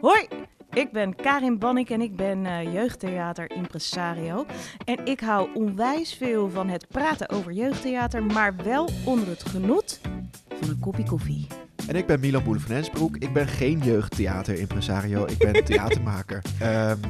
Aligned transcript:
Hoi, 0.00 0.28
ik 0.70 0.92
ben 0.92 1.14
Karin 1.14 1.58
Bannik 1.58 1.90
en 1.90 2.00
ik 2.00 2.16
ben 2.16 2.44
uh, 2.44 2.72
jeugdtheater 2.72 3.50
impresario. 3.50 4.46
En 4.84 5.06
ik 5.06 5.20
hou 5.20 5.48
onwijs 5.54 6.14
veel 6.14 6.50
van 6.50 6.68
het 6.68 6.88
praten 6.88 7.28
over 7.28 7.52
jeugdtheater, 7.52 8.22
maar 8.22 8.56
wel 8.56 8.88
onder 9.04 9.28
het 9.28 9.42
genot 9.42 10.00
van 10.60 10.68
een 10.68 10.80
kopje 10.80 11.04
koffie. 11.04 11.46
En 11.88 11.96
ik 11.96 12.06
ben 12.06 12.20
Milan 12.20 12.44
Boele 12.44 12.60
van 12.60 12.74
Hensbroek. 12.74 13.16
Ik 13.16 13.32
ben 13.32 13.48
geen 13.48 13.78
jeugdtheater-impresario. 13.78 15.26
Ik 15.26 15.38
ben 15.38 15.64
theatermaker. 15.64 16.42
Um, 16.62 17.00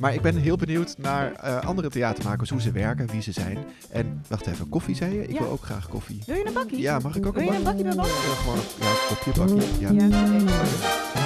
maar 0.00 0.14
ik 0.14 0.20
ben 0.20 0.36
heel 0.36 0.56
benieuwd 0.56 0.94
naar 0.98 1.32
uh, 1.44 1.60
andere 1.60 1.88
theatermakers, 1.88 2.50
hoe 2.50 2.60
ze 2.60 2.72
werken, 2.72 3.06
wie 3.06 3.22
ze 3.22 3.32
zijn. 3.32 3.58
En 3.90 4.22
wacht 4.28 4.46
even, 4.46 4.68
koffie 4.68 4.94
zei 4.94 5.14
je? 5.14 5.26
Ik 5.26 5.38
wil 5.38 5.48
ook 5.48 5.62
graag 5.62 5.88
koffie. 5.88 6.22
Wil 6.26 6.36
je 6.36 6.46
een 6.46 6.52
bakkie? 6.52 6.80
Ja, 6.80 6.98
mag 6.98 7.16
ik 7.16 7.26
ook 7.26 7.34
wil 7.34 7.48
een 7.48 7.62
bakkie? 7.62 7.84
Wil 7.84 7.92
je 7.92 7.98
een 7.98 8.04
bakkie 8.04 8.14
bij 8.14 8.30
Ja, 8.30 8.34
gewoon 8.34 8.58
ja, 8.80 8.90
een 8.90 9.16
kopje 9.16 9.32
bakkie. 9.40 9.98
Ja. 9.98 10.08
ja. 10.08 11.19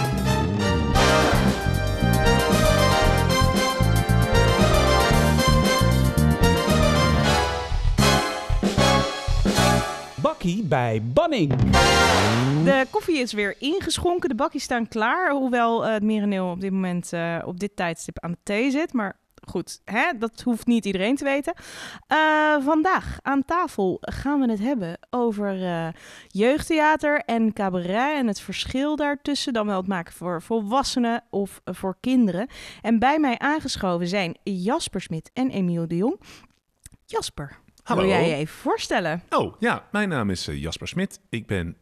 Bij 10.44 11.02
Banning. 11.02 11.54
De 12.64 12.86
koffie 12.90 13.18
is 13.18 13.32
weer 13.32 13.54
ingeschonken, 13.58 14.28
de 14.28 14.34
bakjes 14.34 14.62
staan 14.62 14.88
klaar. 14.88 15.30
Hoewel 15.30 15.86
uh, 15.86 15.92
het 15.92 16.02
merendeel 16.02 16.50
op 16.50 16.60
dit 16.60 16.72
moment 16.72 17.12
uh, 17.12 17.42
op 17.44 17.60
dit 17.60 17.76
tijdstip 17.76 18.18
aan 18.20 18.30
de 18.30 18.38
thee 18.42 18.70
zit. 18.70 18.92
Maar 18.92 19.16
goed, 19.48 19.80
hè, 19.84 20.18
dat 20.18 20.40
hoeft 20.40 20.66
niet 20.66 20.84
iedereen 20.84 21.16
te 21.16 21.24
weten. 21.24 21.54
Uh, 22.12 22.64
vandaag 22.64 23.18
aan 23.22 23.44
tafel 23.44 23.98
gaan 24.00 24.40
we 24.40 24.50
het 24.50 24.60
hebben 24.60 24.98
over 25.10 25.60
uh, 25.62 25.88
jeugdtheater 26.28 27.20
en 27.20 27.52
cabaret 27.52 28.16
en 28.16 28.26
het 28.26 28.40
verschil 28.40 28.96
daartussen. 28.96 29.52
Dan 29.52 29.66
wel 29.66 29.76
het 29.76 29.88
maken 29.88 30.12
voor 30.12 30.42
volwassenen 30.42 31.22
of 31.30 31.60
voor 31.64 31.96
kinderen. 32.00 32.48
En 32.82 32.98
bij 32.98 33.18
mij 33.18 33.38
aangeschoven 33.38 34.08
zijn 34.08 34.36
Jasper 34.42 35.00
Smit 35.00 35.30
en 35.32 35.50
Emiel 35.50 35.88
de 35.88 35.96
Jong. 35.96 36.20
Jasper, 37.06 37.58
Hallo. 37.84 38.00
wil 38.02 38.10
jij 38.10 38.28
je 38.28 38.34
even 38.34 38.54
voorstellen? 38.54 39.22
Oh, 39.30 39.54
ja, 39.58 39.88
mijn 39.92 40.08
naam 40.08 40.30
is 40.30 40.44
Jasper 40.44 40.88
Smit. 40.88 41.20
Ik 41.28 41.46
ben 41.46 41.76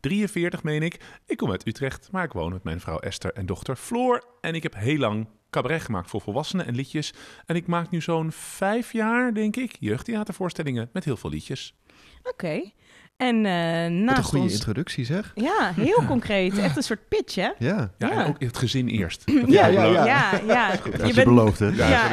43, 0.00 0.62
meen 0.62 0.82
ik. 0.82 1.00
Ik 1.26 1.36
kom 1.36 1.50
uit 1.50 1.66
Utrecht, 1.66 2.08
maar 2.10 2.24
ik 2.24 2.32
woon 2.32 2.52
met 2.52 2.64
mijn 2.64 2.80
vrouw 2.80 2.98
Esther 2.98 3.32
en 3.32 3.46
dochter 3.46 3.76
Floor. 3.76 4.24
En 4.40 4.54
ik 4.54 4.62
heb 4.62 4.74
heel 4.74 4.98
lang 4.98 5.28
cabaret 5.50 5.82
gemaakt 5.82 6.10
voor 6.10 6.20
volwassenen 6.20 6.66
en 6.66 6.74
liedjes. 6.74 7.12
En 7.46 7.56
ik 7.56 7.66
maak 7.66 7.90
nu 7.90 8.00
zo'n 8.00 8.32
vijf 8.32 8.92
jaar, 8.92 9.34
denk 9.34 9.56
ik, 9.56 9.76
jeugdtheatervoorstellingen 9.80 10.90
met 10.92 11.04
heel 11.04 11.16
veel 11.16 11.30
liedjes. 11.30 11.74
Oké. 12.18 12.28
Okay. 12.28 12.74
En 13.22 13.36
uh, 13.36 13.42
naast 13.42 14.04
Wat 14.06 14.16
een 14.16 14.22
goede 14.24 14.44
ons... 14.44 14.52
introductie 14.52 15.04
zeg. 15.04 15.32
Ja, 15.34 15.72
heel 15.76 16.04
concreet. 16.06 16.58
Echt 16.58 16.76
een 16.76 16.82
soort 16.82 17.08
pitch, 17.08 17.34
hè? 17.34 17.42
Ja. 17.42 17.54
Ja, 17.58 17.90
Ja. 17.98 18.10
en 18.10 18.26
ook 18.26 18.40
het 18.40 18.56
gezin 18.58 18.88
eerst. 18.88 19.22
Ja, 19.46 19.66
ja, 19.66 19.84
ja. 19.84 20.04
Ja, 20.04 20.30
ja. 20.46 20.70
Dat 20.90 21.00
is 21.08 21.14
je 21.14 21.24
beloofd, 21.24 21.58
hè? 21.58 21.66
Ja, 21.66 22.12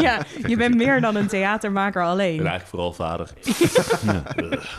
Ja, 0.00 0.22
je 0.46 0.56
bent 0.56 0.74
meer 0.74 1.00
dan 1.00 1.16
een 1.16 1.26
theatermaker 1.26 2.02
Ik 2.02 2.08
alleen. 2.08 2.36
ben 2.36 2.46
eigenlijk 2.46 2.68
vooral 2.70 2.92
vader. 2.92 3.30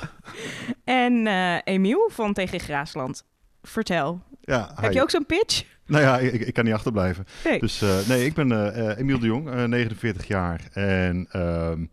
En 0.83 1.27
eh 1.27 1.55
Emiel 1.63 2.09
van 2.13 2.33
Tegen 2.33 2.59
Graasland, 2.59 3.23
vertel. 3.61 4.21
Ja, 4.41 4.71
Heb 4.81 4.91
je 4.93 5.01
ook 5.01 5.09
zo'n 5.09 5.25
pitch? 5.25 5.63
Nou 5.85 6.03
ja, 6.03 6.17
ik, 6.19 6.41
ik 6.41 6.53
kan 6.53 6.65
niet 6.65 6.73
achterblijven. 6.73 7.25
Nee. 7.43 7.59
Dus 7.59 7.81
eh, 7.81 7.89
nee, 8.07 8.25
ik 8.25 8.33
ben 8.33 8.51
eh, 8.51 8.89
eh, 8.91 8.97
Emiel 8.99 9.19
de 9.19 9.25
Jong, 9.25 9.49
eh, 9.49 9.63
49 9.63 10.27
jaar. 10.27 10.61
En 10.73 11.27
ehm, 11.31 11.85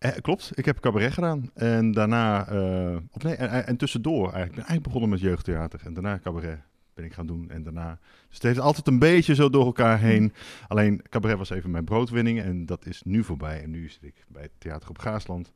eh, 0.00 0.20
klopt, 0.20 0.50
ik 0.54 0.64
heb 0.64 0.80
cabaret 0.80 1.12
gedaan. 1.12 1.50
En 1.54 1.92
daarna, 1.92 2.48
eh, 2.48 2.96
nee, 3.22 3.34
en, 3.34 3.66
en 3.66 3.76
tussendoor 3.76 4.22
eigenlijk. 4.22 4.48
Ik 4.48 4.54
ben 4.54 4.64
eigenlijk 4.64 4.82
begonnen 4.82 5.10
met 5.10 5.20
jeugdtheater. 5.20 5.80
En 5.84 5.94
daarna 5.94 6.18
cabaret 6.18 6.60
ben 6.94 7.04
ik 7.04 7.12
gaan 7.12 7.26
doen. 7.26 7.50
En 7.50 7.62
daarna, 7.62 7.98
dus 8.26 8.34
het 8.34 8.42
heeft 8.42 8.58
altijd 8.58 8.86
een 8.86 8.98
beetje 8.98 9.34
zo 9.34 9.50
door 9.50 9.64
elkaar 9.64 9.98
heen. 9.98 10.32
Alleen 10.68 11.02
cabaret 11.08 11.38
was 11.38 11.50
even 11.50 11.70
mijn 11.70 11.84
broodwinning. 11.84 12.40
En 12.40 12.66
dat 12.66 12.86
is 12.86 13.02
nu 13.02 13.24
voorbij. 13.24 13.62
En 13.62 13.70
nu 13.70 13.88
zit 13.88 14.02
ik 14.02 14.24
bij 14.28 14.48
Theater 14.58 14.88
op 14.88 14.98
Gaasland. 14.98 15.52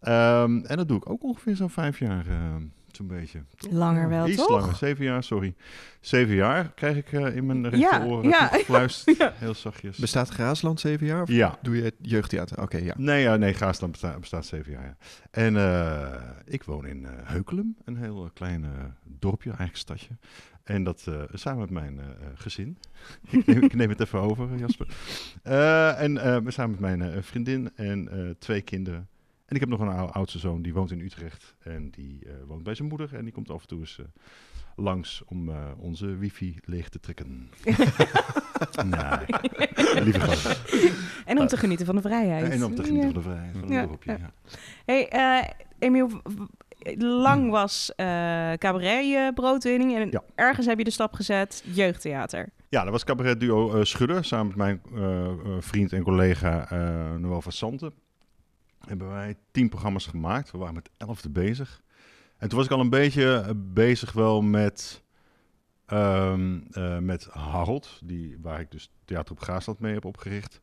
Ehm, 0.00 0.64
en 0.64 0.76
dat 0.76 0.88
doe 0.88 0.96
ik 0.96 1.10
ook 1.10 1.22
ongeveer 1.22 1.56
zo'n 1.56 1.70
vijf 1.70 1.98
jaar, 1.98 2.26
eh, 2.26 2.56
zo'n 3.00 3.18
beetje. 3.18 3.42
Langer 3.70 4.08
wel, 4.08 4.28
Iets 4.28 4.36
toch? 4.36 4.50
langer, 4.50 4.74
zeven 4.74 5.04
jaar, 5.04 5.22
sorry. 5.22 5.54
Zeven 6.00 6.34
jaar 6.34 6.72
krijg 6.74 6.96
ik 6.96 7.12
eh, 7.12 7.36
in 7.36 7.46
mijn 7.46 7.62
Ja, 7.62 7.68
rechteroor 7.68 8.24
ja. 9.18 9.32
Heel 9.34 9.54
zachtjes. 9.54 9.96
Bestaat 9.98 10.28
Graasland 10.28 10.80
zeven 10.80 11.06
jaar? 11.06 11.22
Of 11.22 11.28
Ja. 11.28 11.58
Doe 11.62 11.76
je 11.76 11.82
het 11.82 11.94
jeugdtheater? 12.02 12.62
Oké, 12.62 12.76
ja. 12.76 12.94
Nee, 12.96 13.22
ja, 13.22 13.36
nee 13.36 13.54
Gaasland 13.54 13.92
bestaat, 13.92 14.20
bestaat 14.20 14.46
zeven 14.46 14.72
jaar. 14.72 14.84
Ja. 14.84 14.96
En 15.30 15.56
eh, 15.56 16.20
ik 16.44 16.62
woon 16.64 16.86
in 16.86 17.04
eh, 17.04 17.10
Heukelum, 17.22 17.76
een 17.84 17.96
heel 17.96 18.30
klein 18.34 18.64
dorpje, 19.04 19.48
eigenlijk 19.48 19.78
stadje. 19.78 20.16
En 20.64 20.84
dat 20.84 21.04
eh, 21.08 21.14
samen 21.32 21.60
met 21.60 21.70
mijn 21.70 22.00
gezin. 22.34 22.78
ik, 23.30 23.46
neem, 23.46 23.62
ik 23.62 23.74
neem 23.74 23.88
het 23.88 24.00
even 24.00 24.20
over, 24.20 24.56
Jasper. 24.56 24.86
Eh, 25.42 26.00
en 26.02 26.18
eh, 26.18 26.36
we 26.36 26.50
samen 26.50 26.70
met 26.70 26.80
mijn 26.80 27.02
eh, 27.12 27.22
vriendin 27.22 27.70
en 27.76 28.08
eh, 28.08 28.30
twee 28.38 28.60
kinderen. 28.60 29.08
En 29.50 29.56
ik 29.56 29.60
heb 29.60 29.68
nog 29.68 29.80
een 29.80 29.88
ou- 29.88 30.10
oudste 30.10 30.38
zoon, 30.38 30.62
die 30.62 30.72
woont 30.74 30.90
in 30.90 31.00
Utrecht. 31.00 31.54
En 31.62 31.90
die 31.90 32.18
eh, 32.26 32.32
woont 32.46 32.62
bij 32.62 32.74
zijn 32.74 32.88
moeder. 32.88 33.14
En 33.14 33.24
die 33.24 33.32
komt 33.32 33.50
af 33.50 33.60
en 33.62 33.68
toe 33.68 33.78
eens 33.80 33.98
eh, 33.98 34.04
langs 34.76 35.22
om 35.26 35.48
eh, 35.48 35.56
onze 35.78 36.16
wifi 36.16 36.58
leeg 36.64 36.88
te 36.88 37.00
trekken. 37.00 37.50
nee, 38.84 40.02
lieve 40.02 40.20
gast. 40.20 40.60
En 41.24 41.38
om 41.40 41.46
te 41.46 41.56
genieten 41.56 41.86
van 41.86 41.94
de 41.94 42.00
vrijheid. 42.00 42.52
En 42.52 42.64
om 42.64 42.74
te 42.74 42.84
genieten 42.84 43.12
van 43.12 43.22
de 43.22 43.28
vrijheid 43.28 43.56
van 43.58 43.68
Ja, 43.68 43.86
dorpje. 43.86 44.10
ja. 44.10 44.18
Ja. 44.18 44.30
Hey, 44.84 45.08
eh, 45.08 45.48
Emiel, 45.78 46.10
lang 46.98 47.50
was 47.50 47.92
eh, 47.96 48.06
cabaret 48.52 49.04
je 49.06 49.30
broodwinning 49.34 49.94
en 49.96 50.10
Ja. 50.10 50.22
ergens 50.34 50.66
heb 50.66 50.78
je 50.78 50.84
de 50.84 50.90
stap 50.90 51.14
gezet, 51.14 51.62
jeugdtheater. 51.66 52.48
Ja, 52.68 52.82
dat 52.82 52.92
was 52.92 53.04
cabaret 53.04 53.40
duo 53.40 53.74
eh, 53.74 53.84
Schudder, 53.84 54.24
samen 54.24 54.46
met 54.46 54.56
mijn 54.56 54.80
vriend 55.62 55.92
en 55.92 56.02
collega 56.02 56.70
eh 56.70 57.14
Noël 57.14 57.42
van 57.42 57.52
Santen. 57.52 57.92
Hebben 58.86 59.08
wij 59.08 59.36
tien 59.50 59.68
programma's 59.68 60.06
gemaakt. 60.06 60.50
We 60.50 60.58
waren 60.58 60.74
met 60.74 60.90
elfde 60.96 61.30
bezig. 61.30 61.82
En 62.40 62.48
toen 62.48 62.58
was 62.58 62.66
ik 62.66 62.72
al 62.72 62.80
een 62.80 62.90
beetje 62.90 63.34
eh, 63.34 63.50
bezig 63.56 64.12
wel 64.12 64.42
met, 64.42 65.02
ehm, 65.86 66.58
eh, 66.70 66.98
met 66.98 67.24
Harold, 67.30 68.00
die, 68.04 68.38
waar 68.42 68.60
ik 68.60 68.70
dus 68.70 68.92
Theater 69.04 69.32
op 69.32 69.40
Gaasland 69.40 69.78
mee 69.80 69.94
heb 69.94 70.04
opgericht. 70.04 70.60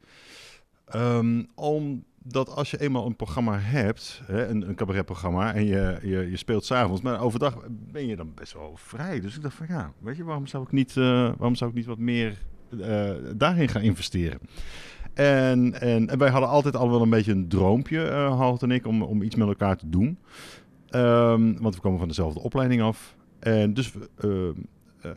Ehm, 0.85 1.43
omdat 1.55 2.49
als 2.49 2.71
je 2.71 2.79
eenmaal 2.79 3.05
een 3.05 3.15
programma 3.15 3.59
hebt, 3.59 4.21
hè, 4.25 4.47
een, 4.47 4.75
cabaretprogramma, 4.75 5.53
en 5.53 5.65
je, 5.65 5.99
je, 6.01 6.29
je 6.29 6.37
speelt 6.37 6.65
s'avonds, 6.65 7.01
maar 7.01 7.21
overdag 7.21 7.57
ben 7.69 8.07
je 8.07 8.15
dan 8.15 8.33
best 8.33 8.53
wel 8.53 8.75
vrij. 8.75 9.19
Dus 9.19 9.35
ik 9.35 9.41
dacht 9.41 9.55
van 9.55 9.65
ja, 9.69 9.91
weet 9.99 10.17
je, 10.17 10.23
waarom 10.23 10.47
zou 10.47 10.63
ik 10.63 10.71
niet, 10.71 10.97
eh, 10.97 11.03
waarom 11.37 11.55
zou 11.55 11.69
ik 11.69 11.75
niet 11.75 11.85
wat 11.85 11.97
meer 11.97 12.37
daarin 13.35 13.67
gaan 13.67 13.81
investeren? 13.81 14.39
En, 15.17 15.81
en, 15.81 16.17
wij 16.17 16.29
hadden 16.29 16.49
altijd 16.49 16.75
al 16.75 16.89
wel 16.89 17.01
een 17.01 17.09
beetje 17.09 17.31
een 17.31 17.47
droompje, 17.47 18.03
eh 18.03 18.37
Halt 18.37 18.61
en 18.63 18.71
ik, 18.71 18.87
om, 18.87 19.01
om 19.01 19.21
iets 19.21 19.35
met 19.35 19.47
elkaar 19.47 19.77
te 19.77 19.89
doen. 19.89 20.17
Ehm, 20.89 21.53
want 21.59 21.75
we 21.75 21.81
komen 21.81 21.99
van 21.99 22.07
dezelfde 22.07 22.39
opleiding 22.39 22.81
af. 22.81 23.15
En 23.39 23.73
dus 23.73 23.93
eh, 24.17 24.47
eh, 24.47 24.53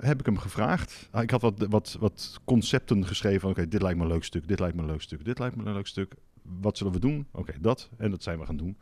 heb 0.00 0.20
ik 0.20 0.26
hem 0.26 0.38
gevraagd. 0.38 1.08
Ah, 1.10 1.22
Ik 1.22 1.30
had 1.30 1.40
wat, 1.40 1.66
wat, 1.68 1.96
wat 2.00 2.40
concepten 2.44 3.06
geschreven. 3.06 3.48
Oké, 3.48 3.68
dit 3.68 3.82
lijkt 3.82 3.98
me 3.98 4.04
een 4.04 4.10
leuk 4.10 4.24
stuk, 4.24 4.48
dit 4.48 4.58
lijkt 4.58 4.76
me 4.76 4.82
een 4.82 4.88
leuk 4.88 5.02
stuk, 5.02 5.24
dit 5.24 5.38
lijkt 5.38 5.56
me 5.56 5.64
een 5.64 5.72
leuk 5.72 5.86
stuk. 5.86 6.14
Wat 6.60 6.76
zullen 6.78 6.92
we 6.92 6.98
doen? 6.98 7.26
Oké, 7.32 7.52
dat. 7.60 7.90
En 7.96 8.10
dat 8.10 8.22
zijn 8.22 8.38
we 8.38 8.46
gaan 8.46 8.56
doen. 8.56 8.76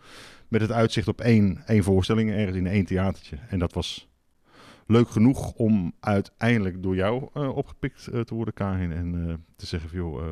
Met 0.48 0.60
het 0.60 0.72
uitzicht 0.72 1.08
op 1.08 1.20
één, 1.20 1.62
één 1.66 1.82
voorstelling, 1.82 2.30
ergens 2.30 2.56
in 2.56 2.66
één 2.66 2.84
theatertje. 2.84 3.36
En 3.48 3.58
dat 3.58 3.72
was 3.72 4.08
leuk 4.86 5.08
genoeg 5.08 5.52
om 5.52 5.92
uiteindelijk 6.00 6.82
door 6.82 6.94
jou 6.94 7.28
opgepikt 7.34 8.04
te 8.04 8.34
worden, 8.34 8.54
Karin. 8.54 8.92
En 8.92 9.44
te 9.56 9.66
zeggen 9.66 9.88
van, 9.90 9.98
joh... 9.98 10.30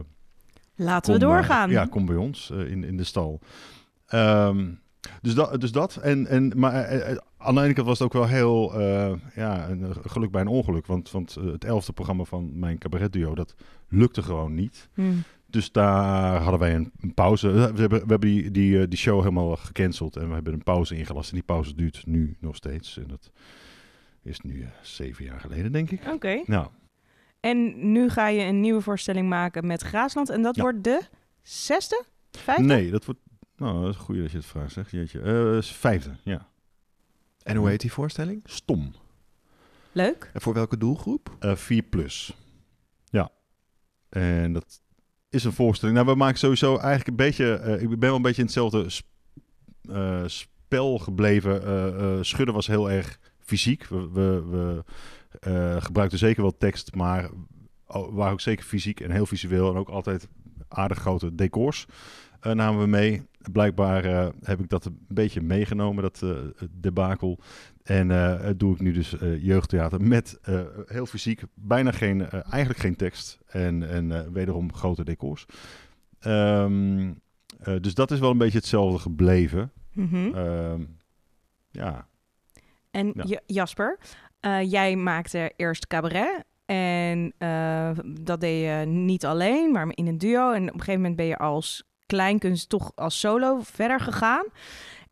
Laten 0.77 1.13
we 1.13 1.19
Kom, 1.19 1.29
doorgaan. 1.29 1.71
ja, 1.71 1.87
kom 1.87 2.07
bij 2.07 2.17
ons 2.17 2.51
eh, 2.51 2.71
in, 2.71 2.85
in 2.85 2.97
de 2.97 3.05
stal. 3.05 3.41
Ehm, 4.07 4.69
dus, 5.23 5.35
dat, 5.35 5.61
dus 5.61 5.73
dat. 5.73 5.97
En, 5.97 6.27
en, 6.27 6.53
maar 6.57 6.73
eh, 6.73 7.11
eh, 7.11 7.17
aan 7.37 7.55
de 7.55 7.63
ene 7.63 7.73
kant 7.73 7.87
was 7.87 7.99
het 7.99 8.07
ook 8.07 8.13
wel 8.13 8.27
heel 8.27 8.81
eh, 8.81 9.13
ja, 9.35 9.69
een 9.69 9.95
geluk 10.05 10.31
bij 10.31 10.41
een 10.41 10.47
ongeluk. 10.47 10.87
Want, 10.87 11.11
want 11.11 11.35
het 11.35 11.65
elfde 11.65 11.93
programma 11.93 12.25
van 12.25 12.59
mijn 12.59 12.79
cabaretduo, 12.79 13.35
dat 13.35 13.55
lukte 13.89 14.23
gewoon 14.23 14.55
niet. 14.55 14.89
Hm. 14.95 15.03
Dus 15.47 15.73
daar 15.73 16.41
hadden 16.41 16.61
wij 16.61 16.75
een, 16.75 16.93
een 17.01 17.15
pauze. 17.15 17.51
We 17.51 17.61
hebben, 17.61 17.89
we 17.89 17.97
hebben 17.97 18.21
die, 18.21 18.51
die, 18.51 18.89
die 18.89 18.99
show 18.99 19.19
helemaal 19.19 19.57
gecanceld. 19.57 20.17
En 20.17 20.29
we 20.29 20.35
hebben 20.35 20.53
een 20.53 20.63
pauze 20.63 20.97
ingelast. 20.97 21.29
En 21.29 21.35
die 21.35 21.45
pauze 21.45 21.75
duurt 21.75 22.07
nu 22.07 22.37
nog 22.41 22.57
steeds. 22.57 22.99
En 22.99 23.07
dat 23.09 23.31
is 24.23 24.41
nu 24.41 24.67
zeven 24.83 25.25
jaar 25.25 25.41
geleden, 25.41 25.73
denk 25.73 25.91
ik. 25.91 26.01
Oké. 26.13 26.43
Nou, 26.47 26.67
En 27.51 27.93
nu 27.93 28.09
ga 28.11 28.29
je 28.29 28.43
een 28.43 28.61
nieuwe 28.61 28.81
voorstelling 28.81 29.29
maken 29.29 29.67
met 29.67 29.83
Graasland 29.83 30.31
en 30.31 30.43
dat 30.43 30.57
Ja. 30.57 30.63
wordt 30.63 30.85
de 30.85 31.01
zesde? 31.43 32.05
Vijfde? 32.31 32.65
nee, 32.65 32.91
dat 32.91 33.05
wordt... 33.05 33.21
Nou, 33.57 33.81
dat 33.85 33.95
is 33.95 34.01
goed 34.01 34.17
dat 34.17 34.31
je 34.31 34.37
het 34.37 34.47
vraagt, 34.47 34.73
zeg. 34.73 34.91
Jeetje. 34.91 35.21
Eh, 35.21 35.57
is 35.57 35.73
vijfde, 35.73 36.11
ja. 36.23 36.49
En 37.43 37.57
hoe 37.57 37.69
heet 37.69 37.81
die 37.81 37.93
voorstelling? 37.93 38.41
Stom. 38.45 38.95
Leuk. 39.93 40.31
En 40.33 40.41
voor 40.41 40.55
welke 40.55 40.79
doelgroep? 40.79 41.37
Eh 41.39 41.55
4 41.57 41.83
plus. 41.83 42.35
Ja. 43.05 43.31
En 44.09 44.53
dat 44.53 44.81
is 45.31 45.45
een 45.45 45.53
voorstelling. 45.53 45.97
Nou, 45.99 46.11
we 46.11 46.15
maken 46.17 46.39
sowieso 46.39 46.77
eigenlijk 46.77 47.09
een 47.09 47.17
beetje... 47.27 47.55
eh, 47.55 47.83
ik 47.83 47.89
ben 47.89 47.99
wel 47.99 48.17
een 48.17 48.23
beetje 48.23 48.41
in 48.41 48.45
hetzelfde 48.47 48.91
sp- 48.91 49.07
eh, 49.91 50.23
spel 50.27 50.99
gebleven. 50.99 51.63
Eh, 51.63 52.15
eh, 52.17 52.23
Schudden 52.23 52.55
was 52.55 52.67
heel 52.67 52.91
erg 52.91 53.19
fysiek. 53.39 53.85
We, 53.87 54.09
we, 54.11 54.43
we 54.51 54.85
eh, 55.41 55.83
gebruikten 55.83 56.19
zeker 56.19 56.43
wel 56.43 56.57
tekst, 56.57 56.95
maar 56.95 57.31
waren 57.87 58.33
ook 58.33 58.41
zeker 58.41 58.65
fysiek 58.65 59.01
en 59.01 59.11
heel 59.11 59.27
visueel. 59.27 59.71
En 59.71 59.77
ook 59.77 59.89
altijd 59.89 60.29
aardig 60.69 60.99
grote 60.99 61.35
decors 61.35 61.87
eh, 62.41 62.53
namen 62.53 62.81
we 62.81 62.87
mee. 62.87 63.23
Blijkbaar 63.53 64.05
eh, 64.05 64.29
heb 64.43 64.61
ik 64.61 64.69
dat 64.69 64.85
een 64.85 64.99
beetje 65.09 65.41
meegenomen, 65.41 66.03
dat 66.03 66.23
eh, 66.23 66.37
debakel. 66.71 67.39
En 67.83 68.09
het 68.09 68.61
doe 68.61 68.75
ik 68.75 68.81
nu 68.81 68.93
dus 68.93 69.15
jeugdtheater 69.39 70.01
met 70.01 70.39
heel 70.87 71.07
fysiek, 71.07 71.43
bijna 71.55 71.91
geen, 71.91 72.31
eigenlijk 72.31 72.79
geen 72.79 72.97
tekst. 72.97 73.39
En, 73.47 73.89
en 73.89 74.33
wederom 74.33 74.75
grote 74.75 75.05
decors. 75.05 75.47
Ehm, 76.19 77.13
eh, 77.59 77.75
dus 77.81 77.95
dat 77.95 78.11
is 78.11 78.19
wel 78.19 78.31
een 78.31 78.39
beetje 78.39 78.59
hetzelfde 78.59 78.99
gebleven. 78.99 79.73
Mhm. 79.93 80.35
Ehm, 80.35 80.85
ja, 81.71 82.09
En 82.91 83.13
Ja. 83.15 83.41
Jasper, 83.47 83.99
eh, 84.47 84.71
jij 84.71 84.97
maakte 84.97 85.53
eerst 85.57 85.87
cabaret. 85.87 86.45
En 86.67 87.33
eh, 87.39 87.91
dat 88.21 88.41
deed 88.41 88.65
je 88.65 88.85
niet 88.87 89.25
alleen, 89.25 89.73
maar 89.73 89.87
in 89.91 90.07
een 90.07 90.19
duo. 90.19 90.53
En 90.53 90.63
op 90.63 90.75
een 90.75 90.81
gegeven 90.81 91.01
moment 91.01 91.17
ben 91.17 91.27
je 91.27 91.37
als 91.37 91.85
kleinkunst 92.07 92.69
toch 92.69 92.93
als 92.95 93.21
solo 93.21 93.61
verder 93.63 94.01
gegaan. 94.01 94.47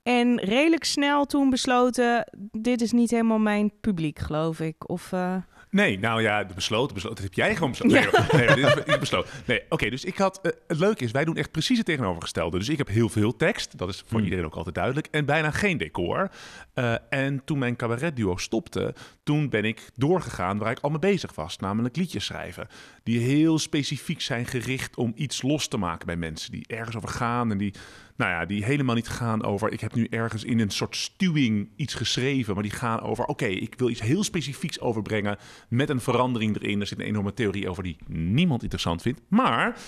En 0.03 0.41
redelijk 0.41 0.85
snel 0.85 1.25
toen 1.25 1.51
besloten, 1.51 2.33
dit 2.51 2.81
is 2.81 2.93
niet 2.93 3.11
helemaal 3.11 3.39
mijn 3.39 3.73
publiek, 3.81 4.19
geloof 4.19 4.61
ik. 4.61 4.89
Of, 4.89 5.13
eh, 5.13 5.37
Nee, 5.75 5.99
nou 5.99 6.23
ja, 6.23 6.45
de 6.45 6.55
besloten, 6.55 6.95
besloten. 6.95 7.17
Dat 7.23 7.25
heb 7.25 7.35
jij 7.45 7.55
gewoon 7.55 7.71
besloten. 7.71 8.27
Nee, 8.37 8.47
dit 8.47 8.59
is, 8.59 8.75
is 8.85 8.99
besloten. 8.99 9.31
Nee, 9.45 9.63
oké, 9.69 9.91
dus 9.91 10.05
ik 10.05 10.19
had... 10.19 10.41
eh, 10.43 10.53
het 10.67 10.79
leuke 10.79 11.05
is, 11.05 11.11
wij 11.11 11.25
doen 11.25 11.37
echt 11.37 11.51
precies 11.51 11.77
het 11.77 11.87
tegenovergestelde. 11.87 12.59
Dus 12.59 12.69
ik 12.69 12.79
heb 12.79 12.89
heel 12.89 13.09
veel 13.09 13.37
tekst. 13.37 13.79
Dat 13.79 13.89
is 13.89 13.97
voor 14.07 14.17
Hmm. 14.17 14.25
iedereen 14.25 14.45
ook 14.45 14.55
altijd 14.55 14.75
duidelijk. 14.75 15.07
En 15.11 15.25
bijna 15.25 15.51
geen 15.51 15.79
decor. 15.79 16.31
Eh, 16.75 16.95
en 17.09 17.43
toen 17.45 17.59
mijn 17.59 17.77
cabaretduo 17.77 18.37
stopte, 18.37 18.95
toen 19.23 19.49
ben 19.49 19.65
ik 19.65 19.91
doorgegaan 19.95 20.59
waar 20.59 20.71
ik 20.71 20.79
al 20.81 20.91
mee 20.91 20.99
bezig 20.99 21.35
was. 21.35 21.59
Namelijk 21.59 21.97
liedjes 21.97 22.25
schrijven. 22.25 22.69
Die 23.03 23.21
heel 23.21 23.59
specifiek 23.59 24.21
zijn 24.21 24.47
gericht 24.47 24.97
om 24.97 25.13
iets 25.17 25.43
los 25.43 25.69
te 25.69 25.77
maken 25.77 26.07
bij 26.07 26.17
mensen. 26.17 26.51
Die 26.51 26.65
ergens 26.67 26.97
over 26.97 27.09
gaan 27.09 27.51
en 27.51 27.59
die... 27.59 27.75
Nou 28.17 28.31
ja, 28.31 28.45
die 28.45 28.65
helemaal 28.65 28.95
niet 28.95 29.09
gaan 29.09 29.45
over... 29.45 29.73
Ik 29.73 29.81
heb 29.81 29.95
nu 29.95 30.07
ergens 30.11 30.45
in 30.45 30.61
een 30.61 30.71
soort 30.71 30.97
stuwing 30.97 31.69
iets 31.77 31.95
geschreven. 31.95 32.55
Maar 32.55 32.63
die 32.63 32.73
gaan 32.73 33.01
over... 33.01 33.25
Oké, 33.25 33.47
ik 33.47 33.75
wil 33.77 33.89
iets 33.89 34.01
heel 34.01 34.23
specifieks 34.25 34.81
overbrengen 34.81 35.39
met 35.69 35.89
een 35.89 36.01
verandering 36.01 36.57
erin. 36.57 36.81
Er 36.81 36.87
zit 36.87 36.99
een 36.99 37.05
enorme 37.05 37.35
theorie 37.35 37.69
over 37.69 37.83
die 37.83 37.97
niemand 38.07 38.63
interessant 38.63 39.03
vindt. 39.03 39.21
Maar 39.29 39.79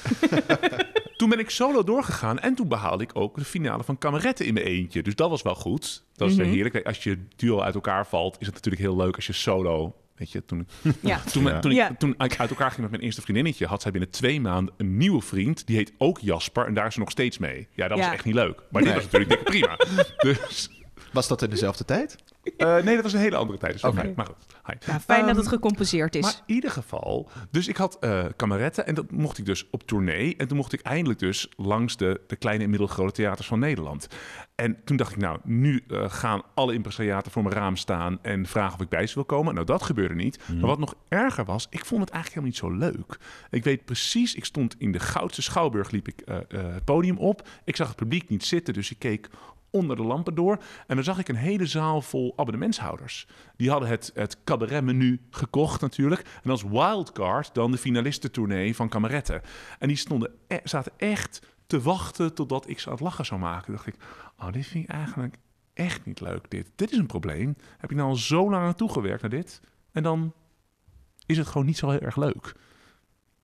toen 1.17 1.29
ben 1.29 1.39
ik 1.39 1.51
solo 1.51 1.83
doorgegaan 1.85 2.39
en 2.39 2.55
toen 2.55 2.69
behaalde 2.69 3.05
ik 3.05 3.11
ook 3.13 3.37
de 3.37 3.45
finale 3.45 3.85
van 3.85 3.99
Kameretten 3.99 4.47
in 4.47 4.55
mijn 4.55 4.67
eentje. 4.67 5.03
Dus 5.03 5.15
dat 5.15 5.31
was 5.31 5.43
wel 5.43 5.55
goed. 5.55 6.05
Dat 6.15 6.31
is 6.31 6.37
Mhm. 6.37 6.49
heerlijk. 6.49 6.87
Als 6.87 7.03
je 7.05 7.19
duo 7.37 7.61
uit 7.61 7.75
elkaar 7.75 8.07
valt, 8.07 8.37
is 8.39 8.47
het 8.47 8.55
natuurlijk 8.55 8.83
heel 8.83 8.97
leuk 8.97 9.17
als 9.17 9.27
je 9.27 9.33
solo... 9.33 9.95
Weet 10.17 10.31
je, 10.33 10.45
toen, 10.45 10.69
ja. 11.01 11.19
toen, 11.33 11.43
Ja. 11.43 11.59
toen, 11.61 11.71
ik, 11.71 11.77
Ja. 11.77 11.95
toen 11.99 12.15
ik 12.19 12.39
uit 12.39 12.51
elkaar 12.51 12.69
ging 12.71 12.81
met 12.81 12.91
mijn 12.91 13.03
eerste 13.03 13.21
vriendinnetje, 13.23 13.67
had 13.67 13.83
zij 13.83 13.91
binnen 13.91 14.11
twee 14.11 14.41
maanden 14.41 14.75
een 14.77 14.97
nieuwe 14.97 15.21
vriend. 15.23 15.67
Die 15.67 15.77
heet 15.77 15.93
ook 15.99 16.19
Jasper 16.19 16.67
en 16.67 16.75
daar 16.75 16.87
is 16.87 16.93
ze 16.95 16.99
nog 17.01 17.11
steeds 17.11 17.39
mee. 17.39 17.69
Ja, 17.73 17.89
dat 17.89 17.99
Ja. 17.99 18.05
was 18.05 18.15
echt 18.15 18.25
niet 18.25 18.35
leuk. 18.35 18.63
Maar 18.71 18.83
dit 18.83 18.93
Nee. 18.95 19.03
was 19.03 19.13
natuurlijk 19.13 19.31
dikke 19.31 19.45
prima. 19.45 19.77
Dus, 20.33 20.71
Was 21.13 21.29
dat 21.29 21.43
in 21.43 21.51
dezelfde 21.51 21.85
tijd? 21.85 22.17
eh, 22.57 22.77
nee, 22.77 22.95
dat 22.95 23.03
was 23.03 23.13
een 23.13 23.19
hele 23.21 23.37
andere 23.37 23.59
tijd. 23.59 23.73
Dus 23.83 23.93
mij. 23.93 24.13
Maar 24.17 24.27
goed. 24.27 24.37
Hi. 24.67 24.73
Ja, 24.87 25.01
fijn 25.01 25.21
dat 25.21 25.29
Ehm, 25.29 25.37
het 25.37 25.49
gecompenseerd 25.49 26.15
is. 26.15 26.23
Maar 26.23 26.43
in 26.47 26.55
ieder 26.55 26.71
geval, 26.71 27.29
dus 27.51 27.69
ik 27.69 27.77
had 27.77 27.99
eh 28.01 28.25
kameretten 28.37 28.87
en 28.87 28.95
dat 28.95 29.11
mocht 29.11 29.39
ik 29.39 29.45
dus 29.45 29.71
op 29.71 29.83
tournee. 29.83 30.37
En 30.37 30.49
toen 30.49 30.57
mocht 30.57 30.73
ik 30.73 30.81
eindelijk 30.81 31.19
dus 31.19 31.49
langs 31.57 31.97
de, 31.97 32.21
de 32.27 32.37
kleine 32.37 32.65
en 32.65 32.71
middelgrote 32.71 33.13
theaters 33.13 33.47
van 33.47 33.59
Nederland. 33.59 34.09
En 34.55 34.77
toen 34.85 34.97
dacht 34.97 35.13
ik, 35.13 35.19
nou, 35.19 35.39
nu 35.45 35.85
eh, 35.89 36.05
gaan 36.11 36.43
alle 36.55 36.75
impresariaten 36.75 37.33
voor 37.33 37.43
mijn 37.43 37.55
raam 37.55 37.77
staan 37.77 38.19
en 38.23 38.47
vragen 38.47 38.75
of 38.75 38.81
ik 38.81 38.89
bij 38.89 39.07
ze 39.07 39.15
wil 39.15 39.25
komen. 39.25 39.55
Nou, 39.55 39.67
dat 39.67 39.83
gebeurde 39.83 40.15
niet. 40.15 40.39
Maar 40.49 40.67
wat 40.67 40.79
nog 40.79 40.95
erger 41.09 41.45
was, 41.45 41.67
ik 41.71 41.85
vond 41.85 42.01
het 42.01 42.11
eigenlijk 42.11 42.47
helemaal 42.47 42.79
niet 42.79 42.83
zo 42.83 42.97
leuk. 42.97 43.19
Ik 43.51 43.65
weet 43.65 43.85
precies, 43.85 44.35
ik 44.35 44.45
stond 44.45 44.75
in 44.79 44.93
de 44.93 45.01
Goudse 45.01 45.43
Schouwburg, 45.43 45.91
liep 45.91 46.09
ik 46.09 46.21
eh, 46.21 46.37
eh, 46.37 46.43
het 46.49 46.85
podium 46.85 47.19
op. 47.19 47.49
Ik 47.65 47.77
zag 47.77 47.89
het 47.89 47.97
publiek 47.97 48.29
niet 48.29 48.45
zitten, 48.45 48.75
dus 48.75 48.91
ik 48.91 48.99
keek 48.99 49.29
onder 49.71 49.97
de 49.97 50.03
lampen 50.03 50.35
door. 50.35 50.59
En 50.87 50.95
dan 50.95 51.05
zag 51.05 51.19
ik 51.19 51.29
een 51.29 51.37
hele 51.37 51.67
zaal 51.67 52.03
vol 52.03 52.33
abonnementshouders. 52.37 53.27
Die 53.57 53.71
hadden 53.71 53.89
het, 53.89 54.11
het 54.15 54.45
cabaretmenu 54.59 55.21
gekocht 55.31 55.81
natuurlijk. 55.81 56.27
En 56.43 56.51
als 56.51 56.63
wildcard 56.63 57.55
dan 57.55 57.71
de 57.71 57.79
finalistentournee 57.79 58.77
van 58.77 58.89
Kameretten. 58.89 59.43
En 59.79 59.89
die 59.89 59.97
stonden, 59.97 60.31
e- 60.49 60.61
zaten 60.65 60.93
echt 60.97 61.47
te 61.67 61.81
wachten 61.81 62.35
totdat 62.35 62.69
ik 62.69 62.79
ze 62.79 62.87
aan 62.87 62.93
het 62.93 63.03
lachen 63.03 63.27
zou 63.27 63.41
maken. 63.41 63.73
Dacht 63.73 63.87
ik, 63.87 63.95
oh, 64.39 64.53
dit 64.53 64.67
vind 64.67 64.85
ik 64.85 64.91
eigenlijk 64.91 65.37
echt 65.75 66.05
niet 66.05 66.21
leuk. 66.21 66.51
Dit, 66.51 66.71
dit 66.77 66.93
is 66.93 66.99
een 66.99 67.07
probleem. 67.07 67.57
Heb 67.79 67.91
ik 67.91 67.97
nou 67.97 68.09
al 68.09 68.17
zo 68.17 68.51
lang 68.51 68.63
naartoe 68.63 68.93
gewerkt 68.93 69.21
naar 69.21 69.31
dit? 69.31 69.61
En 69.93 70.03
dan 70.03 70.33
is 71.27 71.39
het 71.39 71.47
gewoon 71.47 71.67
niet 71.67 71.79
zo 71.79 71.91
heel 71.91 72.01
erg 72.01 72.17
leuk. 72.17 72.55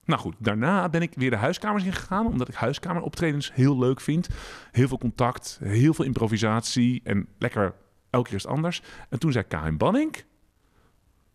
Nou 0.05 0.21
goed, 0.21 0.35
daarna 0.39 0.89
ben 0.89 1.03
ik 1.03 1.13
weer 1.15 1.31
de 1.31 1.37
huiskamers 1.37 1.85
ingegaan, 1.85 2.27
omdat 2.27 2.49
ik 2.49 2.55
huiskameroptredens 2.55 3.53
heel 3.55 3.79
leuk 3.79 4.01
vind. 4.01 4.29
Heel 4.71 4.89
veel 4.89 4.99
contact, 4.99 5.59
heel 5.63 5.95
veel 5.95 6.05
improvisatie 6.05 7.01
en 7.05 7.29
lekker 7.39 7.75
elke 8.11 8.29
keer 8.29 8.39
is 8.39 8.47
anders. 8.47 8.83
En 9.09 9.19
toen 9.19 9.33
zei 9.33 9.45
Karin 9.45 9.77
Banning, 9.77 10.25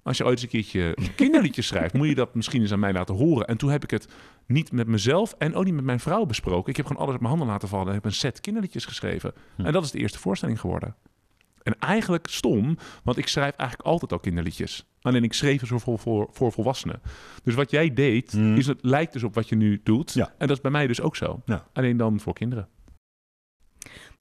als 0.07 0.18
je 0.18 0.24
ooit 0.25 0.33
eens 0.33 0.42
een 0.42 0.50
keertje 0.50 0.92
een 0.95 1.15
kinderliedje 1.15 1.62
schrijft, 1.62 1.94
moet 1.94 2.07
je 2.07 2.15
dat 2.15 2.36
misschien 2.36 2.62
eens 2.62 2.71
aan 2.71 2.80
mij 2.80 2.94
laten 2.94 3.15
horen. 3.15 3.48
En 3.48 3.57
toen 3.57 3.69
heb 3.69 3.83
ik 3.83 3.92
het 3.92 4.07
niet 4.45 4.71
met 4.71 4.88
mezelf 4.88 5.36
en 5.38 5.56
ook 5.56 5.65
niet 5.65 5.74
met 5.74 5.83
mijn 5.83 6.00
vrouw 6.00 6.25
besproken. 6.25 6.69
Ik 6.69 6.77
heb 6.77 6.86
gewoon 6.86 7.01
alles 7.01 7.15
op 7.15 7.21
mijn 7.21 7.33
handen 7.33 7.51
laten 7.51 7.68
vallen 7.68 7.88
en 7.88 7.94
heb 7.94 8.06
een 8.06 8.12
set 8.12 8.39
kinderliedjes 8.39 8.86
geschreven. 8.86 9.33
Hm. 9.56 9.65
En 9.65 9.71
dat 9.71 9.83
is 9.83 9.92
de 9.92 9.98
eerste 10.00 10.19
voorstelling 10.19 10.59
geworden. 10.59 10.95
En 11.63 11.80
eigenlijk 11.80 12.27
stom, 12.30 12.77
want 13.04 13.18
ik 13.18 13.27
schrijf 13.27 13.56
eigenlijk 13.56 13.89
altijd 13.89 14.12
al 14.12 14.19
kinderliedjes. 14.19 14.86
Alleen 15.01 15.24
ik 15.24 15.33
schreef 15.33 15.68
ze 15.68 15.80
voor, 15.80 16.00
voor, 16.00 16.30
voor 16.31 16.51
volwassenen. 16.51 17.01
Dus 17.44 17.56
wat 17.56 17.71
jij 17.71 17.94
deed, 17.94 18.33
Mm. 18.33 18.56
is 18.56 18.68
het 18.68 18.80
lijkt 18.81 19.13
dus 19.13 19.24
op 19.24 19.33
wat 19.33 19.50
je 19.50 19.56
nu 19.56 19.80
doet. 19.83 20.13
Ja. 20.13 20.33
En 20.38 20.48
dat 20.48 20.57
is 20.57 20.62
bij 20.62 20.71
mij 20.71 20.88
dus 20.88 21.01
ook 21.01 21.15
zo. 21.15 21.42
Ja. 21.45 21.68
Alleen 21.74 21.98
dan 21.98 22.19
voor 22.19 22.33
kinderen. 22.33 22.68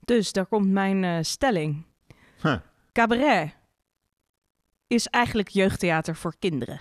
Dus 0.05 0.31
daar 0.31 0.45
komt 0.45 0.69
mijn 0.69 1.03
eh, 1.03 1.17
stelling. 1.21 1.85
Huh. 2.41 2.57
Cabaret 2.91 3.55
is 4.87 5.07
eigenlijk 5.07 5.47
jeugdtheater 5.47 6.15
voor 6.15 6.33
kinderen. 6.39 6.79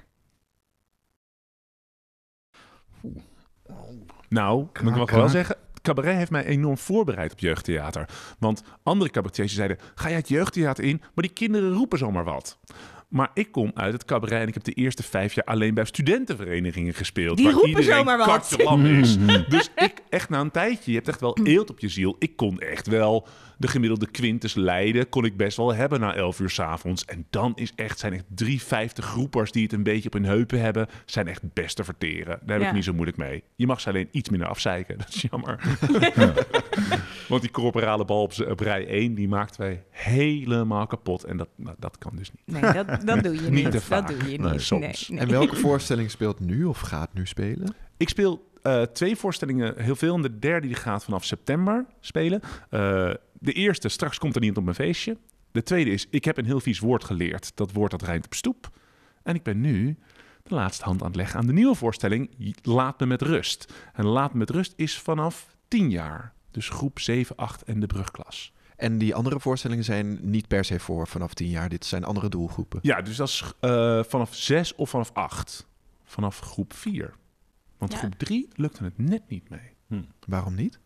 Nou, 4.28 4.66
moet 4.82 4.96
ik 4.96 5.10
wel 5.10 5.28
zeggen. 5.28 5.56
Cabaret 5.82 6.16
heeft 6.16 6.30
mij 6.30 6.44
enorm 6.44 6.78
voorbereid 6.78 7.32
op 7.32 7.38
jeugdtheater. 7.38 8.08
Want 8.38 8.62
andere 8.82 9.10
cabaretiers 9.10 9.54
zeiden, 9.54 9.78
ga 9.94 10.08
jij 10.08 10.16
het 10.16 10.28
jeugdtheater 10.28 10.84
in? 10.84 10.98
Maar 11.00 11.24
die 11.24 11.32
kinderen 11.32 11.72
roepen 11.72 11.98
zomaar 11.98 12.24
wat. 12.24 12.58
Maar 13.08 13.30
ik 13.34 13.52
kom 13.52 13.70
uit 13.74 13.92
het 13.92 14.04
cabaret 14.04 14.40
en 14.40 14.48
ik 14.48 14.54
heb 14.54 14.64
de 14.64 14.72
eerste 14.72 15.02
vijf 15.02 15.32
jaar 15.32 15.44
alleen 15.44 15.74
bij 15.74 15.84
studentenverenigingen 15.84 16.94
gespeeld. 16.94 17.36
Die 17.36 17.44
waar 17.44 17.54
roepen 17.54 17.70
iedereen 17.70 17.98
zomaar 17.98 18.18
wat. 18.18 18.56
is. 18.84 19.18
Dus 19.48 19.70
ik, 19.76 20.02
echt 20.08 20.28
na 20.28 20.40
een 20.40 20.50
tijdje, 20.50 20.90
je 20.90 20.96
hebt 20.96 21.08
echt 21.08 21.20
wel 21.20 21.38
eelt 21.42 21.70
op 21.70 21.78
je 21.78 21.88
ziel. 21.88 22.16
Ik 22.18 22.36
kon 22.36 22.60
echt 22.60 22.86
wel 22.86 23.28
de 23.56 23.68
gemiddelde 23.68 24.06
Quintus 24.10 24.54
leiden, 24.54 25.08
kon 25.08 25.24
ik 25.24 25.36
best 25.36 25.56
wel 25.56 25.74
hebben 25.74 26.00
na 26.00 26.14
11 26.14 26.40
uur 26.40 26.50
s'avonds. 26.50 27.04
En 27.04 27.26
dan 27.30 27.52
is 27.54 27.72
echt, 27.74 27.98
zijn 27.98 28.12
echt 28.12 28.24
drie 28.28 28.62
vijftig 28.62 29.04
groepers 29.04 29.52
die 29.52 29.62
het 29.62 29.72
een 29.72 29.82
beetje 29.82 30.06
op 30.06 30.12
hun 30.12 30.24
heupen 30.24 30.60
hebben, 30.60 30.86
zijn 31.04 31.28
echt 31.28 31.52
best 31.52 31.76
te 31.76 31.84
verteren. 31.84 32.38
Daar 32.42 32.54
heb 32.56 32.60
Ja. 32.60 32.68
ik 32.68 32.74
niet 32.74 32.84
zo 32.84 32.92
moeilijk 32.92 33.16
mee. 33.16 33.42
Je 33.56 33.66
mag 33.66 33.80
ze 33.80 33.88
alleen 33.88 34.08
iets 34.10 34.28
minder 34.28 34.48
afzeiken, 34.48 34.98
dat 34.98 35.08
is 35.08 35.24
jammer. 35.30 35.60
Want 37.28 37.42
die 37.42 37.50
corporale 37.50 38.04
bal 38.04 38.22
op, 38.48 38.60
rij 38.60 38.86
1, 38.86 39.14
die 39.14 39.28
maakten 39.28 39.60
wij 39.60 39.84
helemaal 39.90 40.86
kapot. 40.86 41.24
En 41.24 41.36
dat, 41.36 41.48
nou, 41.56 41.76
dat 41.78 41.98
kan 41.98 42.12
dus 42.16 42.30
niet. 42.32 42.60
Nee, 42.62 42.72
dat, 42.72 43.06
dat 43.06 43.22
doe 43.22 43.34
je 43.34 43.40
Niet 43.50 43.50
niet. 43.50 43.70
te 43.70 43.80
dat 43.88 44.06
doe 44.08 44.30
je 44.30 44.38
Nee, 44.38 44.50
niet. 44.52 44.60
soms. 44.60 45.08
Nee, 45.08 45.18
En 45.20 45.26
nee. 45.26 45.36
welke 45.36 45.56
voorstelling 45.56 46.10
speelt 46.10 46.40
nu 46.40 46.64
of 46.64 46.80
gaat 46.80 47.14
nu 47.14 47.26
spelen? 47.26 47.74
Ik 47.96 48.08
speel 48.08 48.50
eh, 48.62 48.82
twee 48.82 49.16
voorstellingen 49.16 49.74
heel 49.82 49.96
veel. 49.96 50.14
En 50.14 50.22
de 50.22 50.38
derde 50.38 50.66
die 50.66 50.76
gaat 50.76 51.04
vanaf 51.04 51.24
september 51.24 51.84
spelen. 52.00 52.40
Eh, 52.70 53.10
de 53.38 53.52
eerste, 53.52 53.88
straks 53.88 54.18
komt 54.18 54.34
er 54.34 54.40
niet 54.40 54.56
op 54.56 54.62
mijn 54.64 54.76
feestje. 54.76 55.16
De 55.52 55.62
tweede 55.62 55.90
is, 55.90 56.06
ik 56.10 56.24
heb 56.24 56.36
een 56.38 56.44
heel 56.44 56.60
vies 56.60 56.78
woord 56.78 57.04
geleerd. 57.04 57.52
Dat 57.54 57.72
woord 57.72 57.90
dat 57.90 58.02
rijmt 58.02 58.24
op 58.24 58.34
stoep. 58.34 58.70
En 59.22 59.34
ik 59.34 59.42
ben 59.42 59.60
nu 59.60 59.96
de 60.42 60.54
laatste 60.54 60.84
hand 60.84 61.00
aan 61.00 61.06
het 61.06 61.16
leggen 61.16 61.38
aan 61.40 61.46
de 61.46 61.52
nieuwe 61.52 61.74
voorstelling. 61.74 62.30
Laat 62.62 63.00
me 63.00 63.06
met 63.06 63.22
rust. 63.22 63.72
En 63.92 64.04
Laat 64.06 64.32
me 64.32 64.38
met 64.38 64.50
rust 64.50 64.72
is 64.76 64.98
vanaf 64.98 65.56
10 65.68 65.90
jaar. 65.90 66.32
Dus 66.50 66.68
groep 66.68 66.98
7, 66.98 67.36
8 67.36 67.62
en 67.62 67.80
de 67.80 67.86
brugklas. 67.86 68.52
En 68.76 68.98
die 68.98 69.14
andere 69.14 69.40
voorstellingen 69.40 69.84
zijn 69.84 70.18
niet 70.22 70.48
per 70.48 70.64
se 70.64 70.80
voor 70.80 71.06
vanaf 71.08 71.34
tien 71.34 71.48
jaar. 71.48 71.68
Dit 71.68 71.84
zijn 71.84 72.04
andere 72.04 72.28
doelgroepen. 72.28 72.78
Ja, 72.82 73.02
dus 73.02 73.16
dat 73.16 73.28
is 73.28 73.52
eh, 73.60 74.02
vanaf 74.04 74.34
6 74.34 74.74
of 74.74 74.90
vanaf 74.90 75.10
8. 75.12 75.66
Vanaf 76.04 76.38
groep 76.38 76.72
4. 76.72 77.14
Want 77.78 77.92
Ja. 77.92 77.98
groep 77.98 78.14
3 78.14 78.48
lukte 78.54 78.84
het 78.84 78.98
net 78.98 79.22
niet 79.28 79.48
mee. 79.48 80.06
Waarom 80.26 80.54
niet? 80.54 80.78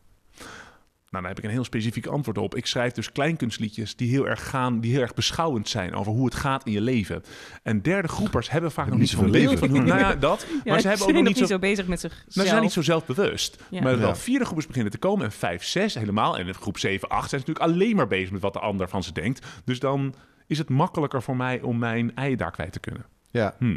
Nou, 1.11 1.23
daar 1.23 1.33
heb 1.35 1.39
ik 1.39 1.45
een 1.45 1.57
heel 1.57 1.65
specifiek 1.65 2.07
antwoord 2.07 2.39
op. 2.39 2.55
Ik 2.55 2.67
schrijf 2.67 2.93
dus 2.93 3.13
kleinkunstliedjes 3.13 3.97
die 3.97 4.11
heel 4.11 4.29
erg 4.29 4.49
gaan, 4.49 4.81
die 4.81 4.93
heel 4.93 5.01
erg 5.01 5.15
beschouwend 5.15 5.69
zijn 5.69 5.95
over 5.95 6.13
hoe 6.13 6.25
het 6.25 6.35
gaat 6.35 6.67
in 6.67 6.73
je 6.73 6.81
leven. 6.81 7.23
En 7.63 7.83
derde 7.83 8.09
groepers 8.09 8.51
hebben 8.51 8.73
vaak 8.73 8.89
nog 8.89 8.99
niet 8.99 9.09
zoveel 9.09 9.31
beeld 9.31 9.59
van 9.59 9.69
hoe. 9.69 9.81
Nou 9.81 9.99
ja, 9.99 10.15
dat. 10.29 10.47
Ja, 10.49 10.73
maar 10.73 10.81
ze 10.81 10.89
hebben 10.89 11.07
ook 11.07 11.13
nog 11.13 11.23
niet 11.23 11.39
zo. 11.39 11.45
zo 11.47 11.59
bezig 11.59 11.87
met 11.87 12.01
zichzelf. 12.01 12.25
Nou, 12.29 12.47
ze 12.47 12.53
zijn 12.53 12.63
niet 12.63 12.73
zo 12.73 12.83
zelfbewust. 12.83 13.63
Ja. 13.71 13.83
Maar 13.83 13.99
wel 13.99 14.15
vierde 14.17 14.45
groepers 14.45 14.67
beginnen 14.67 14.93
te 14.93 14.99
komen 14.99 15.25
en 15.25 15.33
vijf, 15.33 15.65
zes 15.65 15.95
helemaal. 15.95 16.39
En 16.39 16.47
in 16.47 16.55
groep 16.55 16.79
7, 16.79 17.09
8 17.09 17.29
zijn 17.31 17.41
ze 17.41 17.47
natuurlijk 17.49 17.77
alleen 17.77 17.97
maar 17.97 18.09
bezig 18.09 18.31
met 18.31 18.41
wat 18.41 18.53
de 18.53 18.61
ander 18.61 18.89
van 18.89 19.03
ze 19.03 19.13
denkt. 19.13 19.47
Dus 19.65 19.79
dan 19.79 20.15
is 20.47 20.59
het 20.59 20.69
makkelijker 20.69 21.23
voor 21.23 21.37
mij 21.37 21.61
om 21.61 21.79
mijn 21.79 22.15
ei 22.15 22.37
daar 22.37 22.51
kwijt 22.51 22.73
te 22.73 22.81
kunnen. 22.81 23.05
Ja, 23.31 23.55
Hm. 23.59 23.77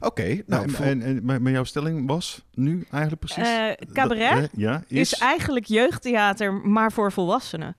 Oké. 0.00 0.22
Nou, 0.46 0.66
nou, 0.66 0.74
en, 0.84 1.02
en, 1.02 1.02
en, 1.02 1.24
maar 1.24 1.42
maar 1.42 1.52
jouw 1.52 1.64
stelling 1.64 2.06
was 2.06 2.44
nu 2.54 2.86
eigenlijk 2.90 3.20
precies? 3.24 3.48
Eh, 3.48 3.86
cabaret 3.92 4.40
Dat- 4.40 4.50
ja, 4.56 4.82
is 4.88 5.14
eigenlijk 5.18 5.64
jeugdtheater, 5.66 6.52
maar 6.54 6.92
voor 6.92 7.12
volwassenen. 7.12 7.76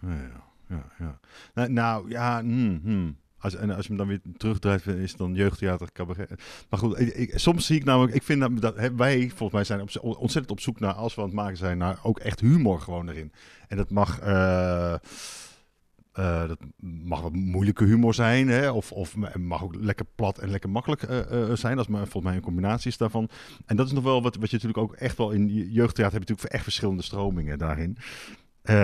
Ja, 0.00 0.44
ja, 0.68 0.84
ja. 0.98 1.18
Nou, 1.54 1.70
nou, 1.72 2.10
ja, 2.10 2.40
hmm, 2.40 2.80
hmm. 2.82 3.16
Als, 3.38 3.54
en 3.54 3.70
als 3.70 3.82
je 3.82 3.88
hem 3.88 3.96
dan 3.96 4.06
weer 4.06 4.20
terugdraait, 4.36 4.86
is 4.86 5.08
het 5.10 5.18
dan 5.18 5.34
jeugdtheater, 5.34 5.92
cabaret. 5.92 6.30
Maar 6.70 6.78
goed, 6.80 7.00
ik, 7.00 7.14
ik- 7.14 7.38
soms 7.38 7.66
zie 7.66 7.76
ik 7.76 7.84
namelijk, 7.84 8.14
ik 8.14 8.22
vind 8.22 8.40
dat, 8.40 8.60
dat 8.60 8.76
hè, 8.76 8.94
wij 8.94 9.20
volgens 9.28 9.52
mij 9.52 9.64
zijn 9.64 9.80
op, 9.80 10.16
ontzettend 10.18 10.50
op 10.50 10.60
zoek 10.60 10.80
naar, 10.80 10.92
als 10.92 11.14
we 11.14 11.20
aan 11.20 11.26
het 11.26 11.36
maken 11.36 11.56
zijn, 11.56 11.78
naar 11.78 11.98
ook 12.02 12.18
echt 12.18 12.40
humor 12.40 12.80
gewoon 12.80 13.08
erin. 13.08 13.32
En 13.68 13.76
dat 13.76 13.90
mag, 13.90 14.18
eh, 14.20 14.94
eh, 16.16 16.48
dat 16.48 16.58
mag 17.04 17.20
wat 17.20 17.32
moeilijke 17.32 17.84
humor 17.84 18.14
zijn, 18.14 18.48
hè? 18.48 18.70
Of, 18.70 18.92
of 18.92 19.16
mag 19.38 19.62
ook 19.62 19.74
lekker 19.74 20.06
plat 20.14 20.38
en 20.38 20.50
lekker 20.50 20.70
makkelijk 20.70 21.02
eh, 21.02 21.18
eh, 21.50 21.56
zijn. 21.56 21.76
Dat 21.76 21.84
is 21.84 21.90
maar 21.90 22.00
volgens 22.02 22.24
mij 22.24 22.34
een 22.34 22.40
combinatie 22.40 22.90
is 22.90 22.96
daarvan. 22.96 23.28
En 23.66 23.76
dat 23.76 23.86
is 23.86 23.92
nog 23.92 24.02
wel 24.04 24.22
wat, 24.22 24.36
wat 24.36 24.50
je 24.50 24.56
natuurlijk 24.56 24.82
ook 24.82 24.94
echt 24.94 25.16
wel 25.16 25.30
in 25.30 25.48
je- 25.54 25.72
jeugdtheater 25.72 26.12
heb 26.18 26.22
je 26.22 26.28
natuurlijk 26.28 26.52
echt 26.52 26.62
verschillende 26.62 27.02
stromingen 27.02 27.58
daarin. 27.58 27.96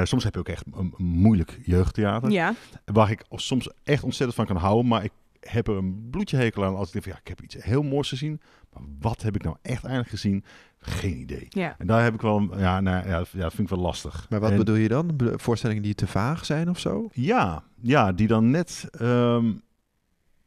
Soms 0.03 0.25
heb 0.25 0.35
je 0.35 0.39
ook 0.41 0.49
echt 0.49 0.65
een, 0.73 0.93
een 0.99 1.05
moeilijk 1.07 1.59
jeugdtheater. 1.65 2.31
Ja, 2.31 2.55
Waar 2.85 3.11
ik 3.11 3.25
soms 3.31 3.71
echt 3.83 4.03
ontzettend 4.03 4.35
van 4.35 4.47
kan 4.47 4.57
houden. 4.57 4.87
Maar 4.89 5.05
ik 5.05 5.13
heb 5.49 5.69
er 5.69 5.77
een 5.77 6.09
bloedje 6.11 6.37
hekel 6.37 6.65
aan 6.65 6.77
als 6.77 6.87
ik 6.87 6.93
denk 6.93 7.05
van 7.05 7.13
ja, 7.13 7.19
ik 7.21 7.29
heb 7.29 7.43
iets 7.43 7.65
heel 7.65 7.83
moois 7.83 8.09
gezien. 8.09 8.41
Maar 8.73 8.83
wat 9.01 9.23
heb 9.23 9.35
ik 9.35 9.43
nou 9.43 9.57
echt 9.63 9.85
eigenlijk 9.85 10.09
gezien? 10.09 10.45
Geen 10.79 11.17
idee. 11.19 11.47
ja. 11.49 11.75
En 11.79 11.87
daar 11.87 12.03
heb 12.03 12.15
ik 12.15 12.21
wel, 12.21 12.59
ja, 12.59 12.81
nou, 12.81 13.09
ja, 13.09 13.25
ja 13.33 13.41
dat 13.41 13.55
vind 13.55 13.71
ik 13.71 13.75
wel 13.75 13.85
lastig. 13.85 14.27
maar 14.31 14.41
wat 14.41 14.51
En- 14.51 14.57
bedoel 14.57 14.75
je 14.75 14.89
dan? 14.89 15.11
Voorstellingen 15.35 15.83
die 15.83 15.95
te 15.95 16.07
vaag 16.07 16.45
zijn 16.45 16.69
of 16.71 16.79
zo? 16.79 17.09
Ja, 17.13 17.65
ja, 17.81 18.13
die 18.13 18.27
dan 18.27 18.51
net 18.51 18.89
ehm, 18.91 19.53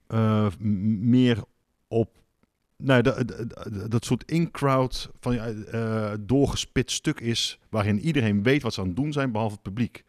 eh, 0.08 0.48
meer 1.00 1.44
op 1.88 2.10
nou, 2.78 3.02
dat, 3.02 3.28
dat, 3.28 3.92
dat 3.92 4.06
soort 4.06 4.32
in-crowd 4.32 5.10
van 5.20 5.34
ja, 5.34 5.48
eh, 5.48 6.12
doorgespit 6.20 6.92
stuk 6.92 7.20
is 7.20 7.60
waarin 7.70 8.00
iedereen 8.00 8.44
weet 8.44 8.62
wat 8.62 8.74
ze 8.74 8.82
aan 8.82 8.88
het 8.88 8.96
doen 8.96 9.14
zijn, 9.14 9.32
behalve 9.32 9.54
het 9.54 9.64
publiek. 9.64 10.04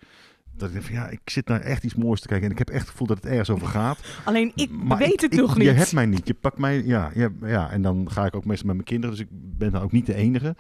Dat 0.56 0.68
ik 0.68 0.74
denk 0.74 0.86
van 0.86 0.94
ja, 0.94 1.08
ik 1.08 1.20
zit 1.24 1.48
naar 1.48 1.60
echt 1.60 1.84
iets 1.84 1.94
moois 1.94 2.20
te 2.20 2.26
kijken 2.28 2.46
en 2.46 2.52
ik 2.52 2.58
heb 2.58 2.68
echt 2.70 2.80
het 2.80 2.90
gevoel 2.90 3.06
dat 3.06 3.16
het 3.16 3.26
ergens 3.26 3.50
over 3.50 3.66
gaat. 3.66 3.98
Alleen 4.24 4.52
ik 4.54 4.70
Maar 4.70 4.98
weet 4.98 5.12
ik- 5.12 5.20
het 5.20 5.32
ik- 5.32 5.40
nog 5.40 5.56
niet. 5.56 5.66
Je 5.66 5.72
hebt 5.72 5.92
mij 5.92 6.06
niet. 6.06 6.26
Je 6.26 6.34
pakt 6.34 6.58
mij, 6.58 6.82
ja, 6.84 7.10
ja, 7.14 7.28
ja. 7.42 7.70
En 7.70 7.82
dan 7.82 8.10
ga 8.10 8.26
ik 8.26 8.34
ook 8.36 8.44
meestal 8.44 8.66
met 8.66 8.74
mijn 8.74 8.88
kinderen, 8.88 9.16
dus 9.16 9.24
ik 9.24 9.30
ben 9.58 9.72
dan 9.72 9.82
ook 9.82 9.92
niet 9.92 10.06
de 10.06 10.14
enige 10.14 10.56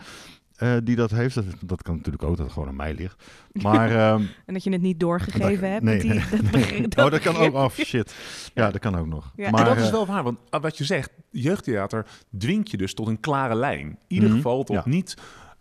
eh, 0.56 0.76
die 0.84 0.96
dat 0.96 1.10
heeft. 1.10 1.34
Dat, 1.34 1.44
dat 1.64 1.82
kan 1.82 1.96
natuurlijk 1.96 2.22
ook 2.24 2.36
dat 2.36 2.44
het 2.44 2.52
gewoon 2.54 2.68
aan 2.68 2.76
mij 2.76 2.94
ligt. 2.94 3.24
Maar 3.52 3.90
ehm, 4.10 4.22
En 4.46 4.54
dat 4.54 4.64
je 4.64 4.70
het 4.70 4.80
niet 4.82 5.00
doorgegeven 5.00 5.50
Dat- 5.50 5.60
hebt. 5.60 5.82
nee, 5.82 5.94
met 5.94 6.02
die, 6.02 6.60
nee. 6.60 6.88
dat 6.88 7.04
oh, 7.04 7.10
dat 7.10 7.20
kan 7.20 7.32
ook. 7.34 7.38
begrip. 7.52 7.54
Oh 7.54 7.70
shit. 7.70 8.14
Ja, 8.54 8.70
dat 8.70 8.80
kan 8.80 8.96
ook 8.98 9.06
nog. 9.06 9.32
Ja, 9.36 9.50
maar 9.50 9.60
en 9.60 9.66
dat 9.66 9.76
is 9.76 9.86
eh, 9.86 9.90
wel 9.92 10.06
waar, 10.06 10.22
want 10.22 10.38
wat 10.50 10.78
je 10.78 10.84
zegt, 10.84 11.10
jeugdtheater 11.30 12.06
dwingt 12.38 12.70
je 12.70 12.76
dus 12.76 12.94
tot 12.94 13.06
een 13.08 13.20
klare 13.20 13.54
lijn. 13.54 13.86
In 13.86 13.96
ieder 14.08 14.28
Mhm, 14.28 14.36
geval 14.36 14.64
tot 14.64 14.76
ja. 14.76 14.82
niet 14.84 15.16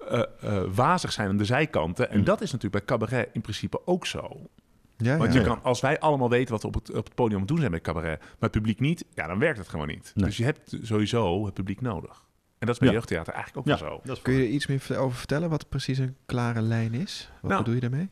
eh, 0.07 0.21
eh, 0.57 0.63
wazig 0.75 1.11
zijn 1.11 1.29
aan 1.29 1.37
de 1.37 1.45
zijkanten. 1.45 2.09
En 2.09 2.15
Mhm. 2.17 2.25
dat 2.25 2.41
is 2.41 2.51
natuurlijk 2.51 2.85
bij 2.85 2.97
cabaret 2.97 3.29
in 3.33 3.41
principe 3.41 3.81
ook 3.87 4.05
zo. 4.05 4.49
Ja, 4.97 5.17
Want 5.17 5.33
ja. 5.33 5.39
je 5.39 5.45
kan, 5.45 5.59
als 5.63 5.81
wij 5.81 5.99
allemaal 5.99 6.29
weten 6.29 6.51
wat 6.53 6.61
we 6.61 6.67
op 6.67 6.73
het, 6.73 6.89
op 6.89 7.05
het 7.05 7.15
podium 7.15 7.45
doen 7.45 7.57
zijn 7.59 7.71
met 7.71 7.81
cabaret, 7.81 8.19
maar 8.19 8.29
het 8.39 8.51
publiek 8.51 8.79
niet, 8.79 9.05
ja, 9.13 9.27
dan 9.27 9.39
werkt 9.39 9.57
het 9.57 9.67
gewoon 9.69 9.87
niet. 9.87 10.11
Nee. 10.15 10.25
Dus 10.25 10.37
je 10.37 10.43
hebt 10.43 10.77
sowieso 10.81 11.45
het 11.45 11.53
publiek 11.53 11.81
nodig. 11.81 12.23
En 12.59 12.67
dat 12.67 12.69
is 12.69 12.77
bij 12.77 12.87
Ja. 12.87 12.93
jeugdtheater 12.93 13.33
eigenlijk 13.33 13.67
ook 13.69 13.77
Ja. 13.77 13.85
wel 13.85 14.01
zo. 14.15 14.21
Kun 14.21 14.33
je 14.33 14.39
er 14.43 14.47
iets 14.49 14.67
meer 14.67 14.79
ver- 14.79 14.97
over 14.97 15.17
vertellen 15.17 15.49
wat 15.49 15.69
precies 15.69 15.97
een 15.97 16.15
klare 16.25 16.61
lijn 16.61 16.93
is? 16.93 17.29
Wat 17.41 17.51
Nou, 17.51 17.63
bedoel 17.63 17.75
je 17.81 17.89
daarmee? 17.89 18.09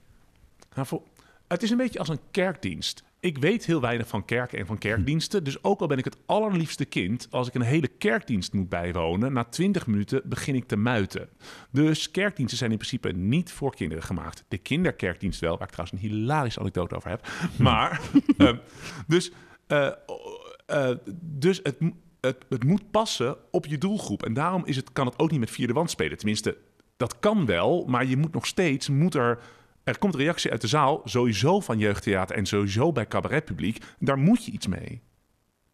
Nou, 0.75 0.87
voor- 0.87 1.01
het 1.47 1.63
is 1.63 1.69
een 1.69 1.77
beetje 1.77 1.99
als 1.99 2.09
een 2.09 2.19
kerkdienst. 2.31 3.03
Ik 3.23 3.37
weet 3.37 3.65
heel 3.65 3.81
weinig 3.81 4.07
van 4.07 4.25
kerken 4.25 4.59
en 4.59 4.65
van 4.65 4.77
kerkdiensten. 4.77 5.43
Dus 5.43 5.63
ook 5.63 5.79
al 5.81 5.87
ben 5.87 5.97
ik 5.97 6.05
het 6.05 6.17
allerliefste 6.25 6.85
kind, 6.85 7.27
als 7.29 7.47
ik 7.47 7.53
een 7.53 7.61
hele 7.61 7.87
kerkdienst 7.87 8.53
moet 8.53 8.69
bijwonen, 8.69 9.33
na 9.33 9.43
20 9.43 9.87
minuten 9.87 10.21
begin 10.25 10.55
ik 10.55 10.67
te 10.67 10.75
muiten. 10.75 11.29
Dus 11.71 12.11
kerkdiensten 12.11 12.57
zijn 12.57 12.71
in 12.71 12.77
principe 12.77 13.11
niet 13.11 13.51
voor 13.51 13.75
kinderen 13.75 14.03
gemaakt. 14.03 14.45
De 14.47 14.57
kinderkerkdienst 14.57 15.39
wel, 15.39 15.57
waar 15.57 15.67
ik 15.67 15.73
trouwens 15.73 16.01
een 16.01 16.09
hilarische 16.09 16.59
anekdote 16.59 16.95
over 16.95 17.09
heb. 17.09 17.27
Maar, 17.57 18.01
ehm, 18.37 18.57
dus, 19.07 19.31
eh, 19.67 19.91
eh, 20.65 20.95
dus 21.21 21.59
het, 21.63 21.77
het, 22.21 22.37
het 22.49 22.63
moet 22.63 22.91
passen 22.91 23.37
op 23.51 23.65
je 23.65 23.77
doelgroep. 23.77 24.23
En 24.23 24.33
daarom 24.33 24.65
is 24.65 24.75
het, 24.75 24.91
kan 24.93 25.05
het 25.05 25.19
ook 25.19 25.31
niet 25.31 25.39
met 25.39 25.51
vierde 25.51 25.73
wand 25.73 25.89
spelen. 25.89 26.17
Tenminste, 26.17 26.57
dat 26.97 27.19
kan 27.19 27.45
wel, 27.45 27.85
maar 27.85 28.05
je 28.05 28.17
moet 28.17 28.33
nog 28.33 28.45
steeds, 28.45 28.89
moet 28.89 29.15
er, 29.15 29.39
er 29.83 29.97
komt 29.97 30.15
reactie 30.15 30.51
uit 30.51 30.61
de 30.61 30.67
zaal, 30.67 31.01
sowieso 31.03 31.59
van 31.59 31.77
jeugdtheater 31.77 32.35
en 32.35 32.45
sowieso 32.45 32.91
bij 32.91 33.07
cabaretpubliek. 33.07 33.83
Daar 33.99 34.17
moet 34.17 34.45
je 34.45 34.51
iets 34.51 34.67
mee. 34.67 35.01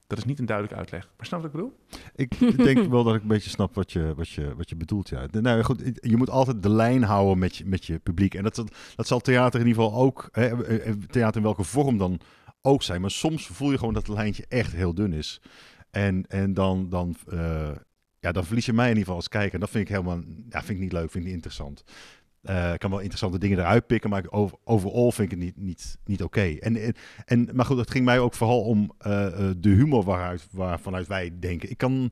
Dat 0.09 0.17
is 0.17 0.25
niet 0.25 0.39
een 0.39 0.45
duidelijke 0.45 0.79
uitleg. 0.81 1.09
Maar 1.17 1.25
snap 1.25 1.41
wat 1.41 1.49
ik 1.49 1.55
bedoel? 1.55 1.77
Ik 2.15 2.57
denk 2.57 2.89
wel 2.89 3.03
dat 3.03 3.15
ik 3.15 3.21
een 3.21 3.27
beetje 3.27 3.49
snap 3.49 3.75
wat 3.75 3.91
je, 3.91 4.13
wat 4.15 4.29
je, 4.29 4.55
wat 4.55 4.69
je 4.69 4.75
bedoelt. 4.75 5.09
Ja. 5.09 5.25
Nou 5.31 5.63
goed, 5.63 5.81
je 5.93 6.17
moet 6.17 6.29
altijd 6.29 6.63
de 6.63 6.69
lijn 6.69 7.03
houden 7.03 7.39
met 7.39 7.55
je, 7.55 7.65
met 7.65 7.85
je 7.85 7.99
publiek. 7.99 8.33
En 8.33 8.43
dat, 8.43 8.63
dat, 8.95 9.07
zal 9.07 9.19
theater 9.19 9.59
in 9.59 9.67
ieder 9.67 9.83
geval 9.83 9.99
ook, 9.99 10.29
hè, 10.31 10.63
eh, 10.63 10.93
theater 11.09 11.37
in 11.37 11.43
welke 11.43 11.63
vorm 11.63 11.97
dan 11.97 12.19
ook 12.61 12.83
zijn. 12.83 13.01
Maar 13.01 13.11
soms 13.11 13.47
voel 13.47 13.71
je 13.71 13.77
gewoon 13.77 13.93
dat 13.93 14.07
het 14.07 14.15
lijntje 14.15 14.45
echt 14.47 14.71
heel 14.71 14.93
dun 14.93 15.13
is. 15.13 15.41
En, 15.91 16.25
en 16.27 16.53
dan, 16.53 16.89
dan, 16.89 17.15
eh, 17.27 17.71
ja, 18.19 18.31
dan 18.31 18.45
verlies 18.45 18.65
je 18.65 18.73
mij 18.73 18.89
in 18.89 18.97
ieder 18.97 19.03
geval 19.03 19.19
als 19.19 19.29
kijker. 19.29 19.59
Dat 19.59 19.69
vind 19.69 19.83
ik 19.83 19.95
helemaal 19.95 20.21
ja, 20.49 20.59
vind 20.59 20.69
ik 20.69 20.79
niet 20.79 20.93
leuk, 20.93 21.11
vind 21.11 21.15
ik 21.15 21.23
niet 21.23 21.33
interessant. 21.33 21.83
Eh, 22.41 22.73
ik 22.73 22.79
kan 22.79 22.89
wel 22.89 22.99
interessante 22.99 23.39
dingen 23.39 23.59
eruit 23.59 23.87
pikken, 23.87 24.09
maar 24.09 24.25
over, 24.29 24.57
overal 24.63 25.11
vind 25.11 25.31
ik 25.31 25.39
het 25.39 25.57
niet, 25.57 25.97
niet, 26.05 26.23
oké. 26.23 26.41
En, 26.41 26.93
en, 27.25 27.49
maar 27.53 27.65
goed, 27.65 27.77
het 27.77 27.91
ging 27.91 28.05
mij 28.05 28.19
ook 28.19 28.33
vooral 28.33 28.61
om 28.61 28.91
eh, 28.97 29.25
eh, 29.49 29.55
de 29.57 29.69
humor 29.69 30.03
waaruit, 30.03 30.47
waarvanuit 30.51 31.07
wij 31.07 31.39
denken. 31.39 31.69
Ik 31.69 31.77
kan 31.77 32.11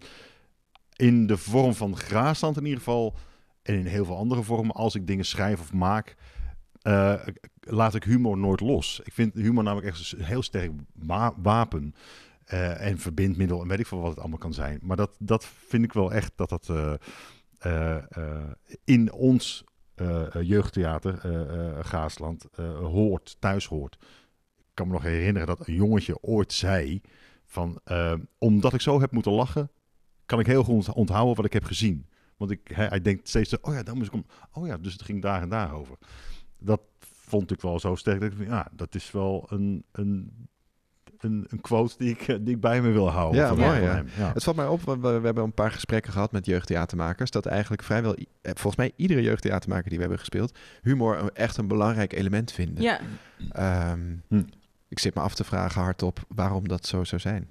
in 0.96 1.28
de 1.28 1.38
vorm 1.38 1.74
van 1.74 1.98
graasland 1.98 2.58
in 2.58 2.64
ieder 2.64 2.78
geval, 2.78 3.16
en 3.62 3.76
in 3.76 3.86
heel 3.86 4.06
veel 4.06 4.18
andere 4.18 4.44
vormen, 4.44 4.76
als 4.76 4.96
ik 4.96 5.08
dingen 5.08 5.26
schrijf 5.26 5.60
of 5.60 5.74
maak, 5.74 6.16
laat 7.60 7.96
ik 7.96 8.04
humor 8.04 8.38
nooit 8.38 8.60
los. 8.60 9.02
Ik 9.04 9.14
vind 9.14 9.34
humor 9.34 9.64
namelijk 9.64 9.88
echt 9.88 10.12
een 10.12 10.24
heel 10.24 10.42
sterk 10.42 10.72
wa- 10.94 11.34
wapen. 11.38 11.96
en 12.78 12.98
verbindmiddel 12.98 13.62
en 13.62 13.68
weet 13.68 13.80
ik 13.80 13.88
veel 13.88 14.00
wat 14.00 14.10
het 14.10 14.20
allemaal 14.20 14.38
kan 14.38 14.54
zijn. 14.54 14.80
Maar 14.82 14.98
dat, 14.98 15.16
dat 15.20 15.46
vind 15.68 15.84
ik 15.84 15.94
wel 15.94 16.14
echt 16.14 16.32
dat 16.36 16.50
dat 16.50 16.72
in 18.84 19.12
ons 19.14 19.64
jeugdtheater, 20.42 21.20
eh 21.24 21.70
eh, 21.70 21.86
Gaasland, 21.86 22.46
eh, 22.56 22.78
hoort, 22.78 23.36
thuis 23.40 23.66
hoort. 23.66 23.98
Ik 24.58 24.74
kan 24.74 24.88
me 24.88 24.94
nog 24.94 25.04
herinneren 25.04 25.48
dat 25.48 25.68
een 25.68 25.74
jongetje 25.74 26.22
ooit 26.22 26.54
zei 26.54 27.02
van, 27.46 27.80
omdat 28.38 28.74
ik 28.74 28.82
zo 28.82 29.00
heb 29.00 29.12
moeten 29.12 29.32
lachen, 29.32 29.72
kan 30.26 30.40
ik 30.40 30.46
heel 30.46 30.64
goed 30.64 30.94
onthouden 30.94 31.36
wat 31.36 31.46
ik 31.46 31.54
heb 31.54 31.64
gezien. 31.64 32.08
Want 32.38 32.52
ik, 32.52 32.68
hij, 32.74 32.88
hij 32.88 33.02
denkt 33.02 33.28
steeds, 33.28 33.60
oh 33.60 33.74
ja, 33.74 33.84
daar 33.84 33.96
moest 33.96 34.08
ik 34.08 34.14
om, 34.14 34.26
oh 34.52 34.68
ja, 34.68 34.78
dus 34.78 34.94
het 34.94 35.02
ging 35.02 35.22
daar 35.22 35.42
en 35.42 35.50
daar 35.50 35.74
over. 35.74 35.98
Dat 36.58 36.82
vond 37.00 37.52
ik 37.52 37.62
wel 37.62 37.80
zo 37.80 37.96
sterk. 37.96 38.22
Dat 38.22 38.48
ja, 38.48 38.68
dat 38.72 38.96
is 38.96 39.12
wel 39.12 39.46
een, 39.50 39.84
een, 39.92 40.32
een, 41.20 41.46
een 41.50 41.62
quote 41.62 41.96
die 41.98 42.10
ik, 42.10 42.26
die 42.26 42.56
ik 42.56 42.62
bij 42.62 42.82
me 42.82 42.92
wil 42.92 43.10
houden. 43.10 43.42
Ja, 43.42 43.48
van- 43.48 43.58
mooi, 43.60 43.82
ja. 43.82 44.04
Het 44.34 44.44
valt 44.44 44.56
mij 44.56 44.68
op, 44.68 44.82
we, 44.84 45.00
we 45.00 45.08
hebben 45.26 45.44
een 45.44 45.54
paar 45.54 45.72
gesprekken 45.72 46.12
gehad 46.12 46.32
met 46.32 46.46
jeugdtheatermakers, 46.46 47.32
dat 47.32 47.46
eigenlijk 47.46 47.84
vrijwel, 47.84 48.14
eh, 48.16 48.24
volgens 48.42 48.76
mij 48.76 48.92
iedere 48.96 49.22
jeugdtheatermaker 49.22 49.86
die 49.86 49.94
we 49.96 50.00
hebben 50.04 50.20
gespeeld, 50.20 50.58
humor 50.82 51.18
een- 51.20 51.34
echt 51.34 51.58
een 51.58 51.68
belangrijk 51.68 52.14
element 52.14 52.52
vinden. 52.52 52.84
Ja, 52.84 53.00
Ehm, 53.52 54.00
Hm. 54.28 54.44
Ik 54.90 55.00
zit 55.00 55.16
me 55.16 55.22
af 55.22 55.36
te 55.36 55.44
vragen 55.44 55.82
hardop 55.82 56.20
waarom 56.28 56.68
dat 56.68 56.86
zo 56.86 57.04
zou 57.04 57.22
zijn. 57.22 57.48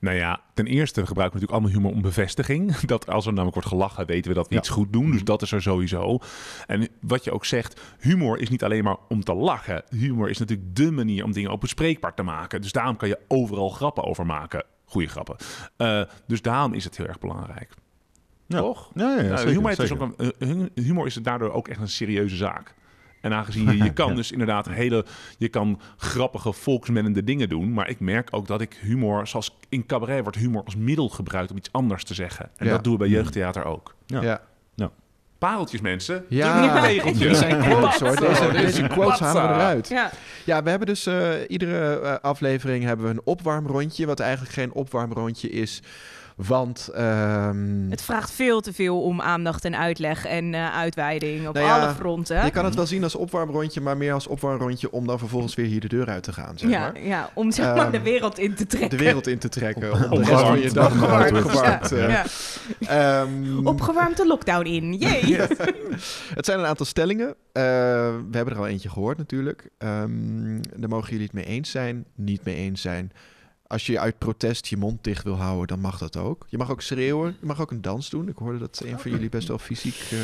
Nou 0.00 0.16
ja, 0.16 0.40
ten 0.54 0.66
eerste 0.66 1.06
gebruiken 1.06 1.38
we 1.40 1.46
natuurlijk 1.46 1.52
allemaal 1.52 1.70
humor 1.70 1.92
om 1.92 2.02
bevestiging. 2.02 2.76
Dat 2.94 3.06
als 3.10 3.24
er 3.26 3.30
namelijk 3.32 3.54
wordt 3.54 3.68
gelachen, 3.68 4.06
weten 4.06 4.30
we 4.30 4.36
dat 4.36 4.48
we 4.48 4.54
Ja. 4.54 4.60
iets 4.60 4.68
goed 4.68 4.92
doen. 4.92 5.10
Dus 5.10 5.24
dat 5.24 5.42
is 5.42 5.52
er 5.52 5.62
sowieso. 5.62 6.18
En 6.66 6.88
wat 7.00 7.24
je 7.24 7.32
ook 7.32 7.44
zegt, 7.44 7.80
humor 7.98 8.38
is 8.38 8.48
niet 8.48 8.64
alleen 8.64 8.84
maar 8.84 8.96
om 9.08 9.24
te 9.24 9.34
lachen. 9.34 9.82
Humor 9.90 10.30
is 10.30 10.38
natuurlijk 10.38 10.76
dé 10.76 10.90
manier 10.90 11.24
om 11.24 11.32
dingen 11.32 11.50
ook 11.50 11.60
bespreekbaar 11.60 12.14
te 12.14 12.22
maken. 12.22 12.60
Dus 12.60 12.72
daarom 12.72 12.96
kan 12.96 13.08
je 13.08 13.18
overal 13.28 13.68
grappen 13.68 14.04
over 14.04 14.26
maken. 14.26 14.64
Goeie 14.84 15.08
grappen. 15.08 15.36
Eh, 15.76 16.02
dus 16.26 16.42
daarom 16.42 16.72
is 16.74 16.84
het 16.84 16.96
heel 16.96 17.06
erg 17.06 17.18
belangrijk. 17.18 17.74
Ja. 18.46 18.58
Toch? 18.58 18.90
Ja, 18.94 19.02
ja, 19.02 19.16
ja, 19.16 19.22
Nou, 19.22 19.36
zeker, 19.36 19.52
humor, 19.52 19.66
heeft 19.66 19.80
dus 19.80 19.88
zeker. 19.88 20.04
ook 20.04 20.14
een, 20.18 20.32
eh, 20.38 20.48
hum- 20.48 20.68
humor 20.74 21.06
is 21.06 21.14
daardoor 21.14 21.50
ook 21.52 21.68
echt 21.68 21.80
een 21.80 21.88
serieuze 21.88 22.36
zaak. 22.36 22.74
En 23.20 23.32
aangezien 23.32 23.70
je, 23.76 23.84
je 23.84 23.92
kan 24.00 24.08
Ja. 24.08 24.14
dus 24.14 24.32
inderdaad 24.32 24.68
hele, 24.68 25.04
je 25.38 25.48
kan 25.48 25.80
grappige 25.96 26.52
volksmennende 26.52 27.24
dingen 27.24 27.48
doen. 27.48 27.72
Maar 27.72 27.88
ik 27.88 28.00
merk 28.00 28.28
ook 28.30 28.46
dat 28.46 28.60
ik 28.60 28.78
humor, 28.80 29.26
zoals 29.26 29.56
in 29.68 29.86
cabaret 29.86 30.22
wordt 30.22 30.38
humor 30.38 30.62
als 30.64 30.76
middel 30.76 31.08
gebruikt 31.08 31.50
om 31.50 31.56
iets 31.56 31.72
anders 31.72 32.04
te 32.04 32.14
zeggen. 32.14 32.50
En 32.56 32.66
Ja. 32.66 32.72
dat 32.72 32.84
doen 32.84 32.92
we 32.92 32.98
bij 32.98 33.08
jeugdtheater 33.08 33.64
ook. 33.64 33.94
Ja. 34.06 34.22
Ja, 34.22 34.40
Pareltjes 35.38 35.80
mensen, 35.80 36.24
Ja. 36.28 36.80
dit 37.18 37.36
zijn 37.36 37.60
quotes 37.60 38.00
hoor. 38.00 38.52
Deze 38.52 38.86
quotes 38.94 39.18
halen 39.18 39.42
we 39.42 39.48
eruit. 39.54 39.88
ja. 39.88 40.10
Ja, 40.44 40.62
we 40.62 40.70
hebben 40.70 40.88
dus 40.88 41.06
eh, 41.06 41.30
iedere 41.48 42.00
eh, 42.00 42.14
aflevering 42.22 42.84
hebben 42.84 43.06
we 43.06 43.12
een 43.12 43.20
opwarmrondje, 43.24 44.06
wat 44.06 44.20
eigenlijk 44.20 44.52
geen 44.52 44.72
opwarmrondje 44.72 45.50
is 45.50 45.82
Want 46.46 46.88
ehm, 46.94 47.90
Het 47.90 48.02
vraagt 48.02 48.30
veel 48.30 48.60
te 48.60 48.72
veel 48.72 49.02
om 49.02 49.20
aandacht 49.20 49.64
en 49.64 49.76
uitleg 49.76 50.24
en 50.24 50.54
eh, 50.54 50.76
uitweiding 50.76 51.48
op 51.48 51.54
Nou 51.54 51.66
ja, 51.66 51.80
alle 51.84 51.94
fronten. 51.94 52.44
je 52.44 52.50
kan 52.50 52.64
het 52.64 52.74
wel 52.74 52.86
zien 52.86 53.02
als 53.02 53.14
opwarmrondje, 53.14 53.80
maar 53.80 53.96
meer 53.96 54.12
als 54.12 54.26
opwarmrondje 54.26 54.90
om 54.92 55.06
dan 55.06 55.18
vervolgens 55.18 55.54
weer 55.54 55.66
hier 55.66 55.80
de 55.80 55.88
deur 55.88 56.08
uit 56.08 56.22
te 56.22 56.32
gaan, 56.32 56.58
zeg 56.58 56.70
ja, 56.70 56.78
maar. 56.80 57.02
ja, 57.04 57.30
om 57.34 57.52
zeg 57.52 57.66
maar 57.66 57.76
Ehm, 57.78 57.90
de 57.90 58.00
wereld 58.02 58.38
in 58.38 58.54
te 58.54 58.66
trekken. 58.66 58.90
De 58.98 59.04
wereld 59.04 59.26
in 59.26 59.38
te 59.38 59.48
trekken. 59.48 59.92
Om 59.92 59.98
de 59.98 60.04
Opgewarmd. 60.04 60.28
rest 60.28 60.42
van 60.42 60.60
je 60.60 60.70
dag 60.72 60.92
Opgewarmd. 60.92 61.44
opgewarmd. 61.44 61.92
eh. 61.92 62.08
Ja. 62.08 62.24
Ehm, 63.22 63.66
Opgewarmd 63.66 64.16
de 64.16 64.26
lockdown 64.26 64.66
in. 64.66 64.92
Jee. 64.98 65.36
Het 66.34 66.44
zijn 66.46 66.58
een 66.58 66.66
aantal 66.66 66.86
stellingen. 66.86 67.28
Eh, 67.52 67.62
we 68.30 68.36
hebben 68.36 68.54
er 68.54 68.60
al 68.60 68.66
eentje 68.66 68.88
gehoord 68.88 69.18
natuurlijk. 69.18 69.68
Ehm, 69.78 70.60
daar 70.76 70.88
mogen 70.88 71.08
jullie 71.10 71.24
het 71.24 71.32
mee 71.34 71.44
eens 71.44 71.70
zijn, 71.70 72.04
niet 72.14 72.44
mee 72.44 72.54
eens 72.56 72.80
zijn. 72.80 73.12
Als 73.68 73.86
je 73.86 73.98
uit 74.00 74.18
protest 74.18 74.66
je 74.66 74.76
mond 74.76 75.04
dicht 75.04 75.24
wil 75.24 75.36
houden, 75.36 75.66
dan 75.66 75.80
mag 75.80 75.98
dat 75.98 76.16
ook. 76.16 76.46
Je 76.48 76.56
mag 76.58 76.70
ook 76.70 76.80
schreeuwen. 76.82 77.36
Je 77.40 77.46
mag 77.46 77.60
ook 77.60 77.70
een 77.70 77.80
dans 77.80 78.10
doen. 78.10 78.28
Ik 78.28 78.36
hoorde 78.36 78.58
dat 78.58 78.82
een 78.84 78.98
van 78.98 79.10
jullie 79.10 79.28
best 79.28 79.48
wel 79.48 79.58
fysiek 79.58 79.94
eh, 80.10 80.18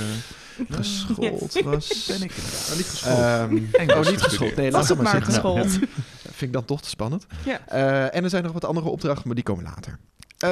geschoold 0.77 1.61
was. 1.63 2.07
Ben 2.07 2.23
ik 2.23 2.33
inderdaad. 2.33 2.75
Niet 2.77 2.87
geschoold. 2.87 3.19
Ehm, 3.19 3.45
oh, 3.51 3.51
niet 3.51 3.71
geschoold. 3.77 4.21
gestudeerd. 4.23 4.57
Nee, 4.57 4.71
Was 4.71 4.81
laat 4.81 4.89
het 4.89 5.03
maar 5.07 5.15
zitten. 5.15 5.33
geschoold. 5.33 5.69
Vind 6.21 6.41
ik 6.41 6.53
dan 6.53 6.65
toch 6.65 6.83
te 6.83 6.89
spannend. 6.89 7.27
Ja. 7.45 7.67
Eh, 7.69 8.15
en 8.17 8.25
er 8.25 8.31
zijn 8.31 8.43
nog 8.43 8.53
wat 8.53 8.65
andere 8.65 8.89
opdrachten, 8.89 9.27
maar 9.27 9.35
die 9.35 9.45
komen 9.45 9.65
later. 9.65 9.99
Eh, 10.39 10.49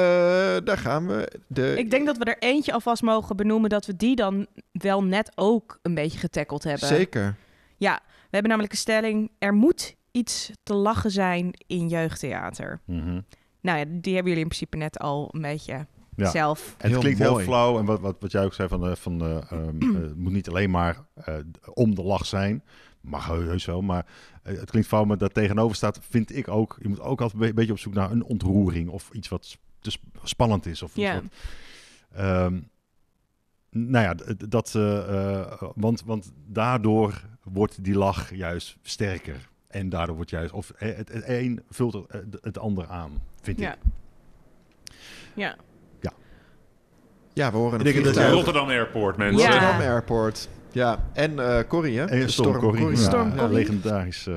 daar 0.65 0.77
gaan 0.77 1.07
we. 1.07 1.31
De, 1.47 1.73
Ik 1.77 1.89
denk 1.91 2.05
dat 2.05 2.17
we 2.17 2.23
er 2.23 2.37
eentje 2.39 2.73
alvast 2.73 3.01
mogen 3.01 3.35
benoemen 3.35 3.69
dat 3.69 3.85
we 3.85 3.95
die 3.95 4.15
dan 4.15 4.47
wel 4.71 5.03
net 5.03 5.31
ook 5.35 5.79
een 5.81 5.93
beetje 5.95 6.19
getackeld 6.19 6.63
hebben. 6.63 6.87
Zeker. 6.87 7.35
Ja, 7.77 7.99
we 8.05 8.29
hebben 8.29 8.49
namelijk 8.49 8.73
een 8.73 8.79
stelling. 8.79 9.31
Er 9.39 9.53
moet 9.53 9.95
iets 10.13 10.51
te 10.63 10.73
lachen 10.73 11.11
zijn 11.11 11.53
in 11.67 11.87
jeugdtheater. 11.87 12.81
Mhm. 12.85 13.21
Nou 13.61 13.77
ja, 13.77 13.85
die 13.87 14.13
hebben 14.13 14.31
jullie 14.31 14.37
in 14.47 14.47
principe 14.47 14.77
net 14.77 14.99
al 14.99 15.29
een 15.31 15.41
beetje 15.41 15.87
Ja. 16.15 16.29
zelf. 16.29 16.67
En 16.67 16.73
het 16.77 16.91
Heel 16.91 16.99
klinkt 16.99 17.19
mooi. 17.19 17.31
heel 17.35 17.43
flauw. 17.43 17.79
En 17.79 17.85
wat, 17.85 17.99
wat, 17.99 18.15
wat 18.19 18.31
jij 18.31 18.43
ook 18.43 18.53
zei, 18.53 18.67
van, 18.67 18.87
eh, 18.89 18.95
van, 18.95 19.21
eh, 19.21 19.51
ehm, 19.51 19.81
eh, 19.95 20.01
het 20.01 20.17
moet 20.17 20.31
niet 20.31 20.49
alleen 20.49 20.71
maar 20.71 20.97
eh, 21.13 21.35
om 21.73 21.95
de 21.95 22.03
lach 22.03 22.25
zijn. 22.25 22.63
Mag 23.01 23.27
heu- 23.27 23.45
heus 23.45 23.65
wel, 23.65 23.81
maar 23.81 24.05
het 24.43 24.69
klinkt 24.69 24.87
flauw. 24.87 25.03
Maar 25.05 25.17
daar 25.17 25.29
tegenover 25.29 25.75
staat, 25.75 25.99
vind 26.09 26.35
ik 26.35 26.47
ook. 26.47 26.77
Je 26.81 26.87
moet 26.89 26.99
ook 26.99 27.21
altijd 27.21 27.41
een 27.41 27.47
be- 27.47 27.53
beetje 27.53 27.71
op 27.71 27.79
zoek 27.79 27.93
naar 27.93 28.11
een 28.11 28.23
ontroering. 28.23 28.89
Of 28.89 29.09
iets 29.13 29.27
wat 29.27 29.45
s- 29.45 29.57
te 29.79 29.91
sp- 29.91 30.19
spannend 30.23 30.65
is. 30.65 30.81
Of 30.81 30.95
wat, 30.95 31.21
Ehm, 32.13 32.59
nou 33.69 34.03
ja, 34.05 34.33
dat, 34.49 34.75
eh, 34.75 35.61
want, 35.75 36.03
want 36.05 36.31
daardoor 36.47 37.21
wordt 37.43 37.83
die 37.83 37.95
lach 37.95 38.35
juist 38.35 38.77
sterker. 38.81 39.49
En 39.73 39.89
daardoor 39.89 40.15
wordt 40.15 40.29
juist, 40.31 40.51
of 40.53 40.69
eh, 40.69 40.95
het, 40.95 41.09
het 41.13 41.23
een 41.27 41.63
vult 41.69 41.93
het, 41.93 42.05
het- 42.09 42.37
het 42.41 42.57
ander 42.57 42.87
aan, 42.87 43.11
vind 43.41 43.59
Ja. 43.59 43.71
ik. 43.73 43.77
Ja. 45.33 45.55
Ja, 47.33 47.51
we 47.51 47.57
horen 47.57 47.79
Ik 47.79 47.85
een 47.95 48.03
denk 48.03 48.15
dat. 48.15 48.31
Rotterdam 48.31 48.67
Airport, 48.69 49.17
mensen. 49.17 49.39
Ja. 49.41 49.49
Rotterdam 49.49 49.79
Airport. 49.79 50.49
Ja, 50.71 51.03
en 51.13 51.39
eh 51.39 51.67
Corrie, 51.67 51.97
hè? 51.99 52.05
En 52.05 52.29
Storm 52.31 52.57
Corrie. 52.59 52.81
Corrie. 52.81 52.97
Ja, 52.97 53.03
Storm 53.03 53.29
ja, 53.29 53.35
Corrie. 53.35 53.53
legendarisch. 53.57 54.27
eh 54.27 54.35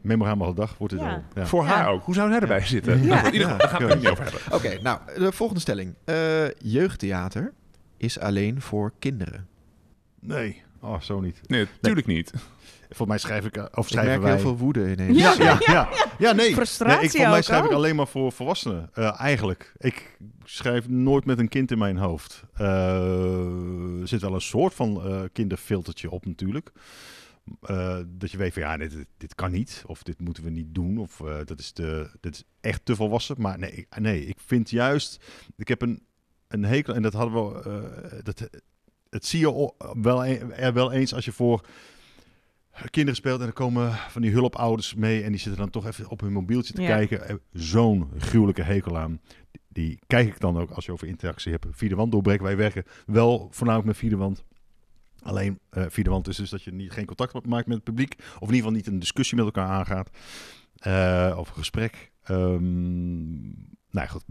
memorabele 0.00 0.54
dag 0.54 0.78
wordt 0.78 0.92
het 0.92 1.02
Ja. 1.02 1.08
wel. 1.08 1.22
Ja. 1.34 1.46
Voor 1.46 1.64
Ja. 1.64 1.68
haar 1.68 1.88
ook. 1.88 2.02
Hoe 2.04 2.14
zou 2.14 2.30
zij 2.30 2.40
erbij 2.40 2.66
zitten? 2.66 3.02
Ja. 3.02 3.14
Nou, 3.14 3.24
ieder 3.30 3.40
geval, 3.42 3.58
daar 3.58 3.68
gaan 3.68 3.82
we 3.82 3.88
het 3.88 3.98
niet 3.98 4.08
over 4.08 4.24
hebben. 4.24 4.40
Oké, 4.52 4.82
nou, 4.82 5.00
de 5.18 5.32
volgende 5.32 5.60
stelling. 5.60 5.94
Eh, 6.04 6.50
jeugdtheater 6.58 7.52
is 7.96 8.18
alleen 8.18 8.60
voor 8.60 8.92
kinderen. 8.98 9.46
Nee, 10.20 10.62
oh, 10.80 11.00
zo 11.00 11.20
niet. 11.20 11.40
Nee, 11.48 11.66
natuurlijk 11.80 12.06
niet. 12.06 12.32
Volgens 12.86 13.08
mij 13.08 13.18
schrijf 13.18 13.44
ik, 13.44 13.56
eh, 13.56 13.64
of 13.74 13.84
Ik 13.84 13.90
schrijven 13.92 14.10
merk 14.10 14.22
wij... 14.22 14.32
heel 14.32 14.40
veel 14.40 14.56
woede 14.56 14.92
ineens. 14.92 15.18
Ja, 15.18 15.34
ja, 15.38 15.58
ja. 15.66 15.88
ja 16.18 16.32
nee. 16.32 16.52
Frustratie 16.52 16.96
nee 16.96 17.04
ik, 17.04 17.10
volgens 17.10 17.28
mij 17.30 17.36
ook, 17.38 17.42
schrijf 17.44 17.64
ik 17.64 17.70
alleen 17.70 17.96
maar 17.96 18.06
voor 18.08 18.32
volwassenen. 18.32 18.90
Eh, 18.92 19.20
eigenlijk. 19.20 19.72
Ik 19.78 20.16
schrijf 20.44 20.88
nooit 20.88 21.24
met 21.24 21.38
een 21.38 21.48
kind 21.48 21.70
in 21.70 21.78
mijn 21.78 21.96
hoofd. 21.96 22.42
Eh, 22.54 24.00
er 24.00 24.08
zit 24.08 24.20
wel 24.20 24.34
een 24.34 24.40
soort 24.40 24.74
van 24.74 25.02
eh, 25.04 25.20
kinderfiltertje 25.32 26.10
op 26.10 26.26
natuurlijk. 26.26 26.72
Eh, 27.62 27.98
dat 28.06 28.30
je 28.30 28.36
weet 28.38 28.52
van 28.52 28.62
ja, 28.62 28.76
dit, 28.76 29.06
dit 29.16 29.34
kan 29.34 29.50
niet. 29.50 29.82
Of 29.86 30.02
dit 30.02 30.20
moeten 30.20 30.42
we 30.44 30.50
niet 30.50 30.74
doen. 30.74 30.98
Of 30.98 31.20
eh, 31.20 31.34
dat 31.44 31.58
is, 31.58 31.70
te, 31.70 32.10
dit 32.20 32.34
is 32.34 32.42
echt 32.60 32.84
te 32.84 32.96
volwassen. 32.96 33.36
Maar 33.38 33.58
nee, 33.58 33.70
ik- 33.72 33.98
nee, 33.98 34.26
ik 34.26 34.36
vind 34.46 34.70
juist... 34.70 35.24
Ik 35.56 35.68
heb 35.68 35.82
een, 35.82 36.02
een 36.48 36.64
hekel... 36.64 36.94
En 36.94 37.02
dat 37.02 37.12
hadden 37.12 37.48
we... 37.52 37.60
eh, 37.62 38.18
dat, 38.22 38.48
het 39.16 39.26
zie 39.26 39.40
je 39.40 39.72
wel, 40.02 40.26
e- 40.26 40.38
er 40.56 40.72
wel 40.72 40.92
eens 40.92 41.14
als 41.14 41.24
je 41.24 41.32
voor 41.32 41.66
kinderen 42.90 43.16
speelt 43.16 43.40
en 43.40 43.46
er 43.46 43.52
komen 43.52 43.92
van 43.92 44.22
die 44.22 44.30
hulpouders 44.30 44.94
mee 44.94 45.22
en 45.22 45.30
die 45.30 45.40
zitten 45.40 45.60
dan 45.60 45.70
toch 45.70 45.86
even 45.86 46.08
op 46.10 46.20
hun 46.20 46.32
mobieltje 46.32 46.72
te 46.72 46.82
Ja. 46.82 46.88
kijken. 46.88 47.28
Eh, 47.28 47.34
Zo'n 47.52 48.10
gruwelijke 48.18 48.62
hekel 48.62 48.98
aan. 48.98 49.20
Die, 49.68 49.98
kijk 50.06 50.28
ik 50.28 50.40
dan 50.40 50.58
ook 50.58 50.70
als 50.70 50.84
je 50.86 50.92
over 50.92 51.06
interactie 51.08 51.52
hebt. 51.52 51.66
Vierde 51.70 51.94
wand 51.94 52.12
doorbreken. 52.12 52.44
Wij 52.44 52.56
werken 52.56 52.84
wel 53.06 53.48
voornamelijk 53.50 53.88
met 53.88 53.96
vierde 53.98 54.16
wand. 54.16 54.44
Alleen 55.22 55.58
eh 55.70 55.84
vierde 55.88 56.10
wand 56.10 56.28
is 56.28 56.36
dus 56.36 56.50
dat 56.50 56.62
je 56.62 56.72
niet, 56.72 56.92
geen 56.92 57.06
contact 57.06 57.46
maakt 57.46 57.66
met 57.66 57.76
het 57.76 57.84
publiek. 57.84 58.14
Of 58.18 58.24
in 58.26 58.40
ieder 58.40 58.54
geval 58.56 58.70
niet 58.70 58.86
een 58.86 58.98
discussie 58.98 59.36
met 59.36 59.44
elkaar 59.46 59.68
aangaat. 59.68 60.10
Eh, 60.76 61.36
of 61.38 61.48
een 61.48 61.54
gesprek. 61.54 62.12
Ehm 62.22 63.50
nou 63.96 64.08
goed. 64.08 64.24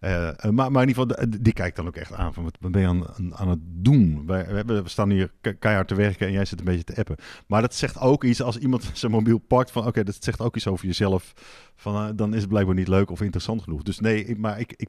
Eh, 0.00 0.28
eh, 0.28 0.50
maar, 0.50 0.72
maar 0.72 0.82
in 0.82 0.88
ieder 0.88 1.02
geval, 1.02 1.30
die 1.40 1.52
kijkt 1.52 1.76
dan 1.76 1.86
ook 1.86 1.96
echt 1.96 2.12
aan 2.12 2.34
van 2.34 2.44
wat, 2.44 2.58
ben 2.70 2.80
je 2.80 2.86
aan, 2.86 3.34
aan, 3.34 3.48
het 3.48 3.58
doen? 3.62 4.26
Wij, 4.26 4.46
we, 4.46 4.54
hebben, 4.54 4.82
we 4.82 4.88
staan 4.88 5.10
hier 5.10 5.32
ke- 5.40 5.52
keihard 5.54 5.88
te 5.88 5.94
werken 5.94 6.26
en 6.26 6.32
jij 6.32 6.44
zit 6.44 6.58
een 6.58 6.64
beetje 6.64 6.84
te 6.84 6.96
appen. 6.96 7.16
Maar 7.46 7.60
dat 7.60 7.74
zegt 7.74 7.98
ook 7.98 8.24
iets 8.24 8.42
als 8.42 8.58
iemand 8.58 8.90
zijn 8.94 9.12
mobiel 9.12 9.38
pakt 9.38 9.70
van 9.70 9.86
oké, 9.86 10.04
dat 10.04 10.16
zegt 10.20 10.40
ook 10.40 10.56
iets 10.56 10.66
over 10.66 10.86
jezelf. 10.86 11.32
Van, 11.76 11.94
eh, 11.94 12.10
dan 12.16 12.34
is 12.34 12.40
het 12.40 12.48
blijkbaar 12.48 12.74
niet 12.74 12.88
leuk 12.88 13.10
of 13.10 13.20
interessant 13.20 13.62
genoeg. 13.62 13.82
Dus 13.82 14.00
nee, 14.00 14.24
ik, 14.24 14.38
maar 14.38 14.60
ik, 14.60 14.74
ik 14.76 14.88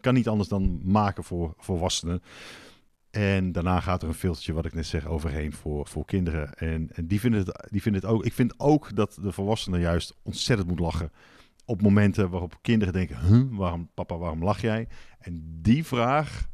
kan 0.00 0.14
niet 0.14 0.28
anders 0.28 0.48
dan 0.48 0.80
maken 0.84 1.24
voor 1.24 1.54
volwassenen. 1.58 2.22
En 3.10 3.52
daarna 3.52 3.80
gaat 3.80 4.02
er 4.02 4.08
een 4.08 4.14
filtertje, 4.14 4.52
wat 4.52 4.64
ik 4.64 4.74
net 4.74 4.86
zeg, 4.86 5.06
overheen 5.06 5.52
voor, 5.52 5.86
voor 5.86 6.04
kinderen. 6.04 6.54
En, 6.54 6.88
en 6.92 7.06
die, 7.06 7.20
vinden 7.20 7.40
het, 7.40 7.68
die 7.70 7.82
vinden 7.82 8.00
het 8.00 8.10
ook. 8.10 8.24
Ik 8.24 8.32
vind 8.32 8.54
ook 8.56 8.96
dat 8.96 9.18
de 9.22 9.32
volwassenen 9.32 9.80
juist 9.80 10.14
ontzettend 10.22 10.68
moet 10.68 10.78
lachen. 10.78 11.10
Op 11.68 11.82
momenten 11.82 12.30
waarop 12.30 12.58
kinderen 12.62 12.94
denken: 12.94 13.18
huh, 13.18 13.58
waarom, 13.58 13.90
papa, 13.94 14.16
waarom 14.16 14.44
lach 14.44 14.60
jij? 14.60 14.88
En 15.18 15.58
die 15.62 15.84
vraag, 15.84 16.48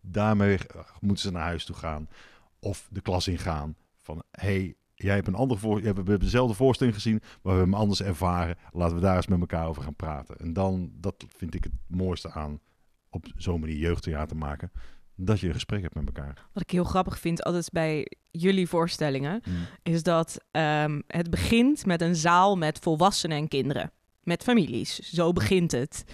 daarmee 0.00 0.58
moeten 1.00 1.24
ze 1.24 1.32
naar 1.32 1.42
huis 1.42 1.64
toe 1.64 1.76
gaan. 1.76 2.08
Of 2.60 2.88
de 2.90 3.00
klas 3.00 3.28
ingaan. 3.28 3.76
Van 3.96 4.22
hey, 4.30 4.76
jij 4.94 5.14
hebt 5.14 5.26
een 5.26 5.34
andere 5.34 5.60
voor, 5.60 5.80
we 5.80 5.86
hebben 5.86 6.20
dezelfde 6.20 6.54
voorstelling 6.54 6.94
gezien, 6.96 7.18
maar 7.20 7.38
we 7.42 7.48
hebben 7.48 7.70
hem 7.70 7.80
anders 7.80 8.02
ervaren. 8.02 8.56
Laten 8.72 8.96
we 8.96 9.02
daar 9.02 9.16
eens 9.16 9.26
met 9.26 9.40
elkaar 9.40 9.66
over 9.66 9.82
gaan 9.82 9.96
praten. 9.96 10.36
En 10.38 10.52
dan, 10.52 10.90
dat 10.94 11.24
vind 11.36 11.54
ik 11.54 11.64
het 11.64 11.72
mooiste 11.86 12.30
aan 12.30 12.60
op 13.10 13.26
zo'n 13.36 13.60
manier 13.60 13.76
jeugdtheater 13.76 14.36
maken. 14.36 14.72
Dat 15.14 15.40
je 15.40 15.46
een 15.46 15.52
gesprek 15.52 15.82
hebt 15.82 15.94
met 15.94 16.06
elkaar. 16.06 16.48
Wat 16.52 16.62
ik 16.62 16.70
heel 16.70 16.84
grappig 16.84 17.18
vind 17.18 17.42
altijd 17.44 17.70
bij 17.72 18.12
jullie 18.30 18.68
voorstellingen, 18.68 19.40
Hmm. 19.44 19.54
is 19.82 20.02
dat 20.02 20.38
ehm, 20.50 21.00
het 21.06 21.30
begint 21.30 21.86
met 21.86 22.00
een 22.00 22.16
zaal 22.16 22.56
met 22.56 22.78
volwassenen 22.78 23.36
en 23.36 23.48
kinderen. 23.48 23.92
Met 24.28 24.42
families. 24.42 24.98
Zo 24.98 25.32
begint 25.32 25.72
het. 25.72 26.04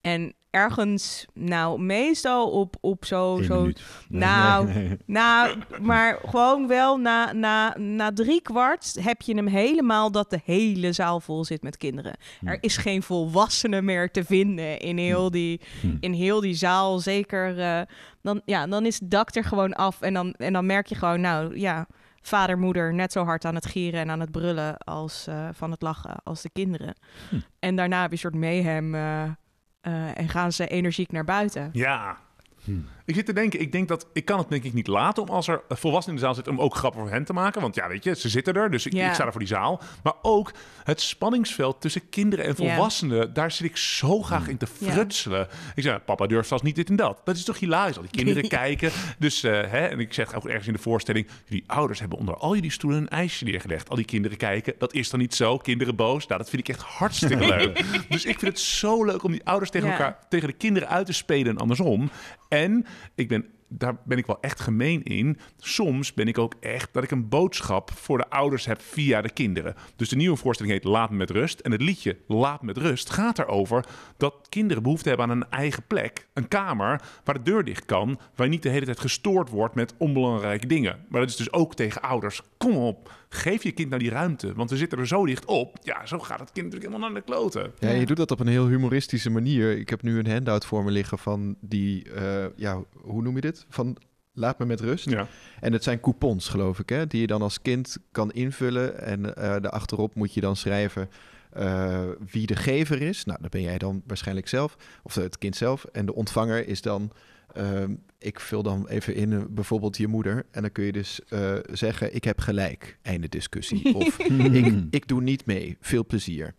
En 0.00 0.34
ergens, 0.50 1.26
nou, 1.32 1.80
meestal 1.80 2.50
op, 2.50 2.76
op 2.80 3.04
zo... 3.04 3.40
Zo. 3.42 3.62
Nee, 3.64 3.74
Nou, 4.08 4.66
nee, 4.66 4.74
nee. 4.74 4.98
Nou, 5.06 5.56
maar 5.80 6.18
gewoon 6.26 6.66
wel 6.68 6.96
na, 6.96 7.32
na, 7.32 7.76
na 7.78 8.12
drie 8.12 8.42
kwart 8.42 8.96
heb 9.00 9.22
je 9.22 9.34
hem 9.34 9.46
helemaal 9.46 10.10
dat 10.10 10.30
de 10.30 10.40
hele 10.44 10.92
zaal 10.92 11.20
vol 11.20 11.44
zit 11.44 11.62
met 11.62 11.76
kinderen. 11.76 12.16
Hm. 12.40 12.46
Er 12.46 12.58
is 12.60 12.76
geen 12.76 13.02
volwassene 13.02 13.82
meer 13.82 14.10
te 14.10 14.24
vinden 14.24 14.78
in 14.80 14.98
heel 14.98 15.30
die, 15.30 15.60
Hm. 15.80 15.96
in 16.00 16.12
heel 16.12 16.40
die 16.40 16.54
zaal. 16.54 16.98
Zeker, 16.98 17.58
eh, 17.58 17.80
dan, 18.22 18.40
ja, 18.44 18.66
dan 18.66 18.86
is 18.86 19.00
het 19.00 19.10
dak 19.10 19.34
er 19.34 19.44
gewoon 19.44 19.72
af. 19.72 20.00
En 20.00 20.14
dan, 20.14 20.32
en 20.32 20.52
dan 20.52 20.66
merk 20.66 20.86
je 20.86 20.94
gewoon, 20.94 21.20
nou 21.20 21.58
ja, 21.58 21.86
vader, 22.26 22.58
moeder 22.58 22.94
net 22.94 23.12
zo 23.12 23.24
hard 23.24 23.44
aan 23.44 23.54
het 23.54 23.66
gieren 23.66 24.00
en 24.00 24.10
aan 24.10 24.20
het 24.20 24.30
brullen 24.30 24.76
als 24.78 25.26
eh, 25.26 25.48
van 25.52 25.70
het 25.70 25.82
lachen 25.82 26.16
als 26.22 26.42
de 26.42 26.50
kinderen. 26.50 26.94
Hm. 27.28 27.36
En 27.58 27.76
daarna 27.76 28.00
heb 28.00 28.06
je 28.06 28.12
een 28.12 28.18
soort 28.18 28.34
mayhem 28.34 28.94
eh, 28.94 29.22
eh, 29.22 30.18
en 30.18 30.28
gaan 30.28 30.52
ze 30.52 30.66
energiek 30.66 31.12
naar 31.12 31.24
buiten. 31.24 31.70
Ja. 31.72 32.16
Hm. 32.64 32.72
Ik 33.06 33.14
zit 33.14 33.26
te 33.26 33.32
denken, 33.32 33.60
ik 33.60 33.72
denk 33.72 33.88
dat 33.88 34.06
ik 34.12 34.24
kan 34.24 34.38
het 34.38 34.48
denk 34.48 34.64
ik 34.64 34.72
niet 34.72 34.86
laten 34.86 35.22
om 35.22 35.28
als 35.28 35.48
er 35.48 35.62
volwassenen 35.68 36.16
in 36.16 36.20
de 36.20 36.26
zaal 36.26 36.34
zitten 36.34 36.52
om 36.52 36.60
ook 36.60 36.74
grappen 36.74 37.00
voor 37.00 37.10
hen 37.10 37.24
te 37.24 37.32
maken. 37.32 37.60
Want 37.60 37.74
ja, 37.74 37.88
weet 37.88 38.04
je, 38.04 38.14
ze 38.14 38.28
zitten 38.28 38.54
er, 38.54 38.70
dus 38.70 38.86
ik, 38.86 38.92
Ja. 38.92 39.08
ik 39.08 39.14
sta 39.14 39.24
er 39.24 39.30
voor 39.30 39.40
die 39.40 39.48
zaal. 39.48 39.80
Maar 40.02 40.12
ook 40.22 40.52
het 40.84 41.00
spanningsveld 41.00 41.80
tussen 41.80 42.08
kinderen 42.08 42.44
en 42.44 42.54
Ja. 42.58 42.74
volwassenen, 42.74 43.32
daar 43.34 43.50
zit 43.50 43.66
ik 43.66 43.76
zo 43.76 44.22
graag 44.22 44.48
in 44.48 44.56
te 44.56 44.66
Ja. 44.78 44.90
frutselen. 44.92 45.48
Ik 45.74 45.82
zeg, 45.82 46.04
papa 46.04 46.26
durft 46.26 46.48
vast 46.48 46.62
niet 46.64 46.74
dit 46.76 46.88
en 46.88 46.96
dat. 46.96 47.20
Dat 47.24 47.36
is 47.36 47.44
toch 47.44 47.58
hilarisch, 47.58 47.96
al 47.96 48.02
die 48.02 48.10
kinderen 48.10 48.48
kijken. 48.62 48.90
Dus, 49.18 49.42
eh, 49.42 49.52
hè, 49.52 49.86
en 49.86 49.98
ik 50.00 50.12
zeg 50.12 50.34
ook 50.34 50.46
ergens 50.46 50.66
in 50.66 50.72
de 50.72 50.78
voorstelling, 50.78 51.26
jullie 51.44 51.64
ouders 51.66 52.00
hebben 52.00 52.18
onder 52.18 52.36
al 52.36 52.54
jullie 52.54 52.70
stoelen 52.72 53.00
een 53.00 53.08
ijsje 53.08 53.44
neergelegd. 53.44 53.88
Al 53.90 53.96
die 53.96 54.04
kinderen 54.04 54.36
kijken, 54.38 54.74
dat 54.78 54.92
is 54.94 55.10
dan 55.10 55.20
niet 55.20 55.34
zo, 55.34 55.56
kinderen 55.56 55.96
boos. 55.96 56.26
Nou, 56.26 56.40
dat 56.40 56.50
vind 56.50 56.68
ik 56.68 56.74
echt 56.74 56.82
hartstikke 56.86 57.46
leuk. 57.46 57.84
Dus 58.08 58.24
ik 58.24 58.38
vind 58.38 58.52
het 58.52 58.60
zo 58.60 59.04
leuk 59.04 59.22
om 59.22 59.32
die 59.32 59.44
ouders 59.44 59.70
tegen 59.70 59.90
elkaar, 59.90 60.18
tegen 60.28 60.48
de 60.48 60.54
kinderen 60.54 60.88
uit 60.88 61.06
te 61.06 61.12
spelen 61.12 61.52
en 61.52 61.58
andersom. 61.58 62.10
En 62.48 62.86
ik 63.14 63.28
ben 63.28 63.46
daar 63.78 63.96
ben 64.04 64.18
ik 64.18 64.26
wel 64.26 64.40
echt 64.40 64.60
gemeen 64.60 65.02
in. 65.02 65.38
Soms 65.58 66.14
ben 66.14 66.28
ik 66.28 66.38
ook 66.38 66.54
echt 66.60 66.92
dat 66.92 67.02
ik 67.02 67.10
een 67.10 67.28
boodschap 67.28 67.90
voor 67.92 68.18
de 68.18 68.30
ouders 68.30 68.66
heb 68.66 68.80
via 68.80 69.22
de 69.22 69.30
kinderen. 69.30 69.74
Dus 69.96 70.08
de 70.08 70.16
nieuwe 70.16 70.36
voorstelling 70.36 70.74
heet 70.74 70.84
Laat 70.84 71.10
me 71.10 71.16
met 71.16 71.30
rust. 71.30 71.60
En 71.60 71.72
het 71.72 71.82
liedje 71.82 72.16
Laat 72.26 72.60
me 72.60 72.66
met 72.66 72.78
rust 72.78 73.10
gaat 73.10 73.38
erover 73.38 73.84
dat 74.16 74.46
kinderen 74.48 74.82
behoefte 74.82 75.08
hebben 75.08 75.30
aan 75.30 75.36
een 75.36 75.50
eigen 75.50 75.86
plek. 75.86 76.26
Een 76.32 76.48
kamer 76.48 77.02
waar 77.24 77.34
de 77.34 77.42
deur 77.50 77.64
dicht 77.64 77.84
kan. 77.84 78.18
Waar 78.34 78.46
je 78.46 78.52
niet 78.52 78.62
de 78.62 78.68
hele 78.68 78.84
tijd 78.84 79.00
gestoord 79.00 79.48
wordt 79.48 79.74
met 79.74 79.94
onbelangrijke 79.98 80.66
dingen. 80.66 81.04
Maar 81.08 81.20
dat 81.20 81.30
is 81.30 81.36
dus 81.36 81.52
ook 81.52 81.74
tegen 81.74 82.02
ouders. 82.02 82.42
Kom 82.56 82.76
op, 82.76 83.12
geef 83.34 83.62
je 83.62 83.72
kind 83.72 83.88
nou 83.88 84.02
die 84.02 84.10
ruimte. 84.10 84.54
Want 84.54 84.70
we 84.70 84.76
zitten 84.76 84.98
er 84.98 85.06
zo 85.06 85.26
dicht 85.26 85.44
op. 85.44 85.76
Ja, 85.82 86.06
zo 86.06 86.18
gaat 86.18 86.40
het 86.40 86.52
kind 86.52 86.66
natuurlijk 86.66 86.92
helemaal 86.92 87.12
naar 87.12 87.20
de 87.20 87.26
kloten. 87.26 87.72
Ja, 87.78 87.90
je 87.90 88.06
doet 88.06 88.16
dat 88.16 88.30
op 88.30 88.40
een 88.40 88.46
heel 88.46 88.66
humoristische 88.66 89.30
manier. 89.30 89.78
Ik 89.78 89.88
heb 89.88 90.02
nu 90.02 90.18
een 90.18 90.30
handout 90.30 90.66
voor 90.66 90.84
me 90.84 90.90
liggen 90.90 91.18
van 91.18 91.56
die, 91.60 92.12
eh, 92.12 92.44
ja, 92.56 92.82
hoe 93.00 93.22
noem 93.22 93.34
je 93.34 93.40
dit? 93.40 93.66
Van 93.68 93.96
laat 94.32 94.58
me 94.58 94.64
met 94.64 94.80
rust. 94.80 95.10
Ja. 95.10 95.26
En 95.60 95.72
het 95.72 95.82
zijn 95.82 96.00
coupons, 96.00 96.48
geloof 96.48 96.78
ik, 96.78 96.88
hè, 96.88 97.06
die 97.06 97.20
je 97.20 97.26
dan 97.26 97.42
als 97.42 97.62
kind 97.62 97.96
kan 98.12 98.32
invullen. 98.32 99.00
En 99.00 99.36
eh 99.36 99.60
daarachterop 99.60 100.14
moet 100.14 100.34
je 100.34 100.40
dan 100.40 100.56
schrijven 100.56 101.08
eh, 101.54 102.02
wie 102.30 102.46
de 102.46 102.56
gever 102.56 103.02
is. 103.02 103.24
Nou, 103.24 103.38
dat 103.42 103.50
ben 103.50 103.62
jij 103.62 103.78
dan 103.78 104.02
waarschijnlijk 104.06 104.48
zelf, 104.48 104.76
of 105.02 105.14
het 105.14 105.38
kind 105.38 105.56
zelf. 105.56 105.84
En 105.84 106.06
de 106.06 106.14
ontvanger 106.14 106.68
is 106.68 106.82
dan, 106.82 107.12
ehm, 107.54 107.94
ik 108.18 108.40
vul 108.40 108.62
dan 108.62 108.88
even 108.88 109.14
in, 109.14 109.32
eh, 109.32 109.42
bijvoorbeeld 109.50 109.96
je 109.96 110.08
moeder. 110.08 110.46
En 110.50 110.62
dan 110.62 110.72
kun 110.72 110.84
je 110.84 110.92
dus 110.92 111.20
eh, 111.28 111.54
zeggen, 111.72 112.14
ik 112.14 112.24
heb 112.24 112.40
gelijk, 112.40 112.98
einde 113.02 113.28
discussie. 113.28 113.94
Of 113.96 114.18
ik, 114.18 114.74
ik 114.90 115.08
doe 115.08 115.22
niet 115.22 115.46
mee, 115.46 115.76
veel 115.80 116.06
plezier. 116.06 116.54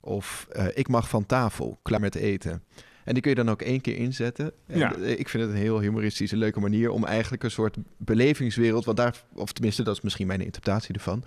Of 0.00 0.46
eh, 0.50 0.66
ik 0.74 0.88
mag 0.88 1.08
van 1.08 1.26
tafel, 1.26 1.78
klaar 1.82 2.00
met 2.00 2.14
eten. 2.14 2.62
En 3.04 3.12
die 3.12 3.22
kun 3.22 3.30
je 3.30 3.36
dan 3.36 3.50
ook 3.50 3.62
één 3.62 3.80
keer 3.80 3.96
inzetten. 3.96 4.52
En 4.66 4.78
Ja. 4.78 4.96
ik 4.96 5.28
vind 5.28 5.42
het 5.44 5.52
een 5.52 5.58
heel 5.58 5.80
humoristische, 5.80 6.36
leuke 6.36 6.60
manier 6.60 6.90
om 6.90 7.04
eigenlijk 7.04 7.42
een 7.42 7.50
soort 7.50 7.76
belevingswereld, 7.96 8.84
want 8.84 8.96
daar, 8.96 9.22
of 9.34 9.52
tenminste, 9.52 9.82
dat 9.82 9.96
is 9.96 10.00
misschien 10.00 10.26
mijn 10.26 10.40
interpretatie 10.40 10.94
ervan. 10.94 11.24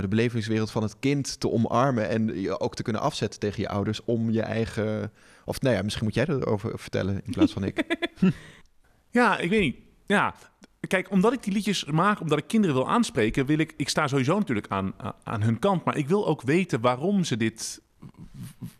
de 0.00 0.08
belevingswereld 0.08 0.70
van 0.70 0.82
het 0.82 0.96
kind 0.98 1.40
te 1.40 1.50
omarmen 1.50 2.08
en 2.08 2.40
je 2.40 2.60
ook 2.60 2.74
te 2.74 2.82
kunnen 2.82 3.02
afzetten 3.02 3.40
tegen 3.40 3.62
je 3.62 3.68
ouders 3.68 4.04
om 4.04 4.30
je 4.30 4.42
eigen. 4.42 5.12
Of 5.50 5.60
nou 5.60 5.76
ja, 5.76 5.82
misschien 5.82 6.04
moet 6.04 6.14
jij 6.14 6.26
erover 6.26 6.78
vertellen 6.78 7.20
in 7.24 7.32
plaats 7.32 7.52
van 7.52 7.64
ik. 7.64 7.84
Ja, 9.10 9.38
ik 9.38 9.50
weet 9.50 9.60
niet. 9.60 9.76
Ja, 10.06 10.34
kijk, 10.88 11.10
omdat 11.10 11.32
ik 11.32 11.42
die 11.42 11.52
liedjes 11.52 11.84
maak, 11.84 12.20
omdat 12.20 12.38
ik 12.38 12.46
kinderen 12.46 12.76
wil 12.76 12.88
aanspreken, 12.88 13.46
wil 13.46 13.58
ik. 13.58 13.74
Ik 13.76 13.88
sta 13.88 14.08
sowieso 14.08 14.38
natuurlijk 14.38 14.68
aan, 14.68 14.94
aan 15.22 15.42
hun 15.42 15.58
kant, 15.58 15.84
maar 15.84 15.96
ik 15.96 16.08
wil 16.08 16.26
ook 16.26 16.42
weten 16.42 16.80
waarom 16.80 17.24
ze 17.24 17.36
dit. 17.36 17.82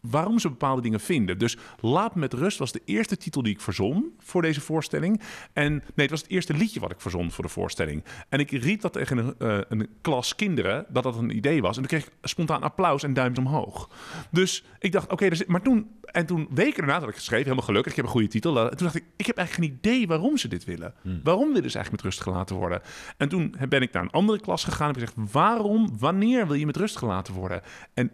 Waarom 0.01 0.39
ze 0.39 0.49
bepaalde 0.49 0.83
dingen 0.83 1.01
vinden. 1.01 1.39
Dus 1.39 1.57
Laat 1.81 2.15
me 2.15 2.21
met 2.21 2.33
rust 2.33 2.59
was 2.59 2.73
de 2.73 2.83
eerste 2.85 3.17
titel 3.17 3.43
die 3.43 3.53
ik 3.53 3.61
verzon 3.61 4.13
voor 4.19 4.43
deze 4.43 4.61
voorstelling. 4.61 5.21
En 5.53 5.73
nee, 5.73 5.83
het 5.95 6.11
was 6.11 6.21
het 6.21 6.31
eerste 6.31 6.55
liedje 6.55 6.81
wat 6.81 6.91
ik 6.91 7.01
verzon 7.01 7.31
voor 7.31 7.45
de 7.45 7.51
voorstelling. 7.51 8.05
En 8.29 8.39
ik 8.41 8.51
riep 8.51 8.81
dat 8.81 8.93
tegen 8.93 9.19
een, 9.19 9.35
eh, 9.39 9.59
een 9.69 9.89
klas 10.01 10.35
kinderen 10.35 10.87
dat 10.89 11.03
dat 11.03 11.17
een 11.17 11.37
idee 11.37 11.63
was. 11.63 11.77
En 11.77 11.83
toen 11.83 11.99
kreeg 11.99 12.07
ik 12.07 12.13
spontaan 12.23 12.63
applaus 12.63 13.03
en 13.03 13.15
duimpjes 13.15 13.47
omhoog. 13.47 13.91
Dus 14.31 14.65
ik 14.79 14.93
dacht, 14.93 15.11
oké, 15.13 15.29
maar 15.47 15.63
toen, 15.63 15.91
en 16.03 16.27
toen 16.27 16.49
weken 16.51 16.77
daarna 16.79 16.99
dat 16.99 17.09
ik 17.09 17.15
geschreven, 17.15 17.45
helemaal 17.45 17.65
gelukkig, 17.65 17.91
ik 17.91 17.97
heb 17.97 18.05
een 18.07 18.11
goede 18.11 18.29
titel. 18.29 18.59
eh, 18.59 18.67
Toen 18.67 18.85
dacht 18.87 18.95
ik, 18.95 19.05
ik 19.17 19.27
heb 19.27 19.37
eigenlijk 19.37 19.69
geen 19.69 19.79
idee 19.79 20.07
waarom 20.07 20.37
ze 20.37 20.49
dit 20.49 20.65
willen. 20.65 20.95
Waarom 21.25 21.53
willen 21.53 21.71
ze 21.71 21.77
eigenlijk 21.77 21.91
met 21.91 22.13
rust 22.13 22.21
gelaten 22.21 22.57
worden? 22.57 22.81
En 23.17 23.29
toen 23.29 23.55
ben 23.69 23.83
ik 23.83 23.93
naar 23.93 24.03
een 24.03 24.11
andere 24.11 24.41
klas 24.41 24.65
gegaan 24.65 24.95
en 24.95 25.01
heb 25.01 25.09
gezegd, 25.09 25.33
waarom, 25.33 25.99
wanneer 25.99 26.47
wil 26.47 26.57
je 26.57 26.67
met 26.67 26.77
rust 26.77 26.97
gelaten 26.97 27.35
worden? 27.35 27.63
En 27.95 28.11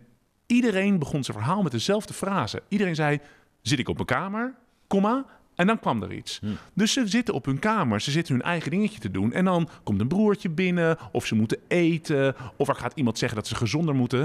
iedereen 0.47 0.99
begon 0.99 1.25
zijn 1.25 1.37
verhaal 1.37 1.63
met 1.63 1.73
dezelfde 1.73 2.15
frase. 2.15 2.63
Iedereen 2.69 2.95
zei, 2.95 3.19
zit 3.63 3.79
ik 3.79 3.89
op 3.89 3.95
mijn 3.95 4.07
kamer, 4.07 4.55
komma, 4.87 5.25
en 5.55 5.67
dan 5.67 5.79
kwam 5.79 6.03
er 6.03 6.13
iets. 6.13 6.41
Dus 6.75 6.93
ze 6.93 7.07
zitten 7.07 7.35
op 7.35 7.45
hun 7.45 7.59
kamer, 7.59 8.01
ze 8.01 8.11
zitten 8.11 8.35
hun 8.35 8.43
eigen 8.43 8.71
dingetje 8.71 8.99
te 8.99 9.11
doen. 9.11 9.33
En 9.33 9.45
dan 9.45 9.69
komt 9.83 10.01
een 10.01 10.09
broertje 10.09 10.49
binnen, 10.49 10.99
of 11.13 11.27
ze 11.27 11.35
moeten 11.35 11.59
eten, 11.69 12.35
of 12.57 12.69
er 12.69 12.75
gaat 12.75 12.93
iemand 12.95 13.19
zeggen 13.19 13.39
dat 13.39 13.47
ze 13.47 13.55
gezonder 13.55 13.95
moeten. 13.95 14.21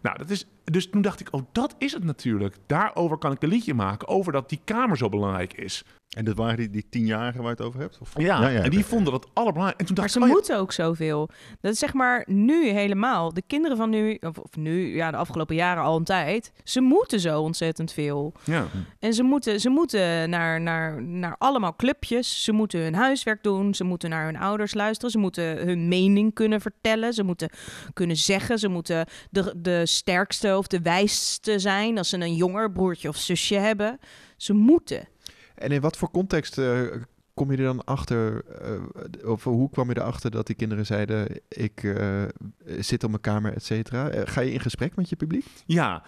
Nou, 0.00 0.18
dat 0.18 0.30
is, 0.30 0.46
dus 0.64 0.90
toen 0.90 1.02
dacht 1.02 1.20
ik, 1.20 1.28
oh, 1.30 1.42
dat 1.52 1.74
is 1.78 1.92
het 1.92 2.04
natuurlijk. 2.04 2.56
Daarover 2.66 3.18
kan 3.18 3.32
ik 3.32 3.42
een 3.42 3.48
liedje 3.48 3.74
maken, 3.74 4.08
over 4.08 4.32
dat 4.32 4.48
die 4.48 4.60
kamer 4.64 4.96
zo 4.96 5.08
belangrijk 5.08 5.52
is. 5.52 5.84
En 6.16 6.24
dat 6.24 6.36
waren 6.36 6.56
die, 6.56 6.70
die 6.70 6.86
tienjarigen 6.90 7.42
waar 7.42 7.50
je 7.50 7.56
het 7.56 7.66
over 7.66 7.80
hebt? 7.80 7.98
Of? 8.00 8.12
Ja, 8.18 8.50
en 8.50 8.70
die 8.70 8.84
vonden 8.84 9.12
dat 9.12 9.28
allerbelangrijk. 9.32 9.80
En 9.80 9.86
toen 9.86 9.94
Maar 9.94 10.04
dacht 10.04 10.14
ze 10.14 10.18
ik, 10.18 10.24
oh 10.24 10.30
ja, 10.30 10.36
moeten 10.36 10.58
ook 10.58 10.72
zoveel. 10.72 11.28
Dat 11.60 11.72
is 11.72 11.78
zeg 11.78 11.92
maar 11.92 12.24
nu 12.26 12.68
helemaal. 12.68 13.32
De 13.32 13.42
kinderen 13.46 13.76
van 13.76 13.90
nu, 13.90 14.18
of, 14.20 14.38
of 14.38 14.56
nu, 14.56 14.94
ja, 14.94 15.10
de 15.10 15.16
afgelopen 15.16 15.54
jaren 15.54 15.82
al 15.82 15.96
een 15.96 16.04
tijd. 16.04 16.52
Ze 16.64 16.80
moeten 16.80 17.20
zo 17.20 17.40
ontzettend 17.40 17.92
veel. 17.92 18.32
ja. 18.44 18.66
En 18.98 19.14
ze 19.14 19.22
moeten, 19.22 19.60
ze 19.60 19.68
moeten 19.68 20.30
naar, 20.30 20.60
naar, 20.60 21.02
naar 21.02 21.34
allemaal 21.38 21.76
clubjes. 21.76 22.44
Ze 22.44 22.52
moeten 22.52 22.80
hun 22.80 22.94
huiswerk 22.94 23.42
doen. 23.42 23.74
Ze 23.74 23.84
moeten 23.84 24.10
naar 24.10 24.24
hun 24.24 24.36
ouders 24.36 24.74
luisteren. 24.74 25.10
Ze 25.10 25.18
moeten 25.18 25.44
hun 25.44 25.88
mening 25.88 26.34
kunnen 26.34 26.60
vertellen. 26.60 27.12
Ze 27.12 27.22
moeten 27.22 27.50
kunnen 27.92 28.16
zeggen. 28.16 28.58
Ze 28.58 28.68
moeten 28.68 29.06
de, 29.30 29.54
de 29.56 29.86
sterkste 29.86 30.51
of 30.56 30.66
de 30.66 30.80
wijste 30.80 31.58
zijn 31.58 31.98
als 31.98 32.08
ze 32.08 32.16
een 32.16 32.34
jonger 32.34 32.72
broertje 32.72 33.08
of 33.08 33.16
zusje 33.16 33.54
hebben. 33.54 33.98
Ze 34.36 34.52
moeten. 34.52 35.08
En 35.54 35.70
in 35.70 35.80
wat 35.80 35.96
voor 35.96 36.10
context 36.10 36.58
eh, 36.58 36.80
kom 37.34 37.50
je 37.50 37.56
er 37.56 37.64
dan 37.64 37.84
achter, 37.84 38.44
eh, 38.44 39.30
of 39.30 39.44
hoe 39.44 39.70
kwam 39.70 39.88
je 39.88 39.96
erachter 39.96 40.30
dat 40.30 40.46
die 40.46 40.56
kinderen 40.56 40.86
zeiden, 40.86 41.40
ik 41.48 41.82
eh, 41.82 42.22
zit 42.64 43.04
op 43.04 43.10
mijn 43.10 43.22
kamer, 43.22 43.54
et 43.54 43.64
cetera? 43.64 44.08
Eh, 44.08 44.22
ga 44.24 44.40
je 44.40 44.52
in 44.52 44.60
gesprek 44.60 44.96
met 44.96 45.08
je 45.08 45.16
publiek? 45.16 45.44
Ja, 45.66 46.02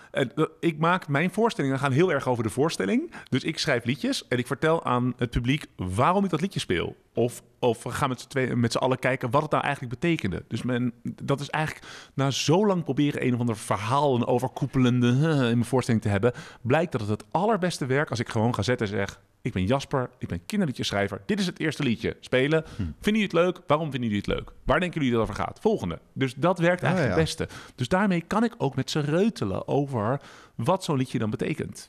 ik 0.60 0.78
maak 0.78 1.08
mijn 1.08 1.30
voorstellingen 1.30 1.78
gaan 1.78 1.92
heel 1.92 2.12
erg 2.12 2.28
over 2.28 2.42
de 2.42 2.50
voorstelling. 2.50 3.12
Dus 3.28 3.44
ik 3.44 3.58
schrijf 3.58 3.84
liedjes 3.84 4.28
en 4.28 4.38
ik 4.38 4.46
vertel 4.46 4.84
aan 4.84 5.12
het 5.16 5.30
publiek 5.30 5.66
waarom 5.76 6.24
ik 6.24 6.30
dat 6.30 6.40
liedje 6.40 6.60
speel. 6.60 6.96
Of, 7.14 7.42
of 7.58 7.82
we 7.82 7.90
gaan 7.90 8.16
met 8.54 8.72
z'n 8.72 8.78
allen 8.78 8.98
kijken 8.98 9.30
wat 9.30 9.42
het 9.42 9.50
nou 9.50 9.64
eigenlijk 9.64 10.00
betekende. 10.00 10.44
Dus 10.48 10.62
men, 10.62 10.92
dat 11.02 11.40
is 11.40 11.50
eigenlijk 11.50 11.86
na 12.14 12.30
zo 12.30 12.66
lang 12.66 12.84
proberen 12.84 13.26
een 13.26 13.34
of 13.34 13.40
ander 13.40 13.56
verhaal, 13.56 14.14
een 14.14 14.26
overkoepelende 14.26 15.08
in 15.08 15.38
mijn 15.38 15.64
voorstelling 15.64 16.02
te 16.02 16.08
hebben, 16.08 16.32
blijkt 16.60 16.92
dat 16.92 17.00
het 17.00 17.10
het 17.10 17.24
allerbeste 17.30 17.86
werkt 17.86 18.10
als 18.10 18.18
ik 18.18 18.28
gewoon 18.28 18.54
ga 18.54 18.62
zetten 18.62 18.86
en 18.86 18.92
zeg. 18.92 19.20
Ik 19.44 19.52
ben 19.52 19.66
Jasper, 19.66 20.10
ik 20.18 20.28
ben 20.28 20.46
kinderliedjeschrijver. 20.46 21.22
Dit 21.26 21.40
is 21.40 21.46
het 21.46 21.58
eerste 21.58 21.82
liedje. 21.82 22.16
Spelen. 22.20 22.64
Vinden 22.76 22.92
jullie 23.02 23.22
het 23.22 23.32
leuk? 23.32 23.60
Waarom 23.66 23.90
vinden 23.90 24.10
jullie 24.10 24.24
het 24.26 24.34
leuk? 24.38 24.52
Waar 24.64 24.80
denken 24.80 25.00
jullie 25.00 25.16
dat 25.16 25.28
het 25.28 25.30
over 25.30 25.44
gaat? 25.44 25.60
Volgende. 25.60 25.98
Dus 26.12 26.34
dat 26.34 26.58
werkt 26.58 26.82
Ah, 26.82 26.88
eigenlijk 26.88 27.14
ja. 27.16 27.20
het 27.20 27.36
beste. 27.36 27.54
Dus 27.74 27.88
daarmee 27.88 28.20
kan 28.20 28.44
ik 28.44 28.54
ook 28.58 28.74
met 28.76 28.90
ze 28.90 29.00
reutelen 29.00 29.68
over 29.68 30.20
wat 30.54 30.84
zo'n 30.84 30.96
liedje 30.96 31.18
dan 31.18 31.30
betekent. 31.30 31.88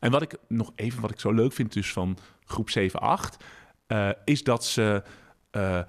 En 0.00 0.10
wat 0.10 0.22
ik 0.22 0.36
nog 0.48 0.72
even, 0.74 1.00
wat 1.00 1.10
ik 1.10 1.20
zo 1.20 1.32
leuk 1.32 1.52
vind 1.52 1.72
dus 1.72 1.92
van 1.92 2.18
groep 2.44 2.70
7, 2.70 3.00
8, 3.00 3.44
eh, 3.86 4.08
is 4.24 4.42
dat 4.44 4.64
ze... 4.64 5.02
eh, 5.50 5.80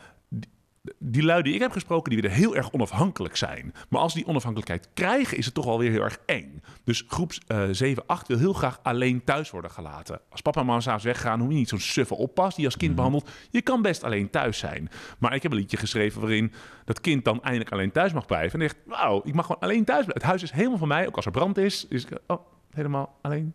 die- 0.97 1.23
lui 1.23 1.41
die 1.43 1.53
ik 1.53 1.59
heb 1.59 1.71
gesproken, 1.71 2.11
die 2.11 2.21
willen 2.21 2.37
heel 2.37 2.55
erg 2.55 2.71
onafhankelijk 2.71 3.35
zijn. 3.35 3.73
Maar 3.89 4.01
als 4.01 4.13
die 4.13 4.27
onafhankelijkheid 4.27 4.89
krijgen, 4.93 5.37
is 5.37 5.45
het 5.45 5.53
toch 5.53 5.65
alweer 5.65 5.91
heel 5.91 6.01
erg 6.03 6.19
eng. 6.25 6.61
Dus 6.83 7.03
groep 7.07 7.31
eh 7.47 7.63
7, 7.71 8.03
8 8.05 8.27
wil 8.27 8.37
heel 8.37 8.53
graag 8.53 8.79
alleen 8.83 9.23
thuis 9.23 9.49
worden 9.49 9.71
gelaten. 9.71 10.19
Als 10.29 10.41
papa 10.41 10.59
en 10.59 10.65
mama 10.65 10.79
s'avonds 10.79 11.05
weggaan, 11.05 11.39
hoe 11.39 11.49
je 11.49 11.55
niet 11.55 11.69
zo'n 11.69 11.79
suffe 11.79 12.15
oppas 12.15 12.55
die 12.55 12.65
als 12.65 12.77
kind 12.77 12.95
behandelt. 12.95 13.29
Je 13.49 13.61
kan 13.61 13.81
best 13.81 14.03
alleen 14.03 14.29
thuis 14.29 14.57
zijn. 14.57 14.89
Maar 15.19 15.35
ik 15.35 15.43
heb 15.43 15.51
een 15.51 15.57
liedje 15.57 15.77
geschreven 15.77 16.21
waarin 16.21 16.51
dat 16.85 17.01
kind 17.01 17.25
dan 17.25 17.43
eindelijk 17.43 17.71
alleen 17.71 17.91
thuis 17.91 18.13
mag 18.13 18.25
blijven. 18.25 18.59
En 18.61 18.69
zegt, 18.69 18.81
wauw, 18.85 19.21
ik 19.23 19.33
mag 19.33 19.45
gewoon 19.45 19.61
alleen 19.61 19.85
thuis 19.85 20.05
blijven. 20.05 20.13
Het 20.13 20.23
huis 20.23 20.43
is 20.43 20.51
helemaal 20.51 20.77
van 20.77 20.87
mij, 20.87 21.07
ook 21.07 21.15
als 21.15 21.25
er 21.25 21.31
brand 21.31 21.57
is. 21.57 21.87
Is 21.89 22.05
ik, 22.05 22.19
oh, 22.27 22.45
helemaal 22.71 23.17
alleen 23.21 23.53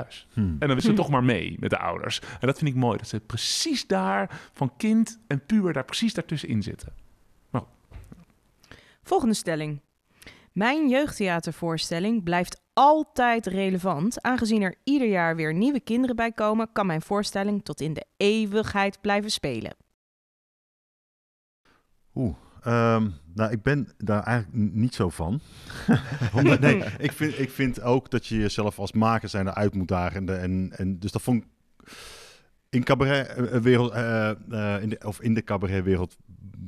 thuis. 0.00 0.26
Hmm. 0.32 0.56
En 0.58 0.68
dan 0.68 0.76
is 0.76 0.84
ze 0.84 0.92
toch 0.92 1.08
maar 1.08 1.24
mee 1.24 1.56
met 1.60 1.70
de 1.70 1.78
ouders. 1.78 2.20
En 2.20 2.46
dat 2.46 2.58
vind 2.58 2.70
ik 2.70 2.76
mooi, 2.76 2.98
dat 2.98 3.08
ze 3.08 3.20
precies 3.20 3.86
daar, 3.86 4.40
van 4.52 4.76
kind 4.76 5.18
en 5.26 5.46
puber, 5.46 5.72
daar 5.72 5.84
precies 5.84 6.14
daartussenin 6.14 6.62
zitten. 6.62 6.92
Volgende 9.02 9.34
stelling. 9.34 9.80
Mijn 10.52 10.88
jeugdtheatervoorstelling 10.88 12.22
blijft 12.22 12.62
altijd 12.72 13.46
relevant. 13.46 14.22
Aangezien 14.22 14.62
er 14.62 14.74
ieder 14.84 15.08
jaar 15.08 15.36
weer 15.36 15.54
nieuwe 15.54 15.80
kinderen 15.80 16.16
bij 16.16 16.32
komen, 16.32 16.72
kan 16.72 16.86
mijn 16.86 17.02
voorstelling 17.02 17.64
tot 17.64 17.80
in 17.80 17.92
de 17.92 18.06
eeuwigheid 18.16 19.00
blijven 19.00 19.30
spelen. 19.30 19.76
Oeh. 22.14 22.36
Ehm, 22.64 23.08
nou, 23.34 23.50
ik 23.50 23.62
ben 23.62 23.88
daar 23.98 24.22
eigenlijk 24.22 24.74
niet 24.74 24.94
zo 24.94 25.08
van. 25.10 25.40
Nee, 26.60 26.84
ik 26.98 27.12
vind, 27.12 27.38
ik 27.38 27.50
vind 27.50 27.82
ook 27.82 28.10
dat 28.10 28.26
je 28.26 28.36
jezelf 28.36 28.78
als 28.78 28.92
maker 28.92 29.28
zijn 29.28 29.46
eruit 29.46 29.74
moet 29.74 29.88
dagen. 29.88 30.28
En, 30.28 30.40
en, 30.40 30.72
en, 30.76 30.98
dus 30.98 31.12
dat 31.12 31.22
vond 31.22 31.42
ik 31.42 31.48
in 32.70 32.84
cabaretwereld, 32.84 33.92
eh 33.92 34.30
eh, 34.30 34.82
in 34.82 34.88
de, 34.88 34.98
of 35.04 35.20
in 35.20 35.34
de 35.34 35.42
cabaretwereld 35.42 36.16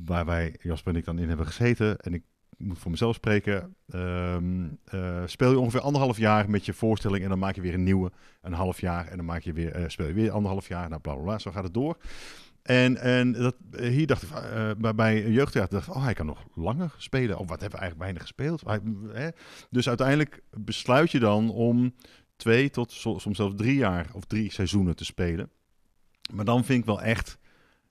waar 0.05 0.25
wij, 0.25 0.55
Jasper 0.61 0.93
en 0.93 0.99
ik 0.99 1.05
dan 1.05 1.19
in 1.19 1.27
hebben 1.27 1.45
gezeten. 1.45 1.97
En 1.97 2.13
ik 2.13 2.23
moet 2.57 2.79
voor 2.79 2.91
mezelf 2.91 3.15
spreken. 3.15 3.75
ehm, 3.89 4.67
eh, 4.85 5.21
speel 5.25 5.51
je 5.51 5.59
ongeveer 5.59 5.79
anderhalf 5.79 6.17
jaar 6.17 6.49
met 6.49 6.65
je 6.65 6.73
voorstelling 6.73 7.23
en 7.23 7.29
dan 7.29 7.39
maak 7.39 7.55
je 7.55 7.61
weer 7.61 7.73
een 7.73 7.83
nieuwe. 7.83 8.11
Een 8.41 8.53
half 8.53 8.81
jaar 8.81 9.07
en 9.07 9.17
dan 9.17 9.25
maak 9.25 9.41
je 9.41 9.53
weer, 9.53 9.71
eh, 9.71 9.83
speel 9.87 10.07
je 10.07 10.13
weer 10.13 10.31
anderhalf 10.31 10.67
jaar. 10.67 10.89
Nou, 10.89 11.01
bla 11.01 11.13
bla 11.13 11.23
bla, 11.23 11.39
zo 11.39 11.51
gaat 11.51 11.63
het 11.63 11.73
door. 11.73 11.97
En, 12.67 12.97
en 12.97 13.31
dat, 13.31 13.55
eh, 13.71 13.89
hier 13.89 14.07
dacht 14.07 14.23
ik, 14.23 14.29
eh, 14.29 14.91
bij, 14.95 15.29
jeugdtheater, 15.31 15.73
dacht 15.73 15.87
ik, 15.87 15.95
oh, 15.95 16.03
hij 16.03 16.13
kan 16.13 16.25
nog 16.25 16.45
langer 16.55 16.93
spelen. 16.97 17.37
Of 17.37 17.47
wat 17.49 17.61
hebben 17.61 17.79
we 17.79 17.85
eigenlijk 17.85 17.97
weinig 17.97 18.21
gespeeld? 18.21 18.61
Hij, 18.65 18.79
hè? 19.21 19.29
Dus 19.69 19.87
uiteindelijk 19.87 20.41
besluit 20.49 21.11
je 21.11 21.19
dan 21.19 21.49
om 21.51 21.93
twee 22.35 22.69
tot 22.69 22.91
so- 22.91 23.17
soms 23.17 23.37
zelfs 23.37 23.55
drie 23.55 23.75
jaar 23.75 24.07
of 24.13 24.25
drie 24.25 24.51
seizoenen 24.51 24.95
te 24.95 25.05
spelen. 25.05 25.49
Maar 26.33 26.45
dan 26.45 26.65
vind 26.65 26.79
ik 26.79 26.85
wel 26.85 27.01
echt, 27.01 27.37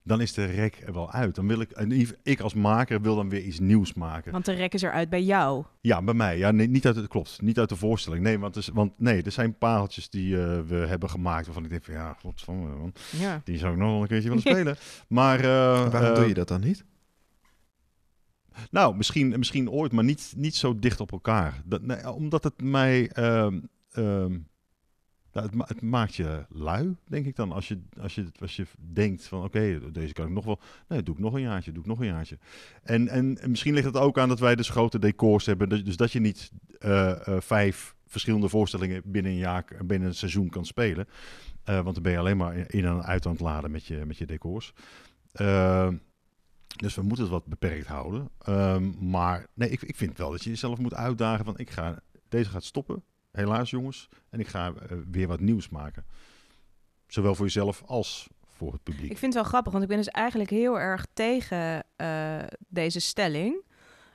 dan 0.07 0.21
is 0.21 0.33
de 0.33 0.45
rek 0.45 0.83
er 0.87 0.93
wel 0.93 1.11
uit. 1.13 1.35
Dan 1.35 1.47
wil 1.47 1.61
ik, 1.61 1.71
en 1.71 1.93
ik- 1.93 2.19
ik 2.23 2.41
als 2.41 2.55
maker 2.55 3.01
wil 3.01 3.17
dan 3.17 3.29
weer 3.29 3.43
iets 3.43 3.59
nieuws 3.59 3.95
maken. 3.95 4.33
Want 4.33 4.45
de 4.45 4.53
rek 4.53 4.75
is 4.75 4.83
eruit 4.83 5.09
bij 5.09 5.23
jou. 5.23 5.65
Ja, 5.81 6.03
bij 6.03 6.15
mij. 6.15 6.39
Ja, 6.39 6.51
nee, 6.51 6.69
niet 6.69 6.87
uit 6.87 6.97
het 6.97 7.09
klopt. 7.09 7.41
Niet 7.43 7.59
uit 7.59 7.69
de 7.69 7.77
voorstelling. 7.77 8.23
Nee, 8.23 8.39
want, 8.39 8.55
er 8.57 8.61
is- 8.61 8.69
want 8.69 8.93
nee, 8.99 9.23
er 9.23 9.31
zijn 9.33 9.59
pareltjes 9.59 10.09
die 10.11 10.43
eh, 10.43 10.61
we 10.67 10.75
hebben 10.77 11.11
gemaakt 11.11 11.45
waarvan 11.47 11.65
ik 11.65 11.71
denk 11.71 11.85
van 11.85 11.95
ja, 11.95 12.17
wat 12.23 12.41
van, 12.45 12.57
man, 12.79 12.93
Ja. 13.19 13.41
die 13.45 13.59
zou 13.59 13.73
ik 13.73 13.79
nog 13.79 13.91
wel 13.91 14.01
een 14.01 14.07
keertje 14.09 14.29
willen 14.35 14.43
spelen. 14.43 14.77
Maar 15.09 15.39
eh, 15.39 15.91
Waarom 15.91 16.11
eh, 16.11 16.15
doe 16.15 16.29
je 16.29 16.35
dat 16.35 16.49
dan 16.49 16.61
niet? 16.61 16.85
Nou, 18.71 18.97
misschien, 18.97 19.29
misschien 19.39 19.71
ooit, 19.71 19.93
maar 19.93 20.05
niet, 20.05 20.33
niet 20.37 20.55
zo 20.57 20.79
dicht 20.79 21.01
op 21.01 21.13
elkaar. 21.13 21.63
Dat, 21.65 21.83
nee, 21.83 22.11
omdat 22.13 22.45
het 22.45 22.63
mij. 22.63 23.11
ehm, 23.11 23.61
ehm, 23.91 24.39
nou, 25.37 25.49
het, 25.49 25.57
ma- 25.57 25.65
het 25.69 25.83
maakt 25.83 26.15
je 26.15 26.45
lui, 26.49 26.97
denk 27.05 27.27
ik 27.27 27.37
dan. 27.37 27.53
Als 27.53 27.69
je, 27.69 27.81
als 28.01 28.15
je, 28.15 28.27
als 28.41 28.57
je 28.57 28.67
denkt 28.93 29.27
van 29.27 29.45
oké, 29.45 29.81
deze 29.93 30.13
kan 30.13 30.27
ik 30.27 30.33
nog 30.33 30.45
wel. 30.45 30.61
Nee, 30.89 31.03
doe 31.03 31.15
ik 31.15 31.21
nog 31.21 31.35
een 31.35 31.41
jaartje, 31.41 31.73
doe 31.73 31.83
ik 31.83 31.89
nog 31.89 32.01
een 32.01 32.07
jaartje. 32.07 32.39
En, 32.83 33.09
en, 33.09 33.39
en 33.39 33.51
misschien 33.51 33.75
ligt 33.75 33.87
het 33.87 33.97
ook 33.97 34.19
aan 34.19 34.29
dat 34.29 34.39
wij 34.39 34.57
dus 34.57 34.69
grote 34.69 34.99
decors 34.99 35.47
hebben. 35.47 35.69
Dus, 35.69 35.85
dus 35.85 35.97
dat 35.97 36.13
je 36.13 36.21
niet 36.21 36.51
eh, 36.79 37.27
eh, 37.29 37.41
vijf 37.41 37.95
verschillende 38.07 38.49
voorstellingen 38.49 39.03
binnen 39.05 39.33
een 39.33 39.39
jaar, 39.39 39.65
binnen 39.85 40.09
een 40.09 40.15
seizoen 40.15 40.49
kan 40.49 40.65
spelen. 40.65 41.09
Eh, 41.65 41.81
want 41.81 41.95
dan 41.95 42.03
ben 42.03 42.13
je 42.13 42.19
alleen 42.19 42.37
maar 42.37 42.57
in 42.57 42.85
en 42.85 43.03
uit 43.03 43.27
aan 43.27 43.33
het 43.33 43.41
laden 43.41 43.71
met 43.71 43.87
je, 43.87 44.05
met 44.07 44.17
je 44.17 44.27
decors. 44.27 44.73
Dus 46.77 46.95
we 46.95 47.03
moeten 47.03 47.25
het 47.25 47.33
wat 47.33 47.47
beperkt 47.47 47.87
houden. 47.87 48.31
Ehm, 48.39 49.09
maar 49.11 49.47
nee, 49.55 49.71
ik, 49.71 49.83
ik 49.83 49.97
vind 49.97 50.19
wel 50.19 50.31
dat 50.31 50.45
je 50.45 50.51
jezelf 50.51 50.79
moet 50.79 50.95
uitdagen 50.95 51.45
van 51.45 51.59
ik 51.59 51.71
ga, 51.71 52.03
deze 52.29 52.51
gaat 52.51 52.65
stoppen. 52.65 53.03
Helaas 53.37 53.71
jongens. 53.71 54.09
En 54.31 54.41
ik 54.41 54.47
ga 54.49 54.73
eh, 54.73 54.97
weer 55.11 55.27
wat 55.27 55.41
nieuws 55.41 55.69
maken. 55.69 56.05
Zowel 57.07 57.35
voor 57.35 57.45
jezelf 57.45 57.83
als 57.87 58.29
voor 58.47 58.73
het 58.73 58.83
publiek. 58.83 59.11
Ik 59.11 59.19
vind 59.19 59.33
het 59.35 59.43
wel 59.43 59.51
grappig, 59.51 59.73
want 59.73 59.85
ik 59.85 59.91
ben 59.91 59.99
dus 59.99 60.09
eigenlijk 60.09 60.51
heel 60.51 60.81
erg 60.81 61.07
tegen 61.13 61.85
eh, 61.97 62.39
deze 62.69 63.01
stelling. 63.01 63.65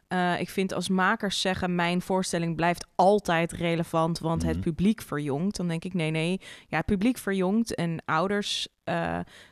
Eh, 0.07 0.39
ik 0.39 0.49
vind 0.49 0.73
als 0.73 0.89
makers 0.89 1.41
zeggen, 1.41 1.75
mijn 1.75 2.01
voorstelling 2.01 2.55
blijft 2.55 2.87
altijd 2.95 3.51
relevant, 3.51 4.19
want 4.19 4.43
het 4.43 4.55
Mhm. 4.55 4.63
publiek 4.63 5.01
verjongt. 5.01 5.55
Dan 5.57 5.67
denk 5.67 5.83
ik, 5.83 5.93
nee, 5.93 6.11
nee, 6.11 6.41
ja, 6.67 6.77
het 6.77 6.85
publiek 6.85 7.17
verjongt 7.17 7.75
en 7.75 8.01
ouders 8.05 8.67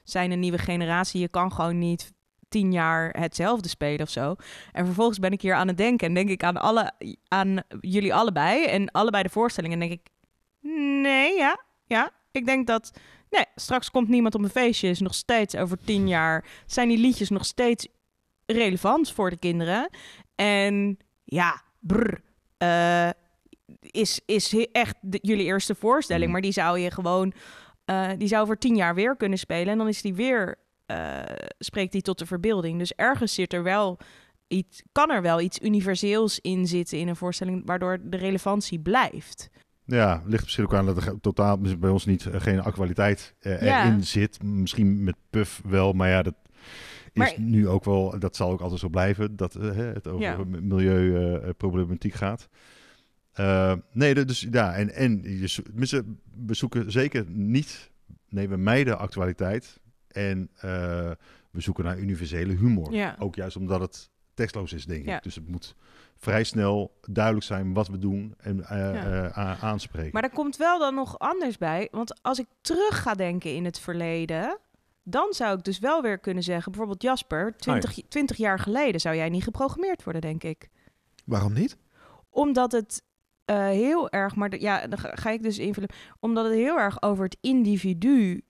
zijn 0.03 0.31
een 0.31 0.39
nieuwe 0.39 0.57
generatie. 0.57 1.21
Je 1.21 1.27
kan 1.27 1.51
gewoon 1.51 1.77
niet 1.77 2.13
tien 2.49 2.71
jaar 2.71 3.15
hetzelfde 3.19 3.69
spelen 3.69 4.01
of 4.01 4.09
zo. 4.09 4.35
En 4.71 4.85
vervolgens 4.85 5.19
ben 5.19 5.31
ik 5.31 5.41
hier 5.41 5.53
aan 5.53 5.67
het 5.67 5.77
denken 5.77 6.07
en 6.07 6.13
denk 6.13 6.29
ik 6.29 6.43
aan, 6.43 6.57
alle, 6.57 6.91
aan 7.27 7.57
jullie 7.81 8.13
allebei 8.13 8.65
en 8.65 8.91
allebei 8.91 9.23
de 9.23 9.29
voorstellingen. 9.29 9.81
En 9.81 9.87
denk 9.87 9.99
ik, 10.01 10.09
nee, 11.01 11.37
ja, 11.37 11.59
ja. 11.85 12.11
Ik 12.31 12.45
denk 12.45 12.67
dat 12.67 12.91
Nee, 13.29 13.45
straks 13.55 13.91
komt 13.91 14.07
niemand 14.07 14.35
op 14.35 14.43
een 14.43 14.49
feestje. 14.49 14.87
Is 14.89 14.99
nog 14.99 15.13
steeds 15.13 15.55
over 15.55 15.77
tien 15.85 16.07
jaar. 16.07 16.45
Zijn 16.65 16.87
die 16.89 16.97
liedjes 16.97 17.29
nog 17.29 17.45
steeds 17.45 17.87
relevant 18.45 19.11
voor 19.11 19.29
de 19.29 19.37
kinderen? 19.37 19.89
En 20.35 20.97
ja, 21.23 21.61
brr, 21.79 22.13
eh, 22.57 23.09
is, 23.81 24.21
is 24.25 24.67
echt 24.71 24.95
de- 25.01 25.19
jullie 25.21 25.45
eerste 25.45 25.75
voorstelling. 25.75 26.23
Mhm. 26.23 26.31
Maar 26.31 26.41
die 26.41 26.51
zou 26.51 26.79
je 26.79 26.91
gewoon. 26.91 27.33
eh, 27.85 28.09
die 28.17 28.27
zou 28.27 28.45
voor 28.45 28.57
tien 28.57 28.75
jaar 28.75 28.95
weer 28.95 29.15
kunnen 29.15 29.37
spelen. 29.39 29.67
En 29.71 29.77
dan 29.77 29.87
is 29.87 30.01
die 30.01 30.13
weer. 30.13 30.57
Eh, 30.89 31.35
spreekt 31.59 31.91
die 31.91 32.01
tot 32.01 32.19
de 32.19 32.25
verbeelding. 32.25 32.79
Dus 32.79 32.93
ergens 32.93 33.33
zit 33.33 33.53
er 33.53 33.63
wel. 33.63 33.97
Iets, 34.47 34.83
kan 34.91 35.11
er 35.11 35.21
wel 35.21 35.41
iets 35.41 35.59
universeels 35.61 36.39
in 36.39 36.67
zitten 36.67 36.97
in 36.99 37.07
een 37.07 37.15
voorstelling, 37.15 37.61
waardoor 37.65 37.99
de 38.03 38.17
relevantie 38.17 38.79
blijft. 38.79 39.49
Ja, 39.85 40.21
ligt 40.25 40.43
misschien 40.43 40.65
ook 40.65 40.73
aan 40.73 40.85
dat 40.85 40.97
er 41.05 41.19
totaal 41.21 41.59
bij 41.79 41.89
ons 41.89 42.05
niet 42.05 42.25
eh, 42.25 42.41
geen 42.41 42.59
actualiteit 42.61 43.35
eh, 43.39 43.61
Ja. 43.61 43.85
erin 43.85 44.03
zit. 44.03 44.43
Misschien 44.43 45.03
met 45.03 45.15
Puff 45.29 45.61
wel, 45.65 45.93
maar 45.93 46.09
ja, 46.09 46.21
dat 46.21 46.35
is 47.03 47.11
Maar- 47.13 47.33
nu 47.37 47.67
ook 47.67 47.83
wel, 47.83 48.19
dat 48.19 48.35
zal 48.35 48.51
ook 48.51 48.61
altijd 48.61 48.79
zo 48.79 48.89
blijven, 48.89 49.35
dat 49.35 49.55
eh, 49.55 49.75
het 49.75 50.07
over 50.07 50.21
Ja. 50.21 50.37
milieuproblematiek 50.43 52.13
gaat. 52.13 52.49
Eh, 53.33 53.73
nee, 53.91 54.25
dus 54.25 54.47
ja, 54.51 54.73
en, 54.75 54.93
en 54.93 55.21
je, 55.23 56.03
we 56.45 56.53
zoeken 56.53 56.91
zeker 56.91 57.25
niet, 57.27 57.91
nee, 58.29 58.49
we 58.49 58.57
mijden 58.57 58.99
actualiteit 58.99 59.79
en 60.11 60.49
eh, 60.55 60.61
we 61.51 61.61
zoeken 61.61 61.83
naar 61.83 61.97
universele 61.99 62.53
humor. 62.53 62.93
Ja. 62.93 63.15
Ook 63.19 63.35
juist 63.35 63.55
omdat 63.55 63.81
het 63.81 64.09
tekstloos 64.33 64.73
is, 64.73 64.85
denk 64.85 65.05
Ja. 65.05 65.17
ik. 65.17 65.23
Dus 65.23 65.35
het 65.35 65.47
moet 65.47 65.75
vrij 66.17 66.43
snel 66.43 66.97
duidelijk 67.09 67.45
zijn 67.45 67.73
wat 67.73 67.87
we 67.87 67.97
doen 67.97 68.33
en 68.37 68.63
eh, 68.65 68.77
Ja. 68.93 69.29
eh, 69.31 69.63
aanspreken. 69.63 70.09
Maar 70.13 70.23
er 70.23 70.29
komt 70.29 70.57
wel 70.57 70.79
dan 70.79 70.95
nog 70.95 71.19
anders 71.19 71.57
bij. 71.57 71.87
Want 71.91 72.23
als 72.23 72.39
ik 72.39 72.45
terug 72.61 73.01
ga 73.01 73.13
denken 73.13 73.55
in 73.55 73.65
het 73.65 73.79
verleden, 73.79 74.57
dan 75.03 75.33
zou 75.33 75.57
ik 75.57 75.63
dus 75.63 75.79
wel 75.79 76.01
weer 76.01 76.19
kunnen 76.19 76.43
zeggen, 76.43 76.71
bijvoorbeeld 76.71 77.01
Jasper, 77.03 77.57
20, 77.57 77.97
20 78.07 78.37
jaar 78.37 78.59
geleden 78.59 79.01
zou 79.01 79.15
jij 79.15 79.29
niet 79.29 79.43
geprogrammeerd 79.43 80.03
worden, 80.03 80.21
denk 80.21 80.43
ik. 80.43 80.69
Waarom 81.25 81.53
niet? 81.53 81.77
Omdat 82.29 82.71
het 82.71 83.03
eh, 83.45 83.57
heel 83.65 84.09
erg, 84.09 84.35
maar 84.35 84.49
de- 84.49 84.61
ja, 84.61 84.87
dan 84.87 84.99
ga, 84.99 85.11
ga 85.15 85.29
ik 85.29 85.43
dus 85.43 85.57
invullen, 85.59 85.89
omdat 86.19 86.45
het 86.45 86.53
heel 86.53 86.77
erg 86.79 87.01
over 87.01 87.23
het 87.23 87.37
individu 87.41 88.41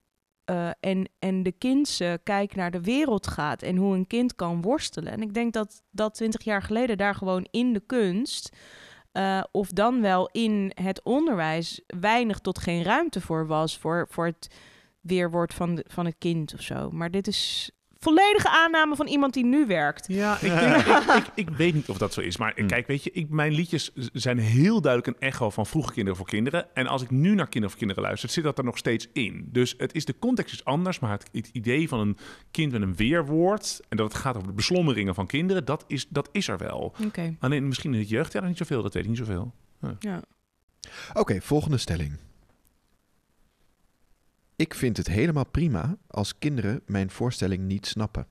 eh, 0.50 0.70
en, 0.80 1.10
en 1.20 1.44
de 1.44 1.52
kindse 1.52 2.20
kijk 2.24 2.56
naar 2.56 2.72
de 2.72 2.82
wereld 2.82 3.28
gaat 3.28 3.62
en 3.62 3.76
hoe 3.76 3.96
een 3.96 4.08
kind 4.08 4.36
kan 4.36 4.62
worstelen. 4.62 5.12
En 5.12 5.22
ik 5.22 5.34
denk 5.34 5.54
dat 5.54 5.84
dat 5.92 6.14
20 6.14 6.44
jaar 6.44 6.62
geleden 6.62 6.98
daar 6.98 7.16
gewoon 7.16 7.48
in 7.52 7.74
de 7.74 7.80
kunst 7.86 8.56
eh, 9.12 9.44
of 9.52 9.70
dan 9.70 10.02
wel 10.02 10.30
in 10.32 10.72
het 10.74 11.04
onderwijs 11.04 11.82
weinig 11.88 12.40
tot 12.40 12.60
geen 12.60 12.84
ruimte 12.84 13.22
voor 13.22 13.48
was 13.48 13.78
voor, 13.78 14.08
voor 14.10 14.26
het 14.26 14.56
weerwoord 15.02 15.54
van, 15.54 15.76
de, 15.76 15.86
van 15.88 16.06
het 16.06 16.16
kind 16.18 16.54
of 16.54 16.62
zo. 16.62 16.92
Maar 16.92 17.12
dit 17.12 17.28
is 17.28 17.72
volledige 18.00 18.50
aanname 18.50 18.96
van 18.96 19.08
iemand 19.08 19.34
die 19.34 19.46
nu 19.46 19.66
werkt. 19.66 20.08
Ja, 20.08 20.34
ik, 20.36 20.42
denk, 20.60 20.86
ik, 20.86 21.16
ik, 21.16 21.26
ik 21.36 21.50
weet 21.50 21.74
niet 21.74 21.90
of 21.90 21.98
dat 21.98 22.14
zo 22.14 22.22
is. 22.22 22.38
Maar 22.38 22.54
Hmm. 22.56 22.68
kijk, 22.68 22.88
weet 22.88 23.04
je, 23.04 23.12
ik, 23.12 23.30
mijn 23.30 23.52
liedjes 23.52 23.92
zijn 24.14 24.38
heel 24.38 24.82
duidelijk 24.82 25.16
een 25.22 25.28
echo 25.28 25.50
van 25.50 25.66
vroege 25.66 25.92
kinderen 25.94 26.18
voor 26.18 26.28
kinderen. 26.28 26.76
En 26.76 26.88
als 26.88 27.02
ik 27.02 27.10
nu 27.10 27.30
naar 27.36 27.44
kinderen 27.46 27.70
voor 27.70 27.78
kinderen 27.78 28.04
luister, 28.04 28.30
zit 28.30 28.44
dat 28.44 28.58
er 28.58 28.64
nog 28.64 28.78
steeds 28.78 29.08
in. 29.14 29.50
Dus 29.52 29.74
het 29.78 29.94
is, 29.94 30.06
de 30.06 30.16
context 30.20 30.54
is 30.54 30.66
anders, 30.66 31.00
maar 31.00 31.12
het, 31.12 31.30
het 31.32 31.50
idee 31.52 31.88
van 31.88 32.00
een 32.00 32.18
kind 32.52 32.72
met 32.72 32.82
een 32.82 32.96
weerwoord... 32.96 33.80
en 33.90 33.98
dat 33.98 34.12
het 34.14 34.22
gaat 34.22 34.36
over 34.36 34.48
de 34.48 34.54
beslommeringen 34.54 35.16
van 35.16 35.28
kinderen, 35.28 35.66
dat 35.66 35.84
is, 35.88 36.08
dat 36.08 36.30
is 36.32 36.48
er 36.48 36.58
wel. 36.58 36.96
Oké, 37.06 37.36
Alleen 37.40 37.68
misschien 37.68 37.94
in 37.94 38.00
het 38.00 38.10
jeugdjaar 38.10 38.48
niet 38.48 38.58
zoveel, 38.58 38.82
dat 38.82 38.94
weet 38.94 39.04
ik 39.04 39.10
niet 39.10 39.18
zoveel. 39.18 39.54
ja. 40.00 40.22
Oké, 41.14 41.42
volgende 41.42 41.78
stelling. 41.78 42.18
Ik 44.60 44.74
vind 44.74 44.98
het 44.98 45.08
helemaal 45.08 45.46
prima 45.46 45.98
als 46.08 46.38
kinderen 46.38 46.82
mijn 46.86 47.10
voorstelling 47.10 47.64
niet 47.64 47.86
snappen. 47.86 48.28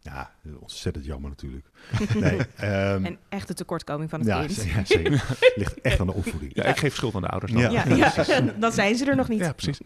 Ja, 0.00 0.34
ontzettend 0.60 1.04
jammer 1.04 1.30
natuurlijk. 1.30 1.66
Nee, 2.14 2.38
ehm, 2.56 3.04
En 3.04 3.18
echt 3.28 3.48
de 3.48 3.54
tekortkoming 3.54 4.10
van 4.10 4.18
het 4.18 4.28
ja, 4.28 4.46
kind. 4.46 4.62
ja, 4.62 4.84
zeker. 4.84 5.36
Ligt 5.56 5.80
echt 5.80 6.00
aan 6.00 6.06
de 6.06 6.12
opvoeding. 6.12 6.54
Ja, 6.54 6.64
ik 6.64 6.76
geef 6.76 6.94
schuld 6.94 7.14
aan 7.14 7.22
de 7.22 7.28
ouders 7.28 7.52
dan. 7.52 7.60
Ja. 7.60 7.84
Ja, 7.86 8.12
ja, 8.26 8.40
dan 8.60 8.72
zijn 8.72 8.96
ze 8.96 9.04
er 9.04 9.16
nog 9.16 9.28
niet. 9.28 9.40
Ja, 9.40 9.52
precies. 9.52 9.80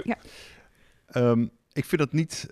Ehm, 1.06 1.46
ik 1.72 1.84
vind 1.84 2.00
dat 2.00 2.12
niet 2.12 2.48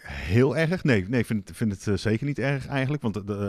heel 0.00 0.56
erg. 0.56 0.84
Nee, 0.84 1.08
nee 1.08 1.20
ik 1.20 1.26
vind, 1.26 1.50
vind 1.54 1.72
het 1.72 1.86
eh, 1.86 1.94
zeker 1.94 2.26
niet 2.26 2.38
erg 2.38 2.66
eigenlijk. 2.66 3.02
Want 3.02 3.16
eh, 3.16 3.26
de, 3.26 3.48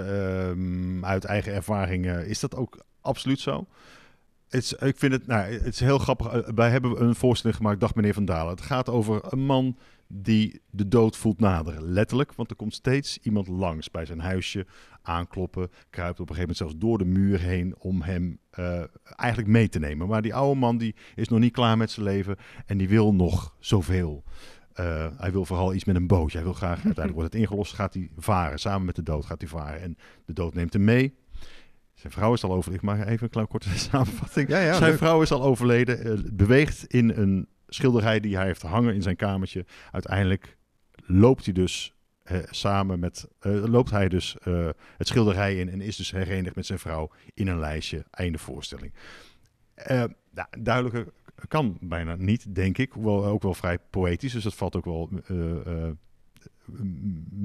ehm, 0.49 1.05
uit 1.05 1.23
eigen 1.25 1.53
ervaring 1.53 2.05
eh, 2.05 2.27
is 2.27 2.39
dat 2.39 2.55
ook 2.55 2.85
absoluut 3.01 3.39
zo. 3.39 3.67
Ik 4.49 4.97
vind 4.97 5.11
het, 5.11 5.27
nou, 5.27 5.51
het 5.51 5.73
is 5.73 5.79
heel 5.79 5.97
grappig. 5.97 6.27
Eh, 6.27 6.53
wij 6.55 6.69
hebben 6.69 7.01
een 7.03 7.15
voorstelling 7.15 7.57
gemaakt, 7.57 7.79
Dag 7.79 7.95
meneer 7.95 8.13
Van 8.13 8.25
Dalen. 8.25 8.51
Het 8.51 8.61
gaat 8.61 8.89
over 8.89 9.33
een 9.33 9.45
man 9.45 9.77
die 10.07 10.61
de 10.69 10.87
dood 10.87 11.17
voelt 11.17 11.39
naderen. 11.39 11.83
Letterlijk, 11.83 12.33
want 12.33 12.49
er 12.49 12.55
komt 12.55 12.73
steeds 12.73 13.17
iemand 13.17 13.47
langs 13.47 13.91
bij 13.91 14.05
zijn 14.05 14.19
huisje, 14.19 14.65
aankloppen, 15.01 15.69
kruipt 15.89 16.19
op 16.19 16.29
een 16.29 16.35
gegeven 16.35 16.39
moment 16.39 16.57
zelfs 16.57 16.75
door 16.77 16.97
de 16.97 17.05
muur 17.05 17.39
heen 17.39 17.75
om 17.77 18.01
hem 18.01 18.39
eh, 18.49 18.83
eigenlijk 19.15 19.49
mee 19.49 19.69
te 19.69 19.79
nemen. 19.79 20.07
Maar 20.07 20.21
die 20.21 20.35
oude 20.35 20.59
man 20.59 20.77
die 20.77 20.95
is 21.15 21.27
nog 21.27 21.39
niet 21.39 21.53
klaar 21.53 21.77
met 21.77 21.91
zijn 21.91 22.05
leven 22.05 22.35
en 22.65 22.77
die 22.77 22.89
wil 22.89 23.13
nog 23.13 23.55
zoveel. 23.59 24.23
Eh, 24.73 25.07
hij 25.17 25.31
wil 25.31 25.45
vooral 25.45 25.73
iets 25.73 25.85
met 25.85 25.95
een 25.95 26.07
bootje. 26.07 26.37
Hij 26.37 26.45
wil 26.45 26.55
graag, 26.55 26.75
uiteindelijk 26.75 27.15
wordt 27.15 27.33
het 27.33 27.41
ingelost, 27.41 27.73
gaat 27.73 27.93
hij 27.93 28.09
varen. 28.17 28.59
Samen 28.59 28.85
met 28.85 28.95
de 28.95 29.03
dood 29.03 29.25
gaat 29.25 29.41
hij 29.41 29.49
varen. 29.49 29.81
En 29.81 29.97
de 30.25 30.33
dood 30.33 30.53
neemt 30.53 30.73
hem 30.73 30.83
mee. 30.83 31.13
Zijn 32.05 32.17
vrouw 32.17 32.33
is 32.33 32.43
al 32.43 32.51
overleden. 32.53 32.89
Ik 32.89 32.97
maak 32.97 33.07
even 33.07 33.23
een 33.23 33.29
kleine 33.29 33.51
korte 33.51 33.79
samenvatting. 33.89 34.49
Ja, 34.49 34.59
ja, 34.59 34.73
zijn 34.73 34.89
leuk. 34.89 34.97
vrouw 34.97 35.21
is 35.21 35.31
al 35.31 35.43
overleden. 35.43 36.05
eh, 36.05 36.31
beweegt 36.33 36.85
in 36.85 37.09
een 37.09 37.47
schilderij 37.67 38.19
die 38.19 38.35
hij 38.35 38.45
heeft 38.45 38.61
hangen 38.61 38.93
in 38.93 39.01
zijn 39.01 39.15
kamertje. 39.15 39.65
Uiteindelijk 39.91 40.57
loopt 41.05 41.45
hij 41.45 41.53
dus 41.53 41.93
eh, 42.23 42.37
samen 42.49 42.99
met... 42.99 43.27
eh, 43.39 43.63
loopt 43.63 43.89
hij 43.91 44.09
dus 44.09 44.35
het 44.97 45.07
schilderij 45.07 45.55
in 45.55 45.69
en 45.69 45.81
is 45.81 45.95
dus 45.95 46.11
herenigd 46.11 46.55
met 46.55 46.65
zijn 46.65 46.79
vrouw 46.79 47.11
in 47.33 47.47
een 47.47 47.59
lijstje. 47.59 48.05
Einde 48.11 48.37
voorstelling. 48.37 48.93
Nou, 49.87 50.47
duidelijker 50.59 51.07
kan 51.47 51.77
bijna 51.81 52.15
niet, 52.15 52.55
denk 52.55 52.77
ik. 52.77 52.91
Hoewel 52.91 53.25
ook 53.25 53.41
wel 53.43 53.53
vrij 53.53 53.77
poëtisch, 53.89 54.33
dus 54.33 54.43
dat 54.43 54.55
valt 54.55 54.75
ook 54.75 54.85
wel... 54.85 55.09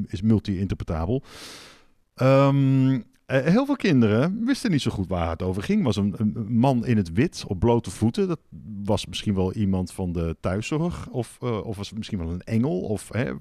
is 0.07 0.23
multi-interpretabel. 0.23 1.23
Ehm, 2.14 3.01
eh, 3.30 3.44
heel 3.44 3.66
veel 3.66 3.76
kinderen 3.76 4.44
wisten 4.44 4.70
niet 4.70 4.82
zo 4.82 4.90
goed 4.90 5.08
waar 5.08 5.30
het 5.30 5.42
over 5.42 5.62
ging. 5.62 5.82
was 5.82 5.96
een, 5.96 6.34
man 6.48 6.86
in 6.86 6.96
het 6.96 7.12
wit 7.12 7.44
op 7.46 7.58
blote 7.58 7.90
voeten. 7.90 8.28
Dat 8.28 8.40
was 8.84 9.06
misschien 9.06 9.34
wel 9.34 9.52
iemand 9.52 9.92
van 9.92 10.12
de 10.12 10.36
thuiszorg. 10.40 11.08
Of, 11.08 11.38
eh, 11.40 11.66
of 11.66 11.76
was 11.76 11.92
misschien 11.92 12.18
wel 12.18 12.30
een 12.30 12.42
engel. 12.42 12.80
Of 12.80 13.08
hè, 13.12 13.32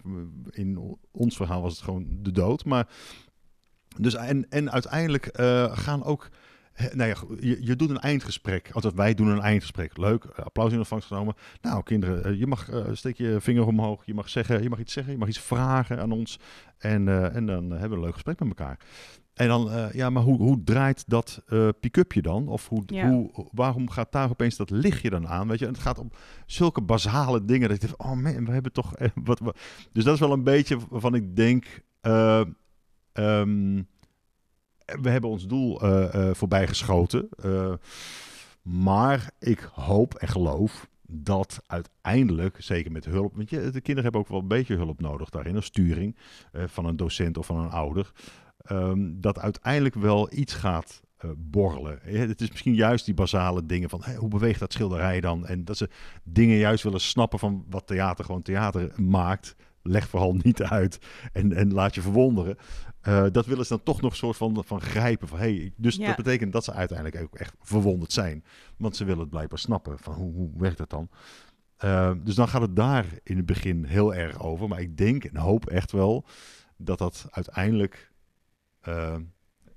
in 0.50 0.98
ons 1.12 1.36
verhaal 1.36 1.62
was 1.62 1.74
het 1.74 1.82
gewoon 1.82 2.06
de 2.10 2.32
dood. 2.32 2.66
Maar 2.66 2.88
dus 3.98 4.16
en, 4.16 4.50
en 4.50 4.72
uiteindelijk 4.72 5.26
eh, 5.26 5.78
gaan 5.78 6.04
ook. 6.04 6.30
Nou 6.94 7.10
ja, 7.10 7.16
je, 7.40 7.66
je 7.66 7.76
doet 7.76 7.90
een 7.90 8.00
eindgesprek. 8.00 8.70
Althans, 8.72 8.94
wij 8.94 9.14
doen 9.14 9.28
een 9.28 9.42
eindgesprek. 9.42 9.98
Leuk, 9.98 10.26
applaus 10.26 10.72
in 10.72 10.78
ontvangst 10.78 11.08
genomen. 11.08 11.36
Nou, 11.62 11.84
kinderen, 11.84 12.38
je 12.38 12.48
mag 12.48 12.70
eh, 12.70 12.86
steek 12.92 13.18
je 13.18 13.38
vinger 13.40 13.68
omhoog. 13.68 14.06
Je 14.06 14.14
mag 14.14 14.30
zeggen, 14.30 14.64
je 14.64 14.70
mag 14.70 14.80
iets 14.80 14.94
zeggen, 14.94 15.14
je 15.14 15.20
mag 15.20 15.28
iets 15.28 15.40
vragen 15.40 16.00
aan 16.00 16.12
ons. 16.12 16.40
En, 16.78 17.34
en 17.34 17.46
dan 17.46 17.72
hebben 17.72 17.90
we 17.90 17.96
een 17.96 18.02
leuk 18.02 18.14
gesprek 18.14 18.40
met 18.40 18.48
elkaar. 18.48 18.80
En 19.40 19.48
dan, 19.48 19.72
eh, 19.72 19.92
ja, 19.94 20.10
maar 20.10 20.24
hoe, 20.24 20.38
hoe 20.38 20.64
draait 20.64 21.04
dat 21.08 21.42
eh 21.48 21.68
pick-upje 21.80 22.22
dan? 22.22 22.48
Of 22.48 22.68
hoe, 22.68 22.84
Ja. 22.86 23.10
hoe, 23.10 23.48
waarom 23.52 23.90
gaat 23.90 24.12
daar 24.12 24.30
opeens 24.30 24.56
dat 24.58 24.70
lichtje 24.70 25.10
dan 25.10 25.28
aan? 25.28 25.48
Weet 25.48 25.60
je, 25.60 25.66
en 25.66 25.72
het 25.72 25.82
gaat 25.82 26.00
om 26.00 26.12
zulke 26.46 26.82
basale 26.82 27.46
dingen. 27.46 27.70
Dat 27.70 27.82
je 27.82 27.88
denkt, 27.88 28.04
oh 28.04 28.14
man, 28.14 28.46
we 28.46 28.52
hebben 28.52 28.72
toch... 28.72 28.96
eh, 28.96 29.10
wat, 29.24 29.40
wat. 29.40 29.58
Dus 29.92 30.04
dat 30.04 30.14
is 30.14 30.20
wel 30.20 30.32
een 30.32 30.44
beetje 30.44 30.78
waarvan 30.90 31.16
ik 31.16 31.36
denk... 31.36 31.84
eh, 32.02 32.42
ehm, 33.12 33.82
we 35.02 35.10
hebben 35.10 35.30
ons 35.30 35.48
doel 35.48 35.80
voorbij 36.34 36.68
geschoten. 36.68 37.30
Maar 38.62 39.32
ik 39.40 39.60
hoop 39.74 40.14
en 40.14 40.28
geloof 40.28 40.88
dat 41.12 41.62
uiteindelijk, 41.68 42.56
zeker 42.62 42.92
met 42.92 43.06
hulp, 43.06 43.36
want 43.36 43.50
je, 43.50 43.60
de 43.60 43.82
kinderen 43.82 44.04
hebben 44.04 44.22
ook 44.22 44.28
wel 44.28 44.40
een 44.40 44.48
beetje 44.48 44.76
hulp 44.76 45.02
nodig 45.02 45.30
daarin, 45.30 45.56
een 45.56 45.64
sturing 45.64 46.16
van 46.54 46.86
een 46.86 46.98
docent 46.98 47.38
of 47.38 47.46
van 47.46 47.58
een 47.60 47.70
ouder, 47.70 48.12
ehm, 48.66 49.12
dat 49.14 49.40
uiteindelijk 49.40 49.96
wel 49.96 50.34
iets 50.34 50.54
gaat 50.54 51.02
eh, 51.18 51.30
borrelen. 51.38 52.02
Eh, 52.04 52.20
Het 52.20 52.42
is 52.42 52.50
misschien 52.50 52.76
juist 52.76 53.06
die 53.06 53.14
basale 53.14 53.66
dingen 53.66 53.90
van 53.90 54.04
hoe 54.18 54.30
beweegt 54.30 54.60
dat 54.60 54.74
schilderij 54.74 55.22
dan? 55.22 55.46
En 55.46 55.66
dat 55.66 55.78
ze 55.78 55.90
dingen 56.24 56.58
juist 56.58 56.84
willen 56.84 57.02
snappen 57.02 57.40
van 57.40 57.66
wat 57.70 57.88
theater 57.88 58.26
gewoon 58.26 58.42
theater 58.42 58.92
maakt. 59.02 59.56
Leg 59.82 60.08
vooral 60.10 60.34
niet 60.44 60.64
uit 60.64 61.00
en, 61.34 61.54
en 61.54 61.74
laat 61.74 61.96
je 61.96 62.02
verwonderen. 62.02 62.58
Eh, 63.02 63.26
dat 63.32 63.46
willen 63.46 63.66
ze 63.66 63.76
dan 63.76 63.84
toch 63.84 64.02
nog 64.02 64.12
een 64.12 64.18
soort 64.18 64.38
van, 64.38 64.64
van 64.66 64.82
grijpen. 64.82 65.28
Van, 65.28 65.38
hey, 65.38 65.74
dus 65.76 65.96
Ja. 65.96 66.08
dat 66.08 66.16
betekent 66.16 66.54
dat 66.54 66.64
ze 66.64 66.74
uiteindelijk 66.74 67.22
ook 67.24 67.36
echt 67.36 67.54
verwonderd 67.62 68.12
zijn. 68.14 68.44
Want 68.78 68.96
ze 68.96 69.04
willen 69.04 69.20
het 69.22 69.30
blijkbaar 69.30 69.60
snappen. 69.60 70.00
Van 70.00 70.14
hoe, 70.14 70.34
hoe 70.34 70.50
werkt 70.58 70.78
dat 70.78 70.90
dan? 70.90 71.10
Dus 72.24 72.36
dan 72.36 72.48
gaat 72.48 72.62
het 72.62 72.76
daar 72.76 73.06
in 73.24 73.38
het 73.38 73.46
begin 73.46 73.84
heel 73.86 74.14
erg 74.16 74.42
over. 74.44 74.68
Maar 74.68 74.82
ik 74.82 74.98
denk 74.98 75.24
en 75.24 75.36
hoop 75.38 75.66
echt 75.66 75.92
wel 75.92 76.26
dat 76.78 76.98
dat 76.98 77.28
uiteindelijk 77.30 78.09
eh, 78.82 79.16